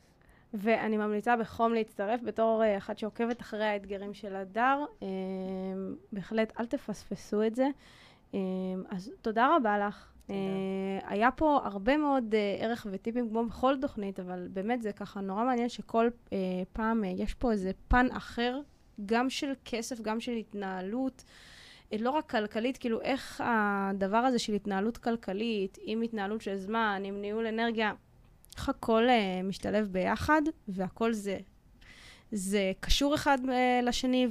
ואני 0.53 0.97
ממליצה 0.97 1.37
בחום 1.37 1.73
להצטרף 1.73 2.21
בתור 2.21 2.63
אחת 2.77 2.97
שעוקבת 2.97 3.41
אחרי 3.41 3.65
האתגרים 3.65 4.13
של 4.13 4.35
הדר. 4.35 4.85
בהחלט, 6.11 6.59
אל 6.59 6.65
תפספסו 6.65 7.43
את 7.43 7.55
זה. 7.55 7.67
אז 8.89 9.11
תודה 9.21 9.55
רבה 9.55 9.87
לך. 9.87 10.10
Uh, 10.27 10.31
היה 11.07 11.31
פה 11.31 11.59
הרבה 11.63 11.97
מאוד 11.97 12.33
uh, 12.33 12.63
ערך 12.63 12.87
וטיפים 12.91 13.29
כמו 13.29 13.45
בכל 13.45 13.75
תוכנית, 13.81 14.19
אבל 14.19 14.47
באמת 14.53 14.81
זה 14.81 14.91
ככה 14.91 15.21
נורא 15.21 15.43
מעניין 15.43 15.69
שכל 15.69 16.09
uh, 16.25 16.31
פעם 16.73 17.03
יש 17.03 17.33
פה 17.33 17.51
איזה 17.51 17.71
פן 17.87 18.07
אחר, 18.11 18.59
גם 19.05 19.29
של 19.29 19.51
כסף, 19.65 20.01
גם 20.01 20.19
של 20.19 20.31
התנהלות, 20.31 21.23
לא 21.99 22.09
רק 22.09 22.29
כלכלית, 22.29 22.77
כאילו 22.77 23.01
איך 23.01 23.43
הדבר 23.45 24.17
הזה 24.17 24.39
של 24.39 24.53
התנהלות 24.53 24.97
כלכלית, 24.97 25.77
עם 25.81 26.01
התנהלות 26.01 26.41
של 26.41 26.55
זמן, 26.55 27.01
עם 27.05 27.21
ניהול 27.21 27.47
אנרגיה, 27.47 27.93
איך 28.55 28.69
הכל 28.69 29.07
uh, 29.07 29.45
משתלב 29.45 29.87
ביחד, 29.91 30.41
והכל 30.67 31.13
זה, 31.13 31.37
זה 32.31 32.71
קשור 32.79 33.15
אחד 33.15 33.37
uh, 33.45 33.85
לשני, 33.85 34.27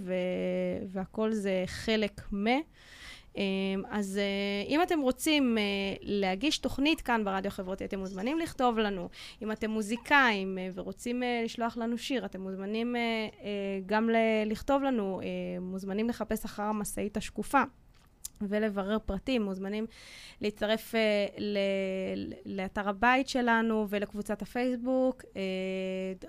והכל 0.86 1.32
זה 1.32 1.64
חלק 1.66 2.32
מ... 2.32 2.46
אמ, 3.36 3.82
אז 3.90 4.18
אה, 4.18 4.68
אם 4.68 4.82
אתם 4.82 5.00
רוצים 5.00 5.58
אה, 5.58 5.62
להגיש 6.00 6.58
תוכנית 6.58 7.00
כאן 7.00 7.24
ברדיו 7.24 7.48
החברתי, 7.48 7.84
אתם 7.84 7.98
מוזמנים 7.98 8.38
לכתוב 8.38 8.78
לנו. 8.78 9.08
אם 9.42 9.52
אתם 9.52 9.70
מוזיקאים 9.70 10.58
אה, 10.58 10.68
ורוצים 10.74 11.22
לשלוח 11.44 11.76
לנו 11.76 11.98
שיר, 11.98 12.24
אתם 12.24 12.40
מוזמנים 12.40 12.96
גם 13.86 14.10
לכתוב 14.46 14.82
לנו, 14.82 15.20
מוזמנים 15.60 16.08
לחפש 16.08 16.44
אחר 16.44 16.62
המשאית 16.62 17.16
השקופה. 17.16 17.62
ולברר 18.48 18.98
פרטים, 18.98 19.42
מוזמנים 19.42 19.86
להצטרף 20.40 20.94
uh, 20.94 20.96
ל- 21.38 21.58
לאתר 22.46 22.88
הבית 22.88 23.28
שלנו 23.28 23.86
ולקבוצת 23.88 24.42
הפייסבוק. 24.42 25.22
Uh, 25.22 25.26